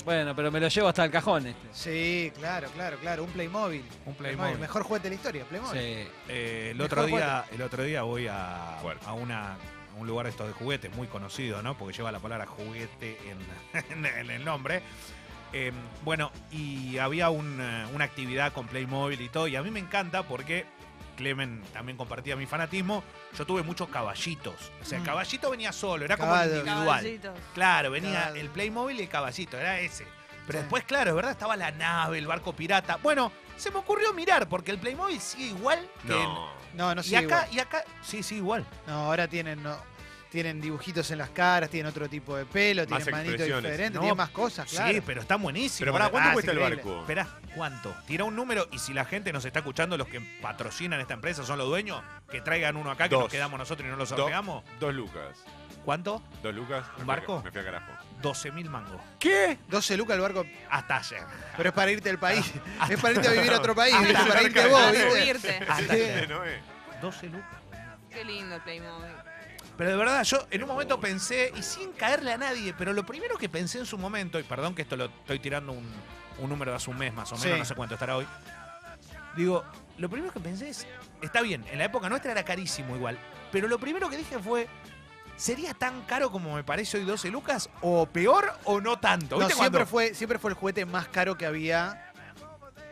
Bueno, 0.06 0.34
pero 0.34 0.50
me 0.50 0.58
lo 0.60 0.68
llevo 0.68 0.88
hasta 0.88 1.04
el 1.04 1.10
cajón 1.10 1.46
este. 1.48 1.68
Sí, 1.72 2.32
claro, 2.38 2.68
claro, 2.70 2.96
claro. 2.98 3.24
Un 3.24 3.30
Playmobil. 3.30 3.84
Un 4.06 4.14
Playmobil. 4.14 4.56
Mejor 4.58 4.84
juguete 4.84 5.04
de 5.04 5.08
la 5.10 5.14
historia, 5.16 5.44
Playmobil. 5.44 5.78
Sí. 5.78 6.08
Eh, 6.28 6.68
el, 6.70 6.76
Mejor 6.78 7.00
otro 7.00 7.06
día, 7.06 7.44
el 7.52 7.60
otro 7.62 7.82
día 7.82 8.02
voy 8.02 8.28
a, 8.28 8.78
una, 9.20 9.56
un 9.98 10.06
lugar 10.06 10.26
de 10.26 10.30
estos 10.30 10.46
de 10.46 10.52
juguetes 10.54 10.94
muy 10.94 11.08
conocido, 11.08 11.60
¿no? 11.60 11.76
Porque 11.76 11.94
lleva 11.96 12.10
la 12.12 12.20
palabra 12.20 12.46
juguete 12.46 13.18
en, 13.28 13.84
en- 13.90 14.06
en 14.06 14.30
el 14.30 14.44
nombre. 14.44 14.80
Eh, 15.52 15.72
bueno, 16.04 16.30
y 16.50 16.98
había 16.98 17.30
un, 17.30 17.60
eh, 17.60 17.86
una 17.92 18.04
actividad 18.04 18.52
con 18.52 18.66
Playmobil 18.68 19.20
y 19.20 19.28
todo, 19.28 19.48
y 19.48 19.56
a 19.56 19.62
mí 19.62 19.70
me 19.70 19.80
encanta 19.80 20.22
porque 20.22 20.66
Clemen 21.16 21.62
también 21.72 21.96
compartía 21.98 22.36
mi 22.36 22.46
fanatismo. 22.46 23.02
Yo 23.36 23.44
tuve 23.44 23.62
muchos 23.62 23.88
caballitos. 23.88 24.54
O 24.80 24.84
sea, 24.84 24.98
el 24.98 25.02
Mm. 25.02 25.06
caballito 25.06 25.50
venía 25.50 25.72
solo, 25.72 26.04
era 26.04 26.16
como 26.16 26.30
Caballo. 26.32 26.52
individual. 26.58 26.86
Caballitos. 26.86 27.38
Claro, 27.54 27.90
venía 27.90 28.28
el 28.36 28.48
Playmobil 28.50 28.98
y 29.00 29.02
el 29.02 29.08
caballito, 29.08 29.56
era 29.58 29.80
ese. 29.80 30.06
Pero 30.46 30.58
Sí. 30.60 30.62
después, 30.62 30.84
claro, 30.84 31.14
¿verdad? 31.16 31.32
Estaba 31.32 31.56
la 31.56 31.72
nave, 31.72 32.18
el 32.18 32.26
barco 32.28 32.52
pirata. 32.54 32.96
Bueno, 33.02 33.32
se 33.56 33.70
me 33.72 33.78
ocurrió 33.78 34.12
mirar, 34.12 34.48
porque 34.48 34.70
el 34.70 34.78
Playmobil 34.78 35.20
sigue 35.20 35.46
igual 35.46 35.88
que 36.06 36.12
en- 36.12 36.22
No. 36.22 36.56
No, 36.74 36.94
no 36.94 37.00
y 37.00 37.04
sigue 37.04 37.16
acá, 37.16 37.38
igual. 37.46 37.48
y 37.54 37.58
acá, 37.58 37.84
sí, 38.02 38.22
sí, 38.22 38.36
igual. 38.36 38.64
No, 38.86 39.06
ahora 39.06 39.26
tienen, 39.26 39.62
no, 39.62 39.76
tienen 40.36 40.60
dibujitos 40.60 41.10
en 41.10 41.18
las 41.18 41.30
caras, 41.30 41.70
tienen 41.70 41.88
otro 41.88 42.08
tipo 42.10 42.36
de 42.36 42.44
pelo, 42.44 42.82
Más 42.82 43.02
tienen 43.02 43.10
manitos 43.10 43.34
expresiones. 43.34 43.62
diferentes, 43.72 43.94
No, 43.94 44.00
tienen 44.00 44.16
más 44.18 44.28
cosas, 44.30 44.68
claro. 44.70 44.92
Sí, 44.92 45.00
pero 45.04 45.20
está 45.22 45.36
buenísimo. 45.36 45.78
Pero 45.86 45.92
pará, 45.94 46.08
¿cuánto 46.10 46.28
Ah, 46.28 46.32
cuesta 46.34 46.52
sí, 46.52 46.56
el 46.58 46.62
increíble. 46.62 46.84
barco? 46.92 47.00
Esperá, 47.00 47.28
¿cuánto? 47.54 47.94
Tira 48.06 48.24
un 48.24 48.36
número 48.36 48.68
y 48.70 48.78
si 48.78 48.92
la 48.92 49.06
gente 49.06 49.32
nos 49.32 49.44
está 49.46 49.60
escuchando, 49.60 49.96
los 49.96 50.08
que 50.08 50.20
patrocinan 50.42 51.00
esta 51.00 51.14
empresa 51.14 51.42
son 51.44 51.56
los 51.56 51.68
dueños, 51.68 52.02
que 52.30 52.40
traigan 52.42 52.76
uno 52.76 52.90
acá, 52.90 53.04
que 53.08 53.14
Dos. 53.14 53.24
nos 53.24 53.32
quedamos 53.32 53.58
nosotros 53.58 53.86
y 53.86 53.90
no 53.90 53.96
lo 53.96 54.04
Do- 54.04 54.14
sorteamos. 54.16 54.62
Dos 54.78 54.92
lucas. 54.94 55.38
¿Cuánto? 55.86 56.22
Dos 56.42 56.54
lucas. 56.54 56.84
me 56.86 56.92
fui 56.92 57.02
¿Un 57.04 57.10
a- 57.10 57.14
barco? 57.14 57.42
Me 57.42 57.50
fui 57.50 57.60
a 57.60 57.64
carajo. 57.64 57.92
12 58.20 58.50
mil 58.52 58.68
mangos. 58.68 59.00
¿Qué? 59.18 59.56
12 59.68 59.96
lucas 59.96 60.16
el 60.16 60.20
barco, 60.20 60.44
Hasta 60.68 60.96
ayer. 60.98 61.22
pero 61.56 61.70
es 61.70 61.74
para 61.74 61.90
irte 61.92 62.08
del 62.10 62.18
país. 62.18 62.44
es 62.90 63.00
para 63.00 63.14
irte 63.14 63.28
a 63.28 63.30
vivir 63.32 63.52
a 63.52 63.58
otro 63.58 63.74
país, 63.74 63.94
Hasta 63.94 64.06
¿viste? 64.08 64.28
para 64.28 64.42
irte 64.42 64.66
vos, 64.66 64.80
Para 64.80 64.92
¿viste? 64.92 65.10
subirte. 65.10 65.56
Hasta 65.68 65.94
Sí. 65.94 66.02
ayer. 66.02 66.28
¿No 66.28 66.44
es? 66.44 66.60
12 67.00 67.26
lucas. 67.28 67.60
Qué 68.10 68.24
lindo 68.24 68.54
el 68.56 68.62
Playmobil. 68.62 69.12
Pero 69.76 69.90
de 69.90 69.96
verdad, 69.96 70.22
yo 70.24 70.46
en 70.50 70.62
un 70.62 70.68
momento 70.68 70.98
pensé, 70.98 71.52
y 71.56 71.62
sin 71.62 71.92
caerle 71.92 72.32
a 72.32 72.38
nadie, 72.38 72.74
pero 72.78 72.92
lo 72.92 73.04
primero 73.04 73.36
que 73.36 73.48
pensé 73.48 73.78
en 73.78 73.86
su 73.86 73.98
momento, 73.98 74.38
y 74.40 74.42
perdón 74.42 74.74
que 74.74 74.82
esto 74.82 74.96
lo 74.96 75.04
estoy 75.06 75.38
tirando 75.38 75.72
un, 75.72 75.86
un 76.38 76.48
número 76.48 76.70
de 76.70 76.76
hace 76.78 76.90
un 76.90 76.96
mes 76.98 77.12
más 77.12 77.30
o 77.32 77.36
menos, 77.36 77.52
Sí. 77.52 77.58
no 77.58 77.64
sé 77.64 77.74
cuánto 77.74 77.94
estará 77.94 78.16
hoy. 78.16 78.26
Digo, 79.36 79.64
lo 79.98 80.08
primero 80.08 80.32
que 80.32 80.40
pensé 80.40 80.70
es, 80.70 80.86
está 81.20 81.42
bien, 81.42 81.64
en 81.70 81.78
la 81.78 81.84
época 81.84 82.08
nuestra 82.08 82.32
era 82.32 82.42
carísimo 82.44 82.96
igual, 82.96 83.18
pero 83.52 83.68
lo 83.68 83.78
primero 83.78 84.08
que 84.08 84.16
dije 84.16 84.38
fue, 84.38 84.66
¿sería 85.36 85.74
tan 85.74 86.00
caro 86.02 86.30
como 86.30 86.54
me 86.56 86.64
parece 86.64 86.96
hoy 86.96 87.04
12 87.04 87.30
lucas? 87.30 87.68
¿O 87.82 88.06
peor 88.06 88.50
o 88.64 88.80
no 88.80 88.98
tanto? 88.98 89.36
No, 89.38 89.46
¿Viste 89.46 89.60
siempre 89.60 89.84
fue, 89.84 90.14
siempre 90.14 90.38
fue 90.38 90.52
el 90.52 90.56
juguete 90.56 90.86
más 90.86 91.08
caro 91.08 91.36
que 91.36 91.44
había 91.44 92.02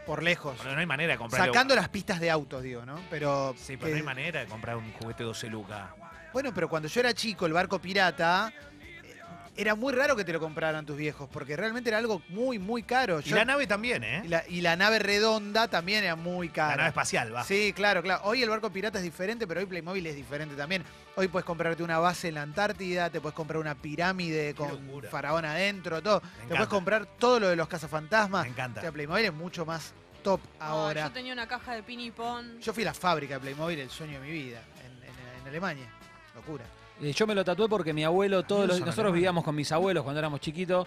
por 0.07 0.23
lejos. 0.23 0.55
Bueno, 0.59 0.75
no 0.75 0.81
hay 0.81 0.87
manera 0.87 1.14
de 1.14 1.18
comprar. 1.18 1.47
Sacando 1.47 1.75
las 1.75 1.88
pistas 1.88 2.20
de 2.20 2.31
autos, 2.31 2.62
digo, 2.62 2.85
¿no? 2.85 3.01
Pero. 3.09 3.55
Sí, 3.59 3.79
pero 3.79 3.87
que- 3.87 3.90
no 3.92 3.97
hay 3.97 4.03
manera 4.03 4.40
de 4.40 4.47
comprar 4.47 4.77
un 4.77 4.92
juguete 4.92 5.23
12 5.25 5.47
lucas. 5.49 5.88
Bueno, 6.35 6.53
pero 6.53 6.68
cuando 6.68 6.88
yo 6.88 7.01
era 7.01 7.14
chico, 7.14 7.47
el 7.47 7.53
barco 7.55 7.79
pirata, 7.79 8.53
eh, 8.83 9.14
era 9.57 9.75
muy 9.77 9.92
raro 9.94 10.16
que 10.16 10.25
te 10.25 10.33
lo 10.33 10.40
compraran 10.40 10.85
tus 10.85 10.97
viejos, 10.97 11.29
porque 11.33 11.57
realmente 11.57 11.88
era 11.90 11.99
algo 11.99 12.20
muy, 12.29 12.59
muy 12.59 12.83
caro. 12.83 13.20
Y 13.25 13.31
la 13.31 13.44
nave 13.44 13.66
también, 13.68 14.03
¿eh? 14.05 14.23
y 14.25 14.29
la- 14.29 14.44
y 14.49 14.61
la 14.61 14.75
nave 14.75 14.99
redonda 14.99 15.68
también 15.68 16.03
era 16.05 16.16
muy 16.16 16.49
cara. 16.49 16.70
La 16.70 16.77
nave 16.77 16.88
espacial, 16.88 17.33
va. 17.35 17.44
Sí, 17.44 17.73
claro, 17.73 18.03
claro. 18.03 18.23
Hoy 18.25 18.42
el 18.42 18.51
barco 18.51 18.68
pirata 18.70 18.99
es 18.99 19.05
diferente, 19.05 19.47
pero 19.47 19.61
hoy 19.61 19.66
Playmobil 19.66 20.05
es 20.09 20.16
diferente 20.16 20.57
también. 20.57 20.83
Hoy 21.14 21.29
puedes 21.29 21.47
comprarte 21.47 21.85
una 21.85 22.01
base 22.01 22.27
en 22.29 22.35
la 22.35 22.42
Antártida, 22.42 23.09
te 23.11 23.20
puedes 23.20 23.37
comprar 23.37 23.61
una 23.61 23.77
pirámide 23.77 24.55
con 24.55 24.70
faraón 25.09 25.44
adentro, 25.44 26.03
todo. 26.03 26.20
Te 26.20 26.49
puedes 26.49 26.66
comprar 26.66 27.07
todo 27.07 27.38
lo 27.38 27.49
de 27.49 27.55
los 27.55 27.68
cazafantasmas. 27.68 28.42
Me 28.42 28.51
encanta. 28.51 28.81
O 28.81 28.83
sea, 28.83 28.90
Playmobil 28.92 29.27
es 29.27 29.33
mucho 29.33 29.64
más 29.64 29.92
top 30.25 30.40
ahora. 30.59 31.07
yo 31.07 31.12
tenía 31.12 31.33
una 31.33 31.47
caja 31.47 31.75
de 31.75 31.85
pinipón. 31.85 32.59
Yo 32.61 32.73
fui 32.73 32.83
a 32.83 32.87
la 32.87 32.94
fábrica 32.94 33.35
de 33.35 33.40
Playmobil, 33.40 33.79
el 33.79 33.90
sueño 33.90 34.18
de 34.20 34.27
mi 34.27 34.33
vida, 34.33 34.61
en, 34.85 34.92
en- 35.05 35.40
en 35.42 35.49
Alemania. 35.49 35.87
Locura. 36.35 36.64
Eh, 37.03 37.12
yo 37.12 37.27
me 37.27 37.35
lo 37.35 37.44
tatué 37.44 37.68
porque 37.68 37.92
mi 37.92 38.05
abuelo 38.05 38.42
todos 38.44 38.68
los, 38.68 38.81
nosotros 38.81 39.12
vivíamos 39.12 39.44
con 39.44 39.55
mis 39.55 39.70
abuelos 39.73 40.05
cuando 40.05 40.18
éramos 40.20 40.40
chiquitos 40.40 40.87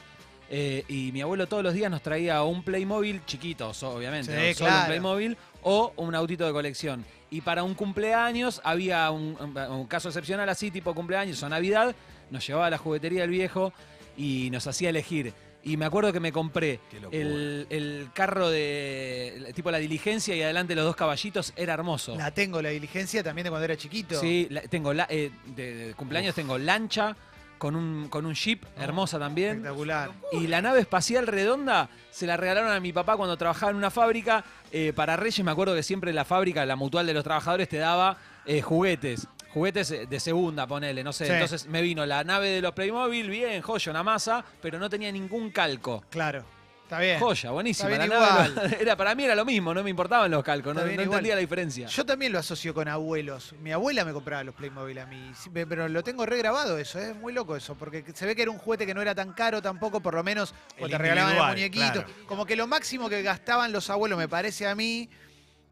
eh, 0.49 0.83
y 0.87 1.11
mi 1.11 1.21
abuelo 1.21 1.47
todos 1.47 1.63
los 1.63 1.73
días 1.73 1.91
nos 1.91 2.01
traía 2.01 2.41
un 2.43 2.63
Playmobil 2.63 3.25
chiquito, 3.25 3.73
so- 3.73 3.95
obviamente, 3.95 4.31
Sí, 4.31 4.47
¿no? 4.49 4.53
solo 4.55 4.69
claro. 4.69 4.79
un 4.81 4.87
Playmobil 4.87 5.37
o 5.63 5.93
un 5.97 6.15
autito 6.15 6.45
de 6.45 6.53
colección. 6.53 7.05
Y 7.29 7.41
para 7.41 7.63
un 7.63 7.73
cumpleaños 7.75 8.61
había 8.63 9.11
un, 9.11 9.35
un- 9.39 9.57
un 9.57 9.87
caso 9.87 10.07
excepcional 10.07 10.47
así, 10.47 10.71
tipo 10.71 10.95
cumpleaños 10.95 11.43
o 11.43 11.49
Navidad, 11.49 11.93
nos 12.31 12.47
llevaba 12.47 12.67
a 12.67 12.69
la 12.69 12.77
juguetería 12.77 13.21
del 13.21 13.31
viejo 13.31 13.73
y 14.15 14.49
nos 14.49 14.65
hacía 14.67 14.89
elegir. 14.89 15.33
Y 15.63 15.75
me 15.75 15.85
acuerdo 15.85 16.13
que 16.13 16.19
me 16.19 16.31
compré 16.31 16.79
el, 17.11 17.67
el 17.69 18.09
carro 18.13 18.49
de 18.49 19.51
tipo 19.55 19.69
la 19.71 19.79
diligencia 19.79 20.35
y 20.35 20.41
adelante 20.41 20.75
los 20.75 20.85
dos 20.85 20.95
caballitos, 20.95 21.51
era 21.55 21.73
hermoso. 21.73 22.15
La 22.15 22.31
tengo, 22.31 22.61
la 22.61 22.69
diligencia 22.69 23.23
también 23.23 23.43
de 23.45 23.49
cuando 23.49 23.65
era 23.65 23.75
chiquito. 23.75 24.19
Sí, 24.19 24.47
la- 24.49 24.61
tengo 24.61 24.93
la, 24.93 25.07
eh, 25.09 25.31
de, 25.55 25.75
de 25.87 25.93
cumpleaños 25.93 26.35
tengo 26.35 26.57
lancha 26.57 27.15
con 27.57 27.75
un, 27.75 28.07
con 28.07 28.25
un 28.25 28.33
jeep 28.35 28.63
hermosa 28.77 29.17
también. 29.19 29.57
Espectacular. 29.57 30.11
Y 30.31 30.47
la 30.47 30.61
nave 30.61 30.79
espacial 30.81 31.27
redonda 31.27 31.89
se 32.11 32.27
la 32.27 32.37
regalaron 32.37 32.71
a 32.71 32.79
mi 32.79 32.93
papá 32.93 33.17
cuando 33.17 33.35
trabajaba 33.37 33.71
en 33.71 33.77
una 33.77 33.89
fábrica. 33.91 34.45
eh, 34.71 34.93
para 34.95 35.15
Reyes 35.17 35.43
me 35.43 35.51
acuerdo 35.51 35.73
que 35.75 35.83
siempre 35.83 36.13
la 36.13 36.23
fábrica, 36.23 36.65
la 36.65 36.75
mutual 36.75 37.05
de 37.07 37.13
los 37.13 37.23
trabajadores, 37.23 37.67
te 37.67 37.77
daba 37.77 38.17
eh, 38.45 38.61
juguetes. 38.61 39.27
Juguetes 39.53 39.91
eh, 39.91 40.05
de 40.07 40.19
segunda, 40.19 40.67
ponele, 40.67 41.03
no 41.03 41.13
sé. 41.13 41.25
Sí. 41.25 41.31
Entonces 41.31 41.67
me 41.67 41.81
vino 41.81 42.05
la 42.05 42.23
nave 42.23 42.49
de 42.49 42.61
los 42.61 42.73
Playmobil, 42.73 43.29
bien, 43.29 43.61
joya, 43.61 43.91
una 43.91 44.03
masa, 44.03 44.43
pero 44.61 44.79
no 44.79 44.89
tenía 44.89 45.11
ningún 45.11 45.51
calco. 45.51 46.03
Claro. 46.09 46.57
Está 46.87 46.99
bien. 46.99 47.19
Joya, 47.19 47.51
buenísima. 47.51 47.89
Está 47.89 48.05
bien 48.05 48.09
la 48.09 48.19
nave 48.19 48.49
igual. 48.49 48.77
era, 48.79 48.95
para 48.95 49.13
mí 49.13 49.25
era 49.25 49.35
lo 49.35 49.43
mismo, 49.43 49.73
no 49.73 49.83
me 49.83 49.89
importaban 49.89 50.31
los 50.31 50.41
calcos, 50.41 50.73
no, 50.73 50.85
no 50.85 50.89
igual. 50.89 51.03
entendía 51.03 51.35
la 51.35 51.41
diferencia. 51.41 51.87
Yo 51.87 52.05
también 52.05 52.31
lo 52.31 52.39
asocio 52.39 52.73
con 52.73 52.87
abuelos. 52.87 53.53
Mi 53.59 53.73
abuela 53.73 54.05
me 54.05 54.13
compraba 54.13 54.41
los 54.45 54.55
Playmobil 54.55 54.97
a 54.99 55.05
mí, 55.05 55.33
pero 55.51 55.89
lo 55.89 56.01
tengo 56.01 56.25
regrabado 56.25 56.77
eso, 56.77 56.97
es 56.97 57.13
muy 57.17 57.33
loco 57.33 57.57
eso, 57.57 57.75
porque 57.75 58.05
se 58.13 58.25
ve 58.25 58.37
que 58.37 58.43
era 58.43 58.51
un 58.51 58.57
juguete 58.57 58.85
que 58.85 58.93
no 58.93 59.01
era 59.01 59.13
tan 59.13 59.33
caro 59.33 59.61
tampoco, 59.61 59.99
por 59.99 60.13
lo 60.13 60.23
menos, 60.23 60.55
o 60.79 60.87
te 60.87 60.97
regalaban 60.97 61.35
el 61.35 61.55
muñequito. 61.55 61.91
claro. 61.91 62.09
Como 62.25 62.45
que 62.45 62.55
lo 62.55 62.67
máximo 62.67 63.09
que 63.09 63.21
gastaban 63.21 63.73
los 63.73 63.89
abuelos, 63.89 64.17
me 64.17 64.29
parece 64.29 64.65
a 64.65 64.73
mí, 64.73 65.09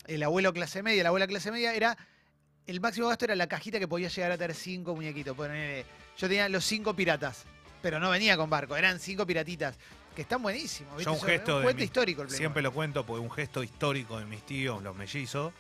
el 0.08 0.22
abuelo 0.22 0.52
clase 0.52 0.84
media, 0.84 1.04
la 1.04 1.10
abuela 1.10 1.28
clase 1.28 1.50
media, 1.50 1.74
era, 1.74 1.98
el 2.68 2.82
máximo 2.82 3.08
gasto 3.08 3.26
era 3.26 3.36
la 3.36 3.48
cajita 3.48 3.80
que 3.80 3.88
podía 3.88 4.08
llegar 4.10 4.32
a 4.32 4.38
tener 4.38 4.56
cinco 4.56 4.96
muñequitos. 4.96 5.36
Ponele, 5.36 5.86
yo 6.18 6.28
tenía 6.28 6.50
los 6.50 6.66
cinco 6.66 6.96
piratas, 6.96 7.44
pero 7.82 8.00
no 8.00 8.10
venía 8.10 8.36
con 8.38 8.50
barco, 8.50 8.76
eran 8.76 9.00
cinco 9.00 9.26
piratitas, 9.26 9.78
que 10.16 10.22
están 10.24 10.42
buenísimos. 10.42 10.98
¿viste? 10.98 11.06
Yo 11.06 11.12
un 11.12 11.18
Eso 11.18 11.26
gesto 11.28 11.52
un 11.54 11.58
de 11.60 11.64
juguete 11.64 11.78
mi- 11.80 11.84
histórico 11.86 12.22
el. 12.24 12.30
Siempre 12.30 12.62
lo 12.62 12.72
cuento 12.72 13.06
porque 13.06 13.22
un 13.22 13.32
gesto 13.32 13.64
histórico 13.64 14.18
de 14.20 14.26
mis 14.26 14.42
tíos, 14.46 14.82
los 14.84 14.96
mellizos. 14.96 15.54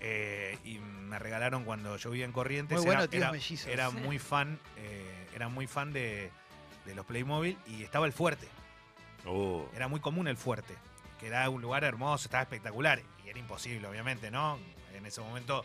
eh, 0.00 0.56
y 0.64 0.78
me 0.78 1.18
regalaron 1.18 1.64
cuando 1.64 1.96
yo 1.96 2.10
vivía 2.10 2.24
en 2.24 2.30
Corrientes. 2.32 2.78
Muy 2.78 2.86
era- 2.86 2.94
bueno, 2.98 3.10
tíos 3.10 3.22
era, 3.22 3.32
mellizos. 3.32 3.66
Era 3.66 3.90
muy 3.90 4.18
fan, 4.20 4.60
eh, 4.76 5.26
era 5.34 5.48
muy 5.48 5.66
fan 5.66 5.92
de, 5.92 6.30
de 6.86 6.94
los 6.94 7.04
Playmobil 7.04 7.58
y 7.66 7.82
estaba 7.82 8.06
el 8.06 8.12
fuerte. 8.12 8.46
Oh. 9.26 9.68
Era 9.74 9.88
muy 9.88 9.98
común 9.98 10.28
el 10.28 10.36
fuerte, 10.36 10.74
que 11.18 11.26
era 11.26 11.50
un 11.50 11.60
lugar 11.60 11.82
hermoso, 11.82 12.26
estaba 12.26 12.42
espectacular. 12.44 13.02
Y 13.24 13.28
era 13.28 13.40
imposible, 13.40 13.88
obviamente, 13.88 14.30
¿no? 14.30 14.60
En 14.94 15.04
ese 15.04 15.20
momento 15.20 15.64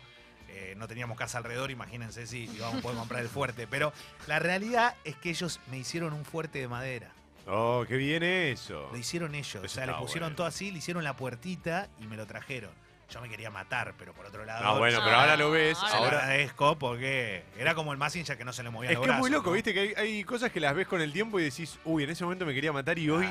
eh, 0.54 0.74
no 0.76 0.86
teníamos 0.88 1.18
casa 1.18 1.38
alrededor, 1.38 1.70
imagínense 1.70 2.26
si 2.26 2.44
íbamos 2.44 2.78
a 2.78 2.82
poder 2.82 2.98
comprar 2.98 3.20
el 3.22 3.28
fuerte. 3.28 3.66
Pero 3.66 3.92
la 4.26 4.38
realidad 4.38 4.94
es 5.04 5.16
que 5.16 5.30
ellos 5.30 5.60
me 5.70 5.78
hicieron 5.78 6.12
un 6.12 6.24
fuerte 6.24 6.58
de 6.60 6.68
madera. 6.68 7.10
Oh, 7.46 7.84
qué 7.86 7.96
bien 7.96 8.22
eso. 8.22 8.88
Lo 8.90 8.96
hicieron 8.98 9.34
ellos. 9.34 9.56
Eso 9.56 9.64
o 9.64 9.68
sea, 9.68 9.86
le 9.86 9.92
pusieron 9.94 10.28
bueno. 10.28 10.36
todo 10.36 10.46
así, 10.46 10.70
le 10.70 10.78
hicieron 10.78 11.04
la 11.04 11.14
puertita 11.16 11.88
y 12.00 12.06
me 12.06 12.16
lo 12.16 12.26
trajeron. 12.26 12.70
Yo 13.10 13.20
me 13.20 13.28
quería 13.28 13.50
matar, 13.50 13.94
pero 13.98 14.14
por 14.14 14.24
otro 14.24 14.46
lado. 14.46 14.64
No, 14.64 14.78
bueno, 14.78 14.98
No, 14.98 15.04
pero 15.04 15.16
ahora 15.16 15.36
lo 15.36 15.50
ves. 15.50 15.76
ahora 15.78 15.96
Ahora, 15.96 16.18
agradezco 16.22 16.78
porque 16.78 17.44
era 17.58 17.74
como 17.74 17.92
el 17.92 17.98
Massinger 17.98 18.38
que 18.38 18.44
no 18.46 18.52
se 18.54 18.62
le 18.62 18.70
movía 18.70 18.90
es 18.90 18.96
los 18.96 19.04
que 19.04 19.10
es 19.12 19.18
muy 19.18 19.28
brazos, 19.28 19.38
loco, 19.44 19.50
¿no? 19.50 19.54
viste 19.54 19.74
que 19.74 19.80
hay, 19.80 19.94
hay 19.96 20.24
cosas 20.24 20.50
que 20.50 20.58
las 20.58 20.74
ves 20.74 20.88
con 20.88 21.02
el 21.02 21.12
tiempo 21.12 21.38
y 21.38 21.44
decís, 21.44 21.78
uy, 21.84 22.04
en 22.04 22.10
ese 22.10 22.24
momento 22.24 22.46
me 22.46 22.54
quería 22.54 22.72
matar 22.72 22.98
y 22.98 23.10
hoy 23.10 23.28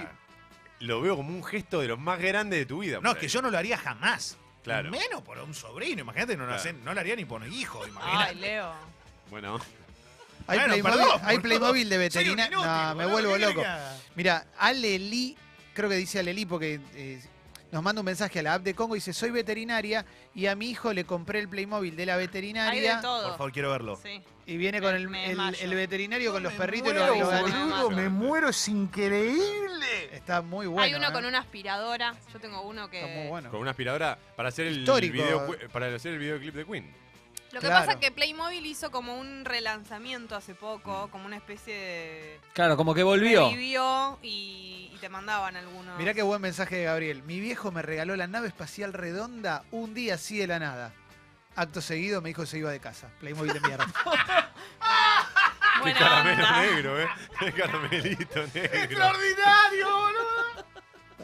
lo 0.80 1.02
veo 1.02 1.16
como 1.16 1.30
un 1.30 1.44
gesto 1.44 1.80
de 1.80 1.88
los 1.88 1.98
más 2.00 2.20
grandes 2.20 2.60
de 2.60 2.66
tu 2.68 2.80
vida. 2.80 3.00
No, 3.02 3.12
es 3.12 3.18
que 3.18 3.28
yo 3.28 3.42
no 3.42 3.50
lo 3.50 3.58
haría 3.58 3.78
jamás. 3.78 4.38
Claro. 4.64 4.90
Menos 4.92 5.22
por 5.22 5.38
un 5.40 5.54
sobrino. 5.54 6.02
Imagínate, 6.02 6.36
no, 6.38 6.44
lo 6.44 6.50
Claro. 6.50 6.62
hacen- 6.62 6.84
no 6.84 6.94
lo 6.94 7.00
haría 7.00 7.16
ni 7.16 7.26
por 7.26 7.42
un 7.42 7.52
hijo. 7.52 7.86
Imagínate. 7.86 8.30
Ay, 8.30 8.36
Leo. 8.36 8.72
Bueno, 9.30 9.60
Hay 10.46 10.58
Bueno, 10.58 10.74
Playmobil, 10.74 10.84
perdón, 11.00 11.22
hay 11.24 11.36
boludo. 11.38 11.42
Playmobil 11.42 11.90
de 11.90 11.98
veterinaria. 11.98 12.50
No, 12.50 12.96
me 12.96 13.06
vuelvo 13.06 13.34
¿qué 13.34 13.40
querés 13.40 13.56
loco. 13.56 13.68
Mira, 14.16 14.46
Aleli, 14.60 15.38
creo 15.74 15.90
que 15.90 15.96
dice 15.96 16.20
Aleli 16.20 16.46
porque 16.46 16.82
eh, 16.96 17.22
nos 17.72 17.82
manda 17.82 18.02
un 18.02 18.06
mensaje 18.06 18.40
a 18.40 18.44
la 18.44 18.54
app 18.56 18.64
de 18.64 18.74
Congo 18.76 18.96
y 18.96 18.98
dice, 18.98 19.14
soy 19.14 19.32
veterinaria 19.32 20.06
y 20.36 20.48
a 20.48 20.56
mi 20.56 20.70
hijo 20.70 20.92
le 20.92 21.06
compré 21.06 21.40
el 21.40 21.48
Playmobil 21.48 21.96
de 21.96 22.06
la 22.06 22.16
Hay 22.16 22.20
de 22.20 22.26
veterinaria 22.28 23.00
todo. 23.00 23.30
Por 23.30 23.38
favor, 23.38 23.52
quiero 23.54 23.72
verlo. 23.72 24.00
Sí. 24.04 24.22
y 24.46 24.58
viene 24.58 24.82
con 24.82 24.94
el, 24.94 25.08
veterinario 25.08 26.34
con 26.34 26.44
los 26.44 26.52
perritos 26.54 26.90
y 26.90 26.94
muero, 26.94 27.08
los, 27.08 27.20
los 27.20 27.42
boludo, 27.42 27.58
ganitos. 27.58 27.96
me 27.96 28.10
muero, 28.10 28.50
es 28.50 28.68
increíble. 28.68 29.88
Está 30.14 30.42
muy 30.42 30.68
bueno. 30.68 30.84
Hay 30.84 30.94
uno 30.94 31.10
¿eh? 31.10 31.12
con 31.12 31.26
una 31.26 31.40
aspiradora. 31.40 32.16
Yo 32.32 32.40
tengo 32.40 32.62
uno 32.62 32.90
que. 32.90 33.02
Está 33.02 33.20
muy 33.20 33.28
bueno. 33.30 33.50
con 33.50 33.60
una 33.60 33.72
aspiradora 33.72 34.18
para 34.36 34.50
hacer 34.50 34.68
el 34.68 34.80
Histórico. 34.80 35.14
video 35.14 35.48
para 35.72 35.94
hacer 35.94 36.14
el 36.14 36.20
videoclip 36.20 36.54
de 36.56 36.66
Queen. 36.66 37.04
Lo 37.52 37.60
que 37.60 37.68
Claro. 37.68 37.86
pasa 37.86 37.92
es 37.94 37.98
que 38.00 38.12
Playmobil 38.12 38.66
hizo 38.66 38.90
como 38.90 39.20
un 39.20 39.46
relanzamiento 39.46 40.36
hace 40.36 40.56
poco, 40.56 41.10
como 41.12 41.26
una 41.26 41.36
especie 41.38 41.76
de. 41.76 42.40
Claro, 42.54 42.78
como 42.78 42.94
que 42.96 43.04
volvió. 43.04 43.50
Revivió 43.50 44.18
y, 44.24 44.92
y 44.94 44.98
te 45.00 45.10
mandaban 45.10 45.56
algunos. 45.56 45.98
Mirá 45.98 46.14
qué 46.14 46.22
buen 46.24 46.42
mensaje 46.42 46.78
de 46.78 46.84
Gabriel. 46.86 47.22
Mi 47.24 47.40
viejo 47.40 47.72
me 47.72 47.82
regaló 47.82 48.16
la 48.16 48.26
nave 48.28 48.48
espacial 48.48 48.94
redonda 48.94 49.64
un 49.72 49.94
día 49.94 50.16
así 50.16 50.38
de 50.38 50.48
la 50.48 50.60
nada. 50.60 50.94
Acto 51.56 51.82
seguido 51.82 52.22
me 52.22 52.30
dijo 52.30 52.42
que 52.42 52.48
se 52.48 52.58
iba 52.58 52.72
de 52.72 52.80
casa. 52.80 53.10
Playmobil 53.20 53.54
de 53.54 53.60
mierda. 53.62 53.86
Qué 55.76 55.80
Buena 55.82 56.00
caramelo 56.00 56.44
onda. 56.44 56.62
negro, 56.62 57.02
¿eh? 57.02 57.08
Qué 57.40 57.52
caramelito 57.52 58.40
negro. 58.54 58.80
¡Extraordinario, 58.80 59.88
boludo! 59.90 60.66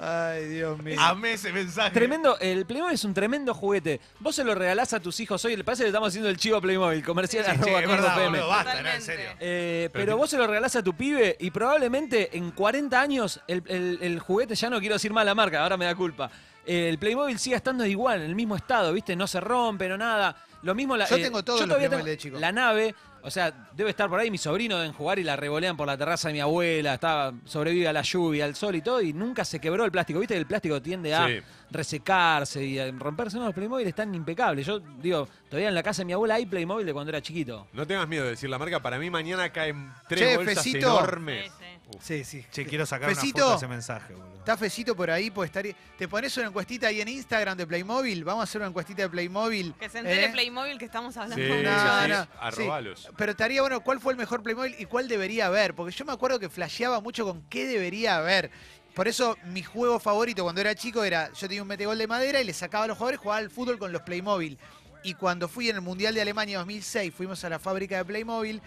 Ay, 0.02 0.46
Dios 0.48 0.82
mío. 0.82 0.96
Amé 0.98 1.34
ese 1.34 1.52
mensaje. 1.52 1.92
Tremendo, 1.92 2.38
el 2.40 2.66
Playmobil 2.66 2.94
es 2.96 3.04
un 3.04 3.14
tremendo 3.14 3.54
juguete. 3.54 4.00
Vos 4.20 4.34
se 4.34 4.46
lo 4.46 4.56
regalás 4.56 4.94
a 4.94 5.02
tus 5.02 5.20
hijos 5.20 5.44
hoy, 5.44 5.58
le 5.58 5.64
parece 5.66 5.82
que 5.82 5.86
le 5.86 5.90
estamos 5.90 6.08
haciendo 6.08 6.30
el 6.30 6.38
chivo 6.38 6.56
a 6.56 6.62
Playmobil, 6.62 7.04
comercial 7.04 7.44
Sí, 7.44 7.52
sí, 7.52 7.58
arroba 7.70 7.82
es 7.82 7.88
verdad, 7.90 8.24
boludo, 8.24 8.48
basta, 8.48 8.82
no, 8.82 8.90
en 8.90 9.02
serio. 9.02 9.30
Eh, 9.42 9.90
Pero 9.92 10.16
vos 10.16 10.30
se 10.30 10.38
lo 10.38 10.48
regalás 10.48 10.74
a 10.78 10.84
tu 10.84 10.94
pibe 10.94 11.36
y 11.40 11.52
probablemente 11.52 12.38
en 12.38 12.52
40 12.52 13.02
años 13.02 13.42
el, 13.48 13.62
el- 13.68 14.00
el 14.02 14.20
juguete, 14.20 14.56
ya 14.56 14.70
no 14.70 14.80
quiero 14.80 14.96
decir 14.96 15.12
más 15.12 15.26
la 15.26 15.36
marca, 15.36 15.62
ahora 15.64 15.76
me 15.76 15.84
da 15.84 15.94
culpa. 15.96 16.32
Eh, 16.66 16.88
el 16.88 16.98
Playmobil 16.98 17.38
siga 17.38 17.58
estando 17.58 17.86
igual, 17.86 18.22
en 18.22 18.28
el 18.30 18.36
mismo 18.36 18.56
estado, 18.56 18.94
¿viste? 18.94 19.18
No 19.18 19.28
se 19.28 19.42
rompe, 19.42 19.90
no 19.90 19.98
nada. 19.98 20.34
Lo 20.62 20.76
mismo 20.76 20.96
la, 20.96 21.08
Yo 21.08 21.18
eh, 21.18 21.22
tengo 21.24 21.44
todos 21.44 21.60
los 21.62 21.68
todavía 21.70 21.90
tengo 21.90 22.04
de 22.06 22.18
chico. 22.18 22.38
La 22.40 22.52
nave, 22.54 22.94
o 23.22 23.32
sea, 23.32 23.70
debe 23.74 23.90
estar 23.90 24.10
por 24.10 24.20
ahí, 24.20 24.32
mis 24.32 24.42
sobrinos 24.42 24.80
deben 24.80 24.94
jugar 24.94 25.20
y 25.20 25.24
la 25.24 25.36
revolean 25.36 25.76
por 25.78 25.88
la 25.88 25.98
terraza 25.98 26.30
de 26.30 26.34
mi 26.36 26.40
abuela, 26.40 26.96
está, 26.96 27.34
sobrevive 27.46 27.88
a 27.88 27.94
la 27.94 28.02
lluvia, 28.02 28.46
al 28.46 28.56
sol 28.56 28.76
y 28.76 28.82
todo, 28.82 29.02
y 29.02 29.14
nunca 29.14 29.46
se 29.46 29.60
quebró 29.60 29.86
el 29.86 29.92
plástico. 29.92 30.20
¿Viste 30.20 30.36
que 30.36 30.40
el 30.40 30.48
plástico 30.48 30.82
tiende 30.82 31.14
a 31.14 31.28
Sí. 31.28 31.42
Resecarse 31.72 32.64
y 32.64 32.80
a 32.80 32.92
romperse? 32.92 33.38
No, 33.38 33.46
los 33.46 33.54
Playmobil 33.54 33.88
están 33.88 34.14
impecables. 34.16 34.66
Yo 34.66 34.80
digo, 34.80 35.28
todavía 35.50 35.70
en 35.70 35.76
la 35.76 35.84
casa 35.84 36.02
de 36.02 36.06
mi 36.06 36.14
abuela 36.14 36.36
hay 36.36 36.46
Playmobil 36.46 36.86
de 36.86 36.94
cuando 36.94 37.10
era 37.10 37.22
chiquito. 37.22 37.68
No 37.74 37.86
tengas 37.86 38.08
miedo 38.08 38.24
de 38.26 38.32
decir 38.32 38.50
la 38.50 38.58
marca. 38.58 38.82
Para 38.82 38.98
mí 39.00 39.10
mañana 39.10 39.52
caen 39.52 39.92
tres 40.08 40.22
Che, 40.22 40.36
bolsas 40.38 40.56
Fecito. 40.64 40.88
enormes. 41.00 41.46
Sí, 41.46 41.52
sí. 41.60 41.66
Uf. 41.92 42.04
Sí, 42.04 42.24
sí. 42.24 42.46
Che, 42.52 42.66
quiero 42.66 42.86
sacar 42.86 43.10
Fecito. 43.10 43.38
una 43.38 43.46
foto 43.46 43.50
de 43.52 43.58
ese 43.58 43.68
mensaje, 43.68 44.14
boludo. 44.14 44.38
Está 44.40 44.58
Fecito 44.58 44.96
por 44.96 45.10
ahí, 45.12 45.32
pues 45.32 45.48
estaría... 45.50 45.76
¿Te 45.98 46.08
pones 46.08 46.36
una 46.38 46.48
encuestita 46.48 46.88
ahí 46.88 47.02
en 47.02 47.08
Instagram 47.08 47.58
de 47.58 47.66
Playmobil? 47.68 48.24
Vamos 48.24 48.42
a 48.42 48.44
hacer 48.44 48.62
una 48.62 48.70
encuestita 48.70 49.02
de 49.04 49.10
Playmobil. 49.10 49.74
Que 49.80 49.90
se 49.90 50.00
entere 50.00 50.26
¿eh? 50.26 50.30
Playmobil 50.30 50.78
que 50.78 50.86
estamos 50.86 51.16
hablando 51.18 51.44
Sí, 51.44 51.50
No, 51.50 51.56
de 52.02 52.08
no. 52.10 52.24
sí. 52.24 52.30
Arrobalos. 52.40 53.10
Pero 53.18 53.32
estaría 53.32 53.62
bueno, 53.62 53.82
¿cuál 53.82 54.00
fue 54.00 54.14
el 54.14 54.18
mejor 54.20 54.44
Playmobil 54.44 54.76
y 54.78 54.86
cuál 54.86 55.08
debería 55.08 55.48
haber? 55.48 55.74
Porque 55.76 55.92
yo 55.96 56.06
me 56.06 56.14
acuerdo 56.14 56.40
que 56.40 56.50
flasheaba 56.50 57.02
mucho 57.02 57.26
con 57.26 57.42
qué 57.50 57.66
debería 57.66 58.18
haber. 58.18 58.52
Por 58.94 59.08
eso 59.08 59.38
mi 59.46 59.64
juego 59.64 60.00
favorito 60.00 60.44
cuando 60.44 60.62
era 60.62 60.76
chico 60.76 61.04
era, 61.04 61.32
yo 61.34 61.48
tenía 61.48 61.62
un 61.62 61.68
metegol 61.68 61.98
de 61.98 62.08
madera 62.08 62.42
y 62.42 62.44
le 62.44 62.54
sacaba 62.54 62.84
a 62.86 62.88
los 62.88 62.98
jugadores, 62.98 63.20
jugaba 63.20 63.38
al 63.40 63.50
fútbol 63.50 63.80
con 63.80 63.92
los 63.92 64.02
Playmobil. 64.02 64.58
Y 65.04 65.14
cuando 65.14 65.48
fui 65.48 65.70
en 65.70 65.78
el 65.78 65.82
Mundial 65.82 66.14
de 66.14 66.22
Alemania 66.22 66.58
2006, 66.58 67.14
fuimos 67.16 67.44
a 67.46 67.50
la 67.50 67.60
fábrica 67.60 67.98
de 67.98 68.06
Playmobil, 68.06 68.62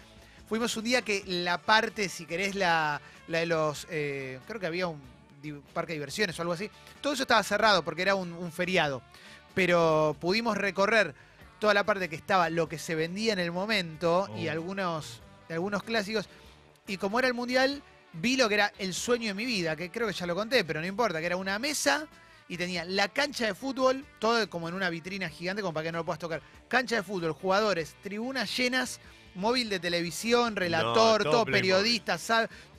fuimos 0.49 0.75
un 0.77 0.85
día 0.85 1.03
que 1.03 1.23
la 1.27 1.59
parte, 1.59 2.09
si 2.09 2.25
querés, 2.25 2.55
la, 2.55 3.01
la 3.29 3.39
de 3.41 3.47
los, 3.47 3.87
eh, 3.91 4.39
creo 4.47 4.59
que 4.59 4.66
había 4.66 4.87
un 4.87 5.01
parque 5.75 5.93
de 5.93 5.99
diversiones 5.99 6.39
o 6.39 6.43
algo 6.43 6.55
así, 6.55 6.70
todo 7.03 7.12
eso 7.12 7.23
estaba 7.25 7.43
cerrado 7.43 7.83
porque 7.83 8.03
era 8.03 8.14
un, 8.14 8.33
un 8.33 8.53
feriado. 8.53 9.03
Pero 9.55 10.16
pudimos 10.20 10.57
recorrer 10.57 11.14
toda 11.59 11.75
la 11.75 11.85
parte 11.85 12.09
que 12.09 12.16
estaba 12.16 12.49
lo 12.49 12.68
que 12.68 12.79
se 12.79 12.95
vendía 12.95 13.33
en 13.35 13.39
el 13.39 13.53
momento 13.53 14.29
y 14.37 14.49
Oh. 14.49 14.53
algunos, 14.53 15.20
algunos 15.51 15.83
clásicos. 15.83 16.29
Y 16.87 16.97
como 16.97 17.18
era 17.18 17.29
el 17.29 17.35
mundial, 17.35 17.83
vi 18.14 18.36
lo 18.36 18.48
que 18.48 18.54
era 18.54 18.72
el 18.78 18.94
sueño 18.94 19.28
de 19.28 19.34
mi 19.34 19.44
vida, 19.44 19.76
que 19.76 19.90
creo 19.90 20.06
que 20.06 20.12
ya 20.12 20.26
lo 20.26 20.34
conté, 20.34 20.64
pero 20.64 20.80
no 20.80 20.86
importa, 20.86 21.20
que 21.20 21.26
era 21.26 21.36
una 21.36 21.58
mesa 21.58 22.06
y 22.48 22.56
tenía 22.56 22.84
la 22.84 23.08
cancha 23.08 23.46
de 23.46 23.54
fútbol, 23.54 24.04
todo 24.18 24.48
como 24.50 24.68
en 24.68 24.74
una 24.74 24.90
vitrina 24.90 25.28
gigante, 25.28 25.62
como 25.62 25.72
para 25.72 25.84
que 25.84 25.92
no 25.92 25.98
lo 25.98 26.04
puedas 26.04 26.18
tocar. 26.18 26.42
Cancha 26.68 26.96
de 26.96 27.02
fútbol, 27.02 27.32
jugadores, 27.32 27.96
tribunas 28.02 28.54
llenas, 28.56 29.00
móvil 29.34 29.68
de 29.70 29.80
televisión, 29.80 30.56
relator, 30.56 31.24
todo 31.24 31.44
periodista, 31.46 32.18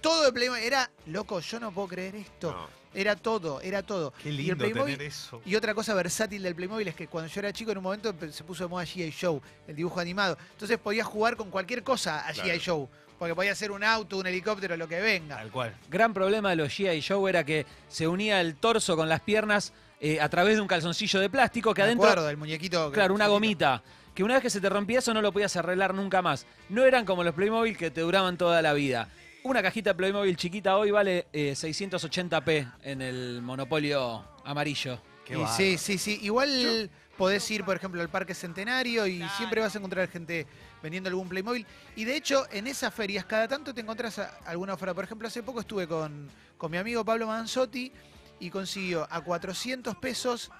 todo 0.02 0.26
de 0.26 0.34
Playmobil. 0.34 0.64
Era, 0.64 0.92
loco, 1.08 1.40
yo 1.40 1.60
no 1.60 1.72
puedo 1.72 1.88
creer 1.88 2.16
esto. 2.16 2.52
No. 2.52 2.84
Era 2.96 3.16
todo, 3.16 3.60
era 3.62 3.82
todo. 3.82 4.14
Qué 4.22 4.30
y 4.30 4.52
el 4.52 4.58
Playmobil, 4.58 4.98
tener 4.98 5.08
eso. 5.08 5.42
y 5.44 5.56
otra 5.56 5.74
cosa 5.74 5.96
versátil 5.96 6.44
del 6.44 6.54
Playmobil 6.54 6.88
es 6.88 6.94
que 6.94 7.08
cuando 7.08 7.28
yo 7.34 7.40
era 7.40 7.52
chico, 7.52 7.72
en 7.72 7.78
un 7.80 7.84
momento 7.84 8.14
se 8.32 8.44
puso 8.44 8.66
de 8.66 8.70
moda 8.70 8.84
G.I. 8.86 9.10
Show, 9.10 9.42
el 9.68 9.76
dibujo 9.76 10.00
animado. 10.00 10.38
Entonces 10.52 10.78
podías 10.78 11.08
jugar 11.08 11.36
con 11.36 11.50
cualquier 11.50 11.82
cosa 11.84 12.28
a 12.28 12.32
Claro. 12.32 12.50
G.I. 12.50 12.60
Show. 12.60 12.90
Porque 13.24 13.36
podía 13.36 13.56
ser 13.56 13.72
un 13.72 13.86
auto, 13.86 14.18
un 14.18 14.28
helicóptero, 14.28 14.76
lo 14.76 14.86
que 14.86 15.00
venga. 15.00 15.38
Tal 15.38 15.50
cual. 15.50 15.74
Gran 15.90 16.14
problema 16.14 16.50
de 16.50 16.58
los 16.58 16.68
G.I. 16.68 17.02
Joe 17.02 17.30
era 17.30 17.46
que 17.46 17.66
se 17.88 18.06
unía 18.06 18.42
el 18.42 18.56
torso 18.56 18.98
con 18.98 19.08
las 19.08 19.22
piernas 19.22 19.72
eh, 20.02 20.20
a 20.20 20.28
través 20.28 20.56
de 20.58 20.62
un 20.62 20.68
calzoncillo 20.68 21.22
de 21.22 21.30
plástico 21.30 21.74
que 21.74 21.80
Me 21.84 21.86
adentro 21.86 22.08
acuerdo 22.10 22.28
del 22.28 22.36
muñequito. 22.36 22.92
Claro, 22.92 23.14
una 23.14 23.28
gomita. 23.28 23.82
Que 24.14 24.26
una 24.26 24.34
vez 24.34 24.44
que 24.44 24.50
se 24.50 24.60
te 24.60 24.68
rompía 24.68 25.00
eso 25.00 25.14
no 25.14 25.22
lo 25.22 25.32
podías 25.32 25.56
arreglar 25.56 25.94
nunca 25.94 26.22
más. 26.22 26.46
No 26.68 26.84
eran 26.84 27.06
como 27.06 27.24
los 27.24 27.34
Playmobil 27.34 27.78
que 27.78 27.92
te 27.92 28.02
duraban 28.02 28.38
toda 28.38 28.62
la 28.62 28.74
vida. 28.74 29.08
Una 29.44 29.62
cajita 29.64 29.94
Playmobil 29.94 30.36
chiquita 30.36 30.76
hoy 30.76 30.92
vale 30.92 31.28
eh, 31.32 31.54
680p 31.56 32.74
en 32.84 33.02
el 33.02 33.42
monopolio 33.42 34.22
amarillo. 34.44 35.00
Qué 35.24 35.38
Y 35.40 35.48
sí, 35.48 35.78
sí, 35.78 35.98
sí. 35.98 36.20
Igual 36.24 36.90
podés 37.18 37.50
ir, 37.52 37.64
por 37.64 37.78
ejemplo, 37.78 38.02
al 38.02 38.10
Parque 38.10 38.34
Centenario 38.36 39.08
y 39.08 39.20
Claro. 39.20 39.34
siempre 39.38 39.62
vas 39.62 39.74
a 39.74 39.78
encontrar 39.78 40.10
gente 40.10 40.46
vendiendo 40.84 41.10
algún 41.10 41.28
Playmobil. 41.30 41.66
Y 41.96 42.04
de 42.04 42.16
hecho, 42.16 42.46
en 42.52 42.68
esas 42.68 42.94
ferias, 42.94 43.26
cada 43.26 43.48
tanto 43.48 43.74
te 43.74 43.82
encontrás 43.82 44.20
alguna 44.46 44.74
oferta. 44.74 44.94
Por 44.94 45.06
ejemplo, 45.06 45.28
hace 45.28 45.42
poco 45.42 45.62
estuve 45.62 45.88
con, 45.88 46.30
con 46.58 46.70
mi 46.70 46.78
amigo 46.78 47.04
Pablo 47.06 47.26
Manzotti 47.26 47.92
y 48.40 48.50
consiguió 48.50 49.08
a 49.10 49.22
400 49.22 49.96
pesos. 49.96 50.52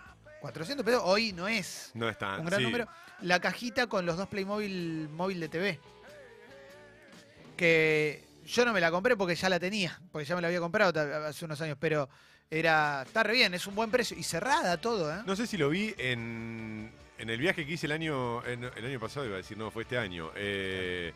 400 0.42 0.86
pesos 0.86 1.02
hoy 1.06 1.34
no 1.34 1.48
es 1.48 1.92
No 1.94 2.10
está. 2.10 2.38
un 2.40 2.46
gran 2.46 2.60
sí. 2.60 2.66
número. 2.66 2.88
La 3.22 3.40
cajita 3.40 3.88
con 3.88 4.06
los 4.06 4.18
dos 4.18 4.28
Playmobil 4.30 5.10
móvil 5.10 5.40
de 5.42 5.50
TV. 5.50 5.80
Que 7.58 8.26
yo 8.46 8.66
no 8.66 8.74
me 8.74 8.82
la 8.82 8.92
compré 8.92 9.16
porque 9.16 9.36
ya 9.36 9.50
la 9.50 9.60
tenía, 9.60 10.00
porque 10.12 10.26
ya 10.26 10.36
me 10.36 10.42
la 10.42 10.48
había 10.48 10.60
comprado 10.60 11.00
hace 11.28 11.46
unos 11.46 11.60
años, 11.62 11.78
pero 11.80 12.10
era 12.50 13.04
está 13.06 13.24
re 13.24 13.34
bien, 13.34 13.54
es 13.54 13.68
un 13.68 13.76
buen 13.76 13.90
precio 13.92 14.18
y 14.18 14.24
cerrada 14.24 14.78
todo, 14.78 15.14
¿eh? 15.14 15.22
No 15.26 15.36
sé 15.36 15.48
si 15.48 15.58
lo 15.58 15.70
vi 15.70 15.94
en, 15.98 16.92
en 17.24 17.30
el 17.32 17.40
viaje 17.40 17.66
que 17.66 17.74
hice 17.74 17.88
el 17.88 17.92
año, 17.94 18.46
en- 18.46 18.64
el 18.76 18.86
año 18.86 19.00
pasado, 19.00 19.26
iba 19.26 19.36
a 19.36 19.38
decir, 19.38 19.58
no, 19.58 19.72
fue 19.72 19.84
este 19.84 19.98
año. 19.98 20.30
eh, 20.36 21.12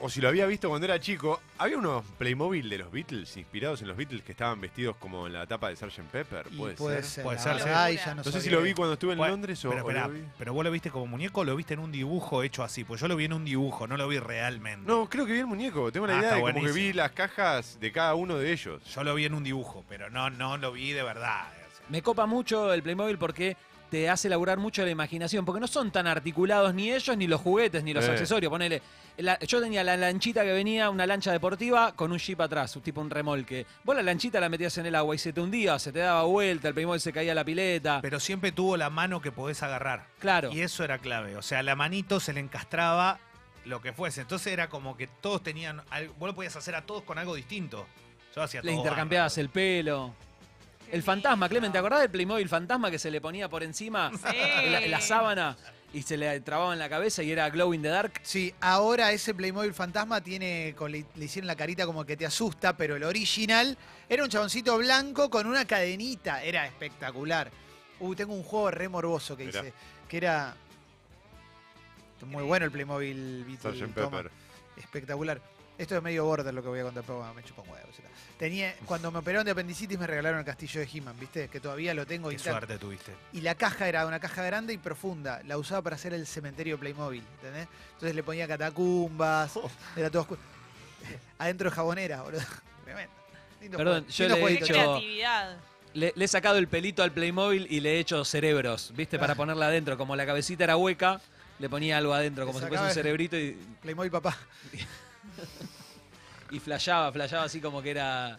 o 0.00 0.10
si 0.10 0.20
lo 0.20 0.26
había 0.28 0.44
visto 0.46 0.68
cuando 0.68 0.86
era 0.86 0.98
chico. 0.98 1.40
Había 1.56 1.78
unos 1.78 2.04
Playmobil 2.18 2.68
de 2.68 2.78
los 2.78 2.90
Beatles, 2.90 3.36
inspirados 3.36 3.80
en 3.80 3.86
los 3.88 3.96
Beatles, 3.96 4.22
que 4.24 4.32
estaban 4.32 4.60
vestidos 4.60 4.96
como 4.96 5.28
en 5.28 5.32
la 5.32 5.46
tapa 5.46 5.68
de 5.68 5.76
Sgt. 5.76 6.00
Pepper. 6.10 6.46
Puede, 6.48 6.74
puede 6.74 6.96
ser. 6.96 7.04
ser. 7.04 7.24
Puede 7.24 7.38
ser, 7.38 7.54
verdad, 7.54 7.86
sí. 7.88 7.94
y 7.94 7.96
ya 7.98 8.14
no 8.16 8.22
No 8.24 8.30
sé 8.32 8.40
si 8.40 8.50
lo 8.50 8.60
vi 8.60 8.74
cuando 8.74 8.94
estuve 8.94 9.12
en 9.12 9.18
Londres 9.20 9.64
o, 9.64 9.70
Pero, 9.70 9.84
o 9.84 9.88
esperá, 9.88 10.08
lo 10.08 10.14
vi. 10.14 10.24
pero 10.36 10.52
vos 10.52 10.64
lo 10.64 10.70
viste 10.72 10.90
como 10.90 11.06
muñeco 11.06 11.42
o 11.42 11.44
lo 11.44 11.54
viste 11.54 11.74
en 11.74 11.80
un 11.80 11.92
dibujo 11.92 12.42
hecho 12.42 12.64
así. 12.64 12.82
Pues 12.82 13.00
yo 13.00 13.06
lo 13.06 13.14
vi 13.14 13.26
en 13.26 13.34
un 13.34 13.44
dibujo, 13.44 13.86
no 13.86 13.96
lo 13.96 14.08
vi 14.08 14.18
realmente. 14.18 14.84
No, 14.84 15.08
creo 15.08 15.26
que 15.26 15.32
vi 15.32 15.38
el 15.38 15.46
muñeco. 15.46 15.92
Tengo 15.92 16.08
la 16.08 16.16
Ah, 16.16 16.20
idea 16.20 16.34
de 16.34 16.40
como 16.40 16.60
que 16.60 16.72
vi 16.72 16.92
las 16.92 17.12
cajas 17.12 17.78
de 17.80 17.92
cada 17.92 18.16
uno 18.16 18.36
de 18.36 18.52
ellos. 18.52 18.82
Yo 18.92 19.04
lo 19.04 19.14
vi 19.14 19.26
en 19.26 19.32
un 19.34 19.44
dibujo, 19.44 19.84
pero 19.88 20.10
no, 20.10 20.28
no 20.28 20.56
lo 20.56 20.72
vi 20.72 20.90
de 20.90 21.04
verdad. 21.04 21.46
Me 21.88 22.02
copa 22.02 22.26
mucho 22.26 22.74
el 22.74 22.82
Playmobil 22.82 23.16
porque 23.16 23.56
te 23.94 24.10
hace 24.10 24.28
laburar 24.28 24.58
mucho 24.58 24.84
la 24.84 24.90
imaginación, 24.90 25.44
porque 25.44 25.60
no 25.60 25.68
son 25.68 25.92
tan 25.92 26.08
articulados 26.08 26.74
ni 26.74 26.90
ellos, 26.90 27.16
ni 27.16 27.28
los 27.28 27.40
juguetes, 27.40 27.84
ni 27.84 27.94
los 27.94 28.04
Eh. 28.04 28.10
accesorios. 28.10 28.50
Ponele, 28.50 28.82
la- 29.18 29.38
yo 29.38 29.60
tenía 29.60 29.84
la 29.84 29.96
lanchita 29.96 30.42
que 30.42 30.52
venía, 30.52 30.90
una 30.90 31.06
lancha 31.06 31.30
deportiva 31.30 31.92
con 31.94 32.10
un 32.10 32.18
jeep 32.18 32.40
atrás, 32.40 32.76
tipo 32.82 33.00
un 33.00 33.08
remolque. 33.08 33.64
Vos 33.84 33.94
la 33.94 34.02
lanchita 34.02 34.40
la 34.40 34.48
metías 34.48 34.76
en 34.78 34.86
el 34.86 34.96
agua 34.96 35.14
y 35.14 35.18
se 35.18 35.32
te 35.32 35.40
hundía, 35.40 35.78
se 35.78 35.92
te 35.92 36.00
daba 36.00 36.24
vuelta, 36.24 36.66
el 36.66 36.74
Playmobil 36.74 37.00
se 37.00 37.12
caía 37.12 37.30
a 37.30 37.34
la 37.36 37.44
pileta. 37.44 38.00
Pero 38.02 38.18
siempre 38.18 38.50
tuvo 38.50 38.76
la 38.76 38.90
mano 38.90 39.20
que 39.20 39.30
podés 39.30 39.62
agarrar. 39.62 40.06
claro. 40.18 40.50
Y 40.52 40.60
eso 40.62 40.82
era 40.82 40.98
clave. 40.98 41.36
O 41.36 41.42
sea, 41.42 41.62
la 41.62 41.76
manito 41.76 42.18
se 42.18 42.32
le 42.32 42.40
encastraba 42.40 43.20
lo 43.64 43.80
que 43.80 43.92
fuese. 43.92 44.22
Entonces 44.22 44.52
era 44.52 44.68
como 44.68 44.96
que 44.96 45.06
todos 45.06 45.40
tenían. 45.44 45.82
algo- 45.90 46.14
Vos 46.18 46.30
lo 46.30 46.34
podías 46.34 46.56
hacer 46.56 46.74
a 46.74 46.84
todos 46.84 47.04
con 47.04 47.16
algo 47.18 47.36
distinto. 47.36 47.86
Yo 48.34 48.42
hacía 48.42 48.60
Le 48.60 48.72
todo 48.72 48.78
intercambiabas 48.80 49.38
el 49.38 49.50
pelo. 49.50 50.12
El 50.90 51.02
fantasma. 51.02 51.48
Clemen, 51.48 51.72
¿te 51.72 51.78
acordás 51.78 52.00
del 52.00 52.10
Playmobil 52.10 52.48
fantasma 52.48 52.90
que 52.90 52.98
se 52.98 53.10
le 53.10 53.20
ponía 53.20 53.48
por 53.48 53.62
encima 53.62 54.10
Sí. 54.12 54.88
la, 54.88 55.00
sábana 55.00 55.56
y 55.92 56.02
se 56.02 56.16
le 56.16 56.40
trababa 56.40 56.72
en 56.72 56.78
la 56.78 56.88
cabeza 56.88 57.22
y 57.22 57.30
era 57.32 57.48
Glow 57.50 57.74
in 57.74 57.82
the 57.82 57.88
Dark? 57.88 58.20
Sí, 58.22 58.54
ahora 58.60 59.10
ese 59.12 59.34
Playmobil 59.34 59.74
fantasma 59.74 60.20
tiene, 60.20 60.74
con- 60.76 60.92
le, 60.92 61.04
le 61.16 61.24
hicieron 61.24 61.46
la 61.46 61.56
carita 61.56 61.84
como 61.86 62.04
que 62.04 62.16
te 62.16 62.26
asusta, 62.26 62.76
pero 62.76 62.96
el 62.96 63.04
original 63.04 63.76
era 64.08 64.22
un 64.22 64.30
chaboncito 64.30 64.76
blanco 64.78 65.30
con 65.30 65.46
una 65.46 65.64
cadenita, 65.64 66.42
era 66.44 66.66
espectacular. 66.66 67.50
Uy, 68.00 68.14
tengo 68.16 68.34
un 68.34 68.42
juego 68.42 68.70
re 68.70 68.88
morboso 68.88 69.36
que 69.36 69.46
Mirá. 69.46 69.60
hice, 69.60 69.72
que 70.08 70.16
era 70.18 70.54
muy 72.26 72.42
bueno 72.44 72.64
el 72.66 72.72
Playmobil 72.72 73.44
Beetle. 73.44 73.88
Espectacular. 74.76 75.40
Esto 75.76 75.96
es 75.96 76.02
medio 76.02 76.24
border 76.24 76.54
lo 76.54 76.62
que 76.62 76.68
voy 76.68 76.78
a 76.80 76.84
contar, 76.84 77.02
pero 77.04 77.18
bueno, 77.18 77.34
me 77.34 77.42
chupa 77.42 77.62
un 77.62 77.68
huevo. 77.70 77.88
Tenía, 78.38 78.74
cuando 78.86 79.10
me 79.12 79.18
operaron 79.20 79.44
de 79.44 79.52
apendicitis 79.52 79.98
me 79.98 80.06
regalaron 80.06 80.40
el 80.40 80.44
castillo 80.44 80.80
de 80.80 80.88
He-Man, 80.92 81.16
¿viste? 81.18 81.48
Que 81.48 81.60
todavía 81.60 81.94
lo 81.94 82.04
tengo 82.06 82.28
Qué 82.28 82.34
intacto. 82.34 82.58
suerte 82.58 82.78
tuviste. 82.78 83.12
Y 83.32 83.40
la 83.40 83.54
caja 83.54 83.88
era 83.88 84.06
una 84.06 84.18
caja 84.20 84.42
grande 84.42 84.72
y 84.72 84.78
profunda. 84.78 85.40
La 85.44 85.56
usaba 85.56 85.82
para 85.82 85.96
hacer 85.96 86.12
el 86.14 86.26
cementerio 86.26 86.78
Playmobil, 86.78 87.22
¿entendés? 87.36 87.68
Entonces 87.94 88.14
le 88.14 88.22
ponía 88.22 88.46
catacumbas, 88.48 89.56
Oh. 89.56 89.70
era 89.96 90.10
todo 90.10 90.22
oscuro. 90.22 90.40
Adentro 91.38 91.70
de 91.70 91.76
jabonera, 91.76 92.22
boludo. 92.22 92.40
Tremendo. 92.84 93.12
Lindo 93.60 93.78
Perdón, 93.78 93.94
juego- 94.04 94.08
yo 94.12 94.24
lindo 94.28 94.46
le 94.46 94.52
he 94.54 94.58
Qué 94.58 94.64
creatividad. 94.66 95.56
Le, 95.94 96.12
le 96.16 96.24
he 96.24 96.28
sacado 96.28 96.58
el 96.58 96.66
pelito 96.68 97.02
al 97.04 97.12
Playmobil 97.12 97.68
y 97.70 97.80
le 97.80 97.94
he 97.94 97.98
hecho 98.00 98.24
cerebros, 98.24 98.92
¿viste? 98.96 99.16
Para 99.18 99.34
Ah. 99.34 99.36
ponerla 99.36 99.66
adentro. 99.66 99.96
Como 99.96 100.16
la 100.16 100.26
cabecita 100.26 100.64
era 100.64 100.76
hueca, 100.76 101.20
le 101.60 101.68
ponía 101.68 101.98
algo 101.98 102.12
adentro, 102.14 102.46
como 102.46 102.58
si 102.58 102.62
fuese 102.66 102.70
sacaba 102.74 102.86
un 102.86 102.88
el- 102.90 102.94
cerebrito 102.94 103.36
y, 103.38 103.56
Playmobil 103.80 104.10
papá. 104.10 104.36
y 106.50 106.60
flasheaba, 106.60 107.10
flasheaba 107.12 107.44
así 107.44 107.60
como 107.60 107.82
que 107.82 107.90
era 107.90 108.38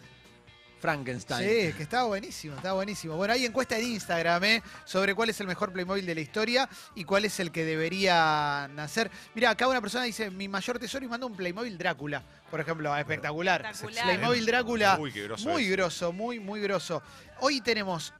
Frankenstein. 0.80 1.48
Sí, 1.48 1.72
que 1.76 1.82
estaba 1.82 2.04
buenísimo, 2.04 2.54
estaba 2.56 2.74
buenísimo. 2.74 3.16
Bueno, 3.16 3.32
hay 3.34 3.44
encuesta 3.46 3.78
en 3.78 3.84
Instagram 3.86 4.44
¿eh? 4.44 4.62
sobre 4.84 5.14
cuál 5.14 5.30
es 5.30 5.40
el 5.40 5.46
mejor 5.46 5.72
Playmobil 5.72 6.04
de 6.06 6.14
la 6.14 6.20
historia 6.20 6.68
y 6.94 7.04
cuál 7.04 7.24
es 7.24 7.40
el 7.40 7.50
que 7.50 7.64
debería 7.64 8.68
nacer. 8.74 9.10
Mira, 9.34 9.50
acá 9.50 9.66
una 9.68 9.80
persona 9.80 10.04
dice, 10.04 10.30
mi 10.30 10.48
mayor 10.48 10.78
tesoro 10.78 11.04
y 11.04 11.08
manda 11.08 11.26
un 11.26 11.34
Playmobil 11.36 11.76
Drácula, 11.78 12.22
por 12.50 12.60
ejemplo, 12.60 12.94
espectacular. 12.96 13.64
Espectacular. 13.66 14.04
Playmobil 14.04 14.46
Drácula, 14.46 14.98
Uy, 15.00 15.12
qué 15.12 15.22
grosso 15.24 15.48
muy 15.48 15.64
es. 15.64 15.70
grosso, 15.70 16.12
muy, 16.12 16.38
muy 16.40 16.60
grosso. 16.60 17.02
Hoy 17.40 17.60
tenemos, 17.62 18.12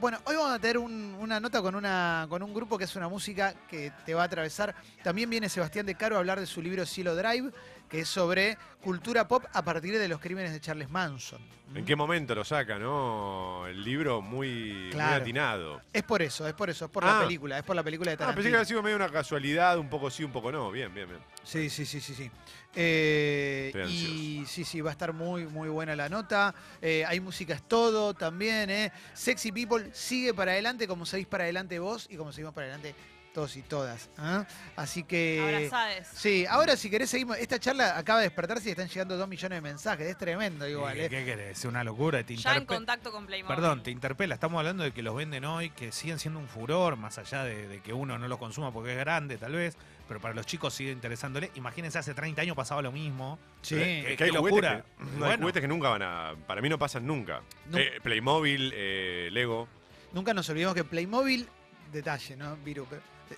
bueno, 0.00 0.18
hoy 0.24 0.34
vamos 0.36 0.52
a 0.52 0.58
tener 0.58 0.78
un- 0.78 1.14
una 1.20 1.38
nota 1.40 1.60
con, 1.62 1.74
una, 1.74 2.26
con 2.28 2.42
un 2.42 2.52
grupo 2.52 2.76
que 2.78 2.84
es 2.84 2.96
una 2.96 3.08
música 3.08 3.54
que 3.68 3.92
te 4.04 4.14
va 4.14 4.22
a 4.22 4.26
atravesar. 4.26 4.74
También 5.04 5.28
viene 5.30 5.48
Sebastián 5.48 5.86
de 5.86 5.94
Caro 5.94 6.16
a 6.16 6.18
hablar 6.20 6.40
de 6.40 6.46
su 6.46 6.60
libro 6.62 6.84
Cielo 6.86 7.14
Drive, 7.14 7.50
que 7.88 8.00
es 8.00 8.08
sobre 8.08 8.56
cultura 8.82 9.26
pop 9.26 9.44
a 9.52 9.62
partir 9.62 9.98
de 9.98 10.08
los 10.08 10.20
crímenes 10.20 10.52
de 10.52 10.60
Charles 10.60 10.90
Manson. 10.90 11.40
¿En 11.74 11.84
qué 11.84 11.96
momento 11.96 12.34
lo 12.34 12.44
saca, 12.44 12.78
no? 12.78 13.66
El 13.66 13.82
libro 13.82 14.22
muy, 14.22 14.88
Claro. 14.92 15.10
muy 15.14 15.20
atinado. 15.20 15.82
Es 15.92 16.04
por 16.04 16.22
eso, 16.22 16.46
es 16.46 16.54
por 16.54 16.70
eso, 16.70 16.84
es 16.84 16.90
por 16.90 17.04
Ah. 17.04 17.14
la 17.14 17.20
película, 17.26 17.58
es 17.58 17.64
por 17.64 17.74
la 17.74 17.82
película 17.82 18.10
de 18.10 18.14
Ah, 18.14 18.18
pensé 18.18 18.24
Tarantino. 18.32 18.50
que 18.52 18.56
había 18.58 18.64
sido 18.66 18.82
medio 18.82 18.96
una 18.96 19.08
casualidad, 19.10 19.76
un 19.78 19.88
poco 19.90 20.08
sí, 20.10 20.22
un 20.22 20.30
poco 20.32 20.52
no. 20.52 20.70
Bien, 20.70 20.94
bien, 20.94 21.08
bien. 21.08 21.20
Sí, 21.42 21.68
sí, 21.68 21.84
sí, 21.84 22.00
sí, 22.00 22.14
sí. 22.14 22.30
Eh, 22.74 23.72
y 23.88 24.44
sí, 24.46 24.64
sí, 24.64 24.80
va 24.80 24.90
a 24.90 24.92
estar 24.92 25.12
muy, 25.12 25.46
muy 25.46 25.68
buena 25.68 25.96
la 25.96 26.08
nota. 26.08 26.54
Eh, 26.80 27.04
hay 27.06 27.18
música 27.20 27.54
es 27.54 27.62
todo 27.66 28.14
también, 28.14 28.70
¿eh? 28.70 28.92
Sexy 29.14 29.50
People 29.50 29.90
sigue 29.92 30.32
para 30.34 30.52
adelante 30.52 30.86
como 30.86 31.04
seguís 31.04 31.26
para 31.26 31.44
adelante 31.44 31.78
vos 31.78 32.06
y 32.10 32.16
como 32.16 32.32
seguimos 32.32 32.54
para 32.54 32.66
adelante 32.68 32.94
todos 33.36 33.54
y 33.58 33.60
todas. 33.60 34.08
¿ah? 34.16 34.46
Así 34.76 35.02
que... 35.02 35.38
Abrazades. 35.42 36.08
Sí, 36.14 36.46
ahora 36.48 36.74
si 36.74 36.88
querés 36.88 37.10
seguimos. 37.10 37.36
Esta 37.36 37.58
charla 37.60 37.98
acaba 37.98 38.20
de 38.20 38.28
despertarse 38.28 38.68
y 38.68 38.70
están 38.70 38.88
llegando 38.88 39.14
dos 39.18 39.28
millones 39.28 39.58
de 39.58 39.60
mensajes. 39.60 40.06
Es 40.06 40.16
tremendo 40.16 40.66
igual, 40.66 40.94
¿Qué, 40.94 41.04
¿eh? 41.04 41.08
qué 41.10 41.24
querés? 41.26 41.58
Es 41.58 41.64
una 41.66 41.84
locura. 41.84 42.24
Te 42.24 42.34
Ya 42.34 42.56
en 42.56 42.64
contacto 42.64 43.12
con 43.12 43.26
Playmobil. 43.26 43.54
Perdón, 43.54 43.82
te 43.82 43.90
interpela. 43.90 44.34
Estamos 44.36 44.58
hablando 44.58 44.84
de 44.84 44.92
que 44.92 45.02
los 45.02 45.14
venden 45.14 45.44
hoy, 45.44 45.68
que 45.68 45.92
siguen 45.92 46.18
siendo 46.18 46.40
un 46.40 46.48
furor, 46.48 46.96
más 46.96 47.18
allá 47.18 47.44
de, 47.44 47.68
de 47.68 47.80
que 47.82 47.92
uno 47.92 48.18
no 48.18 48.26
lo 48.26 48.38
consuma 48.38 48.72
porque 48.72 48.92
es 48.92 48.98
grande, 48.98 49.36
tal 49.36 49.52
vez. 49.52 49.76
Pero 50.08 50.18
para 50.18 50.32
los 50.32 50.46
chicos 50.46 50.72
sigue 50.72 50.90
interesándole. 50.92 51.50
Imagínense, 51.56 51.98
hace 51.98 52.14
30 52.14 52.40
años 52.40 52.56
pasaba 52.56 52.80
lo 52.80 52.90
mismo. 52.90 53.38
Sí. 53.60 53.74
Qué- 53.74 54.12
Es 54.12 54.16
que 54.16 54.24
hay 54.24 54.30
locura. 54.30 54.82
que- 54.98 55.04
no 55.18 55.26
hay 55.26 55.36
juguetes 55.36 55.60
que 55.60 55.68
nunca 55.68 55.90
van 55.90 56.02
a. 56.02 56.34
Para 56.46 56.62
mí 56.62 56.70
no 56.70 56.78
pasan 56.78 57.06
nunca. 57.06 57.42
Nu- 57.66 57.76
Eh, 57.76 58.00
Playmobil, 58.02 58.72
eh, 58.74 59.28
Lego. 59.30 59.68
Nunca 60.14 60.32
nos 60.32 60.48
olvidemos 60.48 60.74
que 60.74 60.84
Playmobil, 60.84 61.46
detalle, 61.92 62.36
¿no? 62.36 62.56
Viru, 62.64 62.86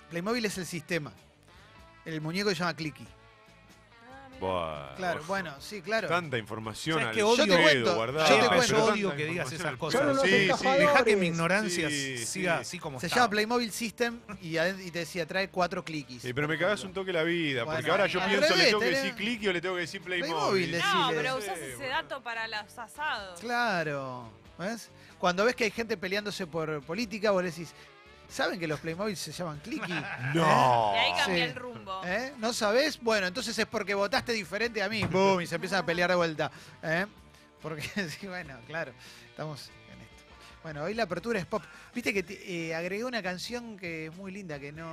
Playmobil 0.09 0.45
es 0.45 0.57
el 0.57 0.65
sistema. 0.65 1.11
El 2.05 2.21
muñeco 2.21 2.49
se 2.49 2.55
llama 2.55 2.75
Clicky. 2.75 3.05
Ah, 3.05 4.27
Buah, 4.39 4.95
Claro, 4.95 5.19
uf, 5.21 5.27
bueno, 5.27 5.53
sí, 5.59 5.81
claro. 5.81 6.07
Tanta 6.07 6.37
información 6.37 6.95
¿Sabes 6.99 7.09
al 7.09 7.15
qué? 7.15 7.23
Odio- 7.23 7.45
Yo 7.45 7.55
te 7.57 7.61
cuento, 7.61 7.95
guardada, 7.95 8.29
yo 8.29 8.35
te 8.35 8.41
pero 8.41 8.49
cuento. 8.55 8.67
yo 8.67 8.77
tanta 8.77 8.93
odio 8.93 9.15
que 9.15 9.25
digas 9.25 9.51
esas 9.51 9.75
cosas. 9.77 10.21
Sí, 10.21 10.49
sí. 10.57 10.67
Deja 10.77 11.03
que 11.03 11.15
mi 11.17 11.27
ignorancia 11.27 11.89
Sí, 11.89 12.17
siga 12.25 12.55
sí. 12.57 12.61
así 12.61 12.79
como 12.79 12.99
Se 13.01 13.09
llama 13.09 13.29
Playmobil 13.29 13.71
System 13.71 14.19
y, 14.41 14.53
te 14.55 14.99
decía, 14.99 15.25
trae 15.27 15.49
cuatro 15.49 15.83
cliquis. 15.83 16.21
Sí, 16.21 16.33
pero 16.33 16.47
me 16.47 16.57
cagás 16.57 16.83
un 16.85 16.93
toque 16.93 17.11
la 17.11 17.23
vida, 17.23 17.65
porque 17.65 17.91
ahora 17.91 18.07
yo 18.07 18.23
pienso, 18.25 18.55
¿le 18.55 18.65
tengo 18.67 18.79
que 18.79 18.85
decir 18.91 19.13
click 19.15 19.47
o 19.49 19.51
le 19.53 19.61
tengo 19.61 19.75
que 19.75 19.81
decir 19.81 20.01
Playmobil? 20.01 20.69
Playmobil, 20.69 20.79
No, 20.79 21.09
pero 21.09 21.33
Sí, 21.33 21.43
usás 21.43 21.57
ese 21.59 21.87
dato 21.87 22.23
para 22.23 22.47
los 22.47 22.77
asados. 22.77 23.39
Claro. 23.41 24.29
¿Ves? 24.57 24.89
Cuando 25.19 25.43
ves 25.45 25.55
que 25.55 25.65
hay 25.65 25.71
gente 25.71 25.95
peleándose 25.97 26.45
por 26.47 26.81
política, 26.83 27.31
vos 27.31 27.43
le 27.43 27.49
decís, 27.51 27.73
¿saben 28.29 28.59
que 28.59 28.67
los 28.67 28.79
Playmobil 28.79 29.17
se 29.17 29.31
llaman 29.31 29.59
clicky? 29.59 29.91
No. 30.33 30.93
Y 30.95 30.97
ahí 30.97 31.11
cambia 31.17 31.45
Sí. 31.45 31.51
el 31.51 31.55
rumbo. 31.55 32.01
¿Eh? 32.05 32.33
¿No 32.37 32.53
sabés? 32.53 32.99
Bueno, 33.01 33.27
entonces 33.27 33.57
es 33.57 33.65
porque 33.65 33.93
votaste 33.93 34.31
diferente 34.33 34.81
a 34.81 34.89
mí. 34.89 35.03
¡Bum! 35.03 35.41
Y 35.41 35.47
se 35.47 35.55
empiezan 35.55 35.79
a 35.79 35.85
pelear 35.85 36.09
de 36.09 36.15
vuelta. 36.15 36.51
¿Eh? 36.83 37.05
Porque, 37.61 37.81
sí, 38.09 38.27
bueno, 38.27 38.57
claro, 38.67 38.93
estamos 39.29 39.69
en 39.91 40.01
esto. 40.01 40.23
Bueno, 40.63 40.83
hoy 40.83 40.93
la 40.93 41.03
apertura 41.03 41.39
es 41.39 41.45
pop. 41.45 41.63
Viste 41.93 42.13
que 42.13 42.23
te- 42.23 42.67
eh, 42.67 42.75
agregué 42.75 43.03
una 43.03 43.21
canción 43.21 43.77
que 43.77 44.05
es 44.07 44.15
muy 44.15 44.31
linda, 44.31 44.59
que 44.59 44.71
no... 44.71 44.87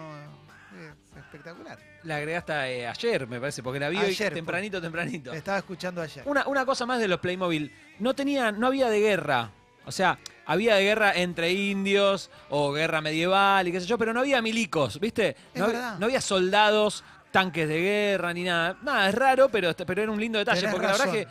eh, 0.74 0.93
espectacular. 1.16 1.78
La 2.03 2.16
agregaste 2.16 2.53
eh, 2.80 2.87
ayer, 2.89 3.26
me 3.26 3.39
parece, 3.41 3.62
porque 3.62 3.78
la 3.80 3.89
vi 3.89 3.99
hoy 3.99 4.07
Ayer, 4.07 4.32
tempranito, 4.34 4.80
tempranito. 4.80 5.30
La 5.32 5.39
estaba 5.39 5.59
escuchando 5.59 6.03
ayer. 6.03 6.22
Una, 6.26 6.47
una 6.49 6.64
cosa 6.66 6.87
más 6.87 6.99
de 7.01 7.09
los 7.09 7.20
Playmobil. 7.20 7.72
No 8.01 8.14
tenía, 8.14 8.51
no 8.53 8.66
había 8.68 8.89
de 8.89 9.01
guerra. 9.01 9.51
O 9.84 9.93
sea, 9.93 10.18
había 10.47 10.76
de 10.76 10.84
guerra 10.84 11.12
entre 11.14 11.53
indios 11.53 12.30
o 12.51 12.72
guerra 12.72 13.01
medieval 13.01 13.66
y 13.68 13.72
qué 13.72 13.80
sé 13.80 13.86
yo, 13.86 13.99
pero 13.99 14.12
no 14.12 14.20
había 14.20 14.40
milicos, 14.40 14.99
¿viste? 15.01 15.30
Es 15.53 15.61
No, 15.61 15.64
había- 15.66 15.78
verdad. 15.78 15.99
no 15.99 16.07
había 16.07 16.20
soldados, 16.20 17.05
tanques 17.30 17.68
de 17.68 17.80
guerra 17.80 18.32
ni 18.32 18.44
nada. 18.44 18.76
Nada, 18.82 19.09
es 19.09 19.14
raro, 19.14 19.49
pero, 19.51 19.74
pero 19.74 20.03
era 20.03 20.11
un 20.12 20.20
lindo 20.20 20.38
detalle. 20.38 20.61
Tenés 20.61 20.72
porque 20.74 20.86
la 20.86 20.92
verdad 20.92 21.12
que 21.12 21.26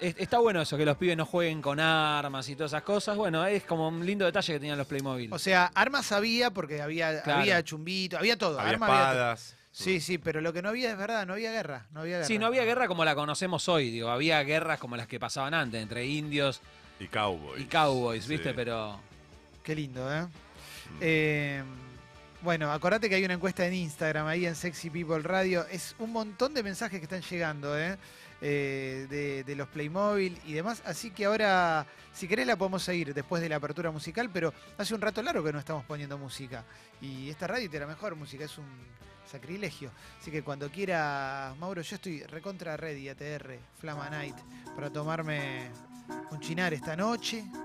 es- 0.00 0.16
está 0.18 0.38
bueno 0.38 0.62
eso, 0.62 0.76
que 0.76 0.84
los 0.86 0.96
pibes 0.96 1.16
no 1.16 1.26
jueguen 1.26 1.60
con 1.60 1.78
armas 1.80 2.48
y 2.48 2.56
todas 2.56 2.72
esas 2.72 2.82
cosas. 2.82 3.16
Bueno, 3.16 3.44
es 3.44 3.64
como 3.64 3.88
un 3.88 4.04
lindo 4.06 4.24
detalle 4.24 4.54
que 4.54 4.58
tenían 4.60 4.78
los 4.78 4.86
Playmobil. 4.86 5.32
O 5.32 5.38
sea, 5.38 5.70
armas 5.74 6.12
había 6.12 6.50
porque 6.50 6.80
había, 6.80 7.22
Claro. 7.22 7.40
había 7.40 7.62
chumbito, 7.62 8.16
había 8.18 8.36
todo. 8.38 8.58
Había 8.58 8.72
arma 8.72 8.86
había 8.86 8.98
todo. 9.00 9.10
espadas. 9.12 9.56
Sí, 9.70 10.00
sí, 10.00 10.18
pero 10.18 10.40
lo 10.40 10.52
que 10.52 10.62
no 10.62 10.68
había 10.68 10.92
es 10.92 10.96
verdad, 10.96 11.26
no 11.26 11.32
había 11.32 11.50
guerra. 11.50 11.86
No 11.90 12.00
había 12.02 12.16
guerra. 12.18 12.28
Sí, 12.28 12.38
no 12.38 12.46
había 12.46 12.64
guerra 12.64 12.86
como 12.86 13.04
la 13.04 13.16
conocemos 13.16 13.68
hoy, 13.68 13.90
digo, 13.90 14.08
había 14.08 14.40
guerras 14.44 14.78
como 14.78 14.96
las 14.96 15.08
que 15.08 15.18
pasaban 15.18 15.52
antes, 15.52 15.82
entre 15.82 16.06
indios 16.06 16.60
Y 17.04 17.08
cowboys. 17.08 17.60
y 17.62 17.64
cowboys, 17.66 18.24
Sí. 18.24 18.30
¿viste? 18.30 18.54
Pero 18.54 18.98
Qué 19.62 19.74
lindo, 19.74 20.12
¿eh? 20.14 20.26
Eh, 21.00 21.62
bueno, 22.42 22.70
acordate 22.70 23.08
que 23.08 23.14
hay 23.14 23.24
una 23.24 23.34
encuesta 23.34 23.66
en 23.66 23.72
Instagram, 23.74 24.26
ahí 24.26 24.44
en 24.46 24.54
Sexy 24.54 24.90
People 24.90 25.20
Radio. 25.20 25.66
Es 25.70 25.94
un 25.98 26.12
montón 26.12 26.52
de 26.54 26.62
mensajes 26.62 26.98
que 27.00 27.04
están 27.04 27.22
llegando, 27.22 27.78
¿eh? 27.78 27.96
Eh, 28.42 29.06
de, 29.08 29.44
de 29.44 29.56
los 29.56 29.68
Playmobil 29.68 30.38
y 30.44 30.52
demás. 30.52 30.82
Así 30.84 31.10
que 31.10 31.24
ahora, 31.24 31.86
si 32.12 32.28
querés, 32.28 32.46
la 32.46 32.56
podemos 32.56 32.82
seguir 32.82 33.14
después 33.14 33.40
de 33.42 33.48
la 33.48 33.56
apertura 33.56 33.90
musical, 33.90 34.28
pero 34.30 34.52
hace 34.76 34.94
un 34.94 35.00
rato 35.00 35.22
largo 35.22 35.42
que 35.42 35.52
no 35.52 35.58
estamos 35.58 35.84
poniendo 35.86 36.18
música. 36.18 36.64
Y 37.00 37.30
esta 37.30 37.46
radio 37.46 37.70
tiene 37.70 37.86
la 37.86 37.92
mejor 37.92 38.14
música, 38.16 38.44
es 38.44 38.58
un 38.58 38.66
sacrilegio. 39.30 39.90
Así 40.20 40.30
que 40.30 40.42
cuando 40.42 40.68
quiera, 40.70 41.54
Mauro, 41.58 41.80
yo 41.80 41.96
estoy 41.96 42.22
recontra 42.24 42.76
ready, 42.76 43.08
ATR, 43.08 43.58
Flama 43.80 44.10
Night, 44.10 44.36
para 44.76 44.90
tomarme 44.90 45.70
un 46.30 46.38
chinar 46.38 46.72
esta 46.72 46.94
noche. 46.94 47.62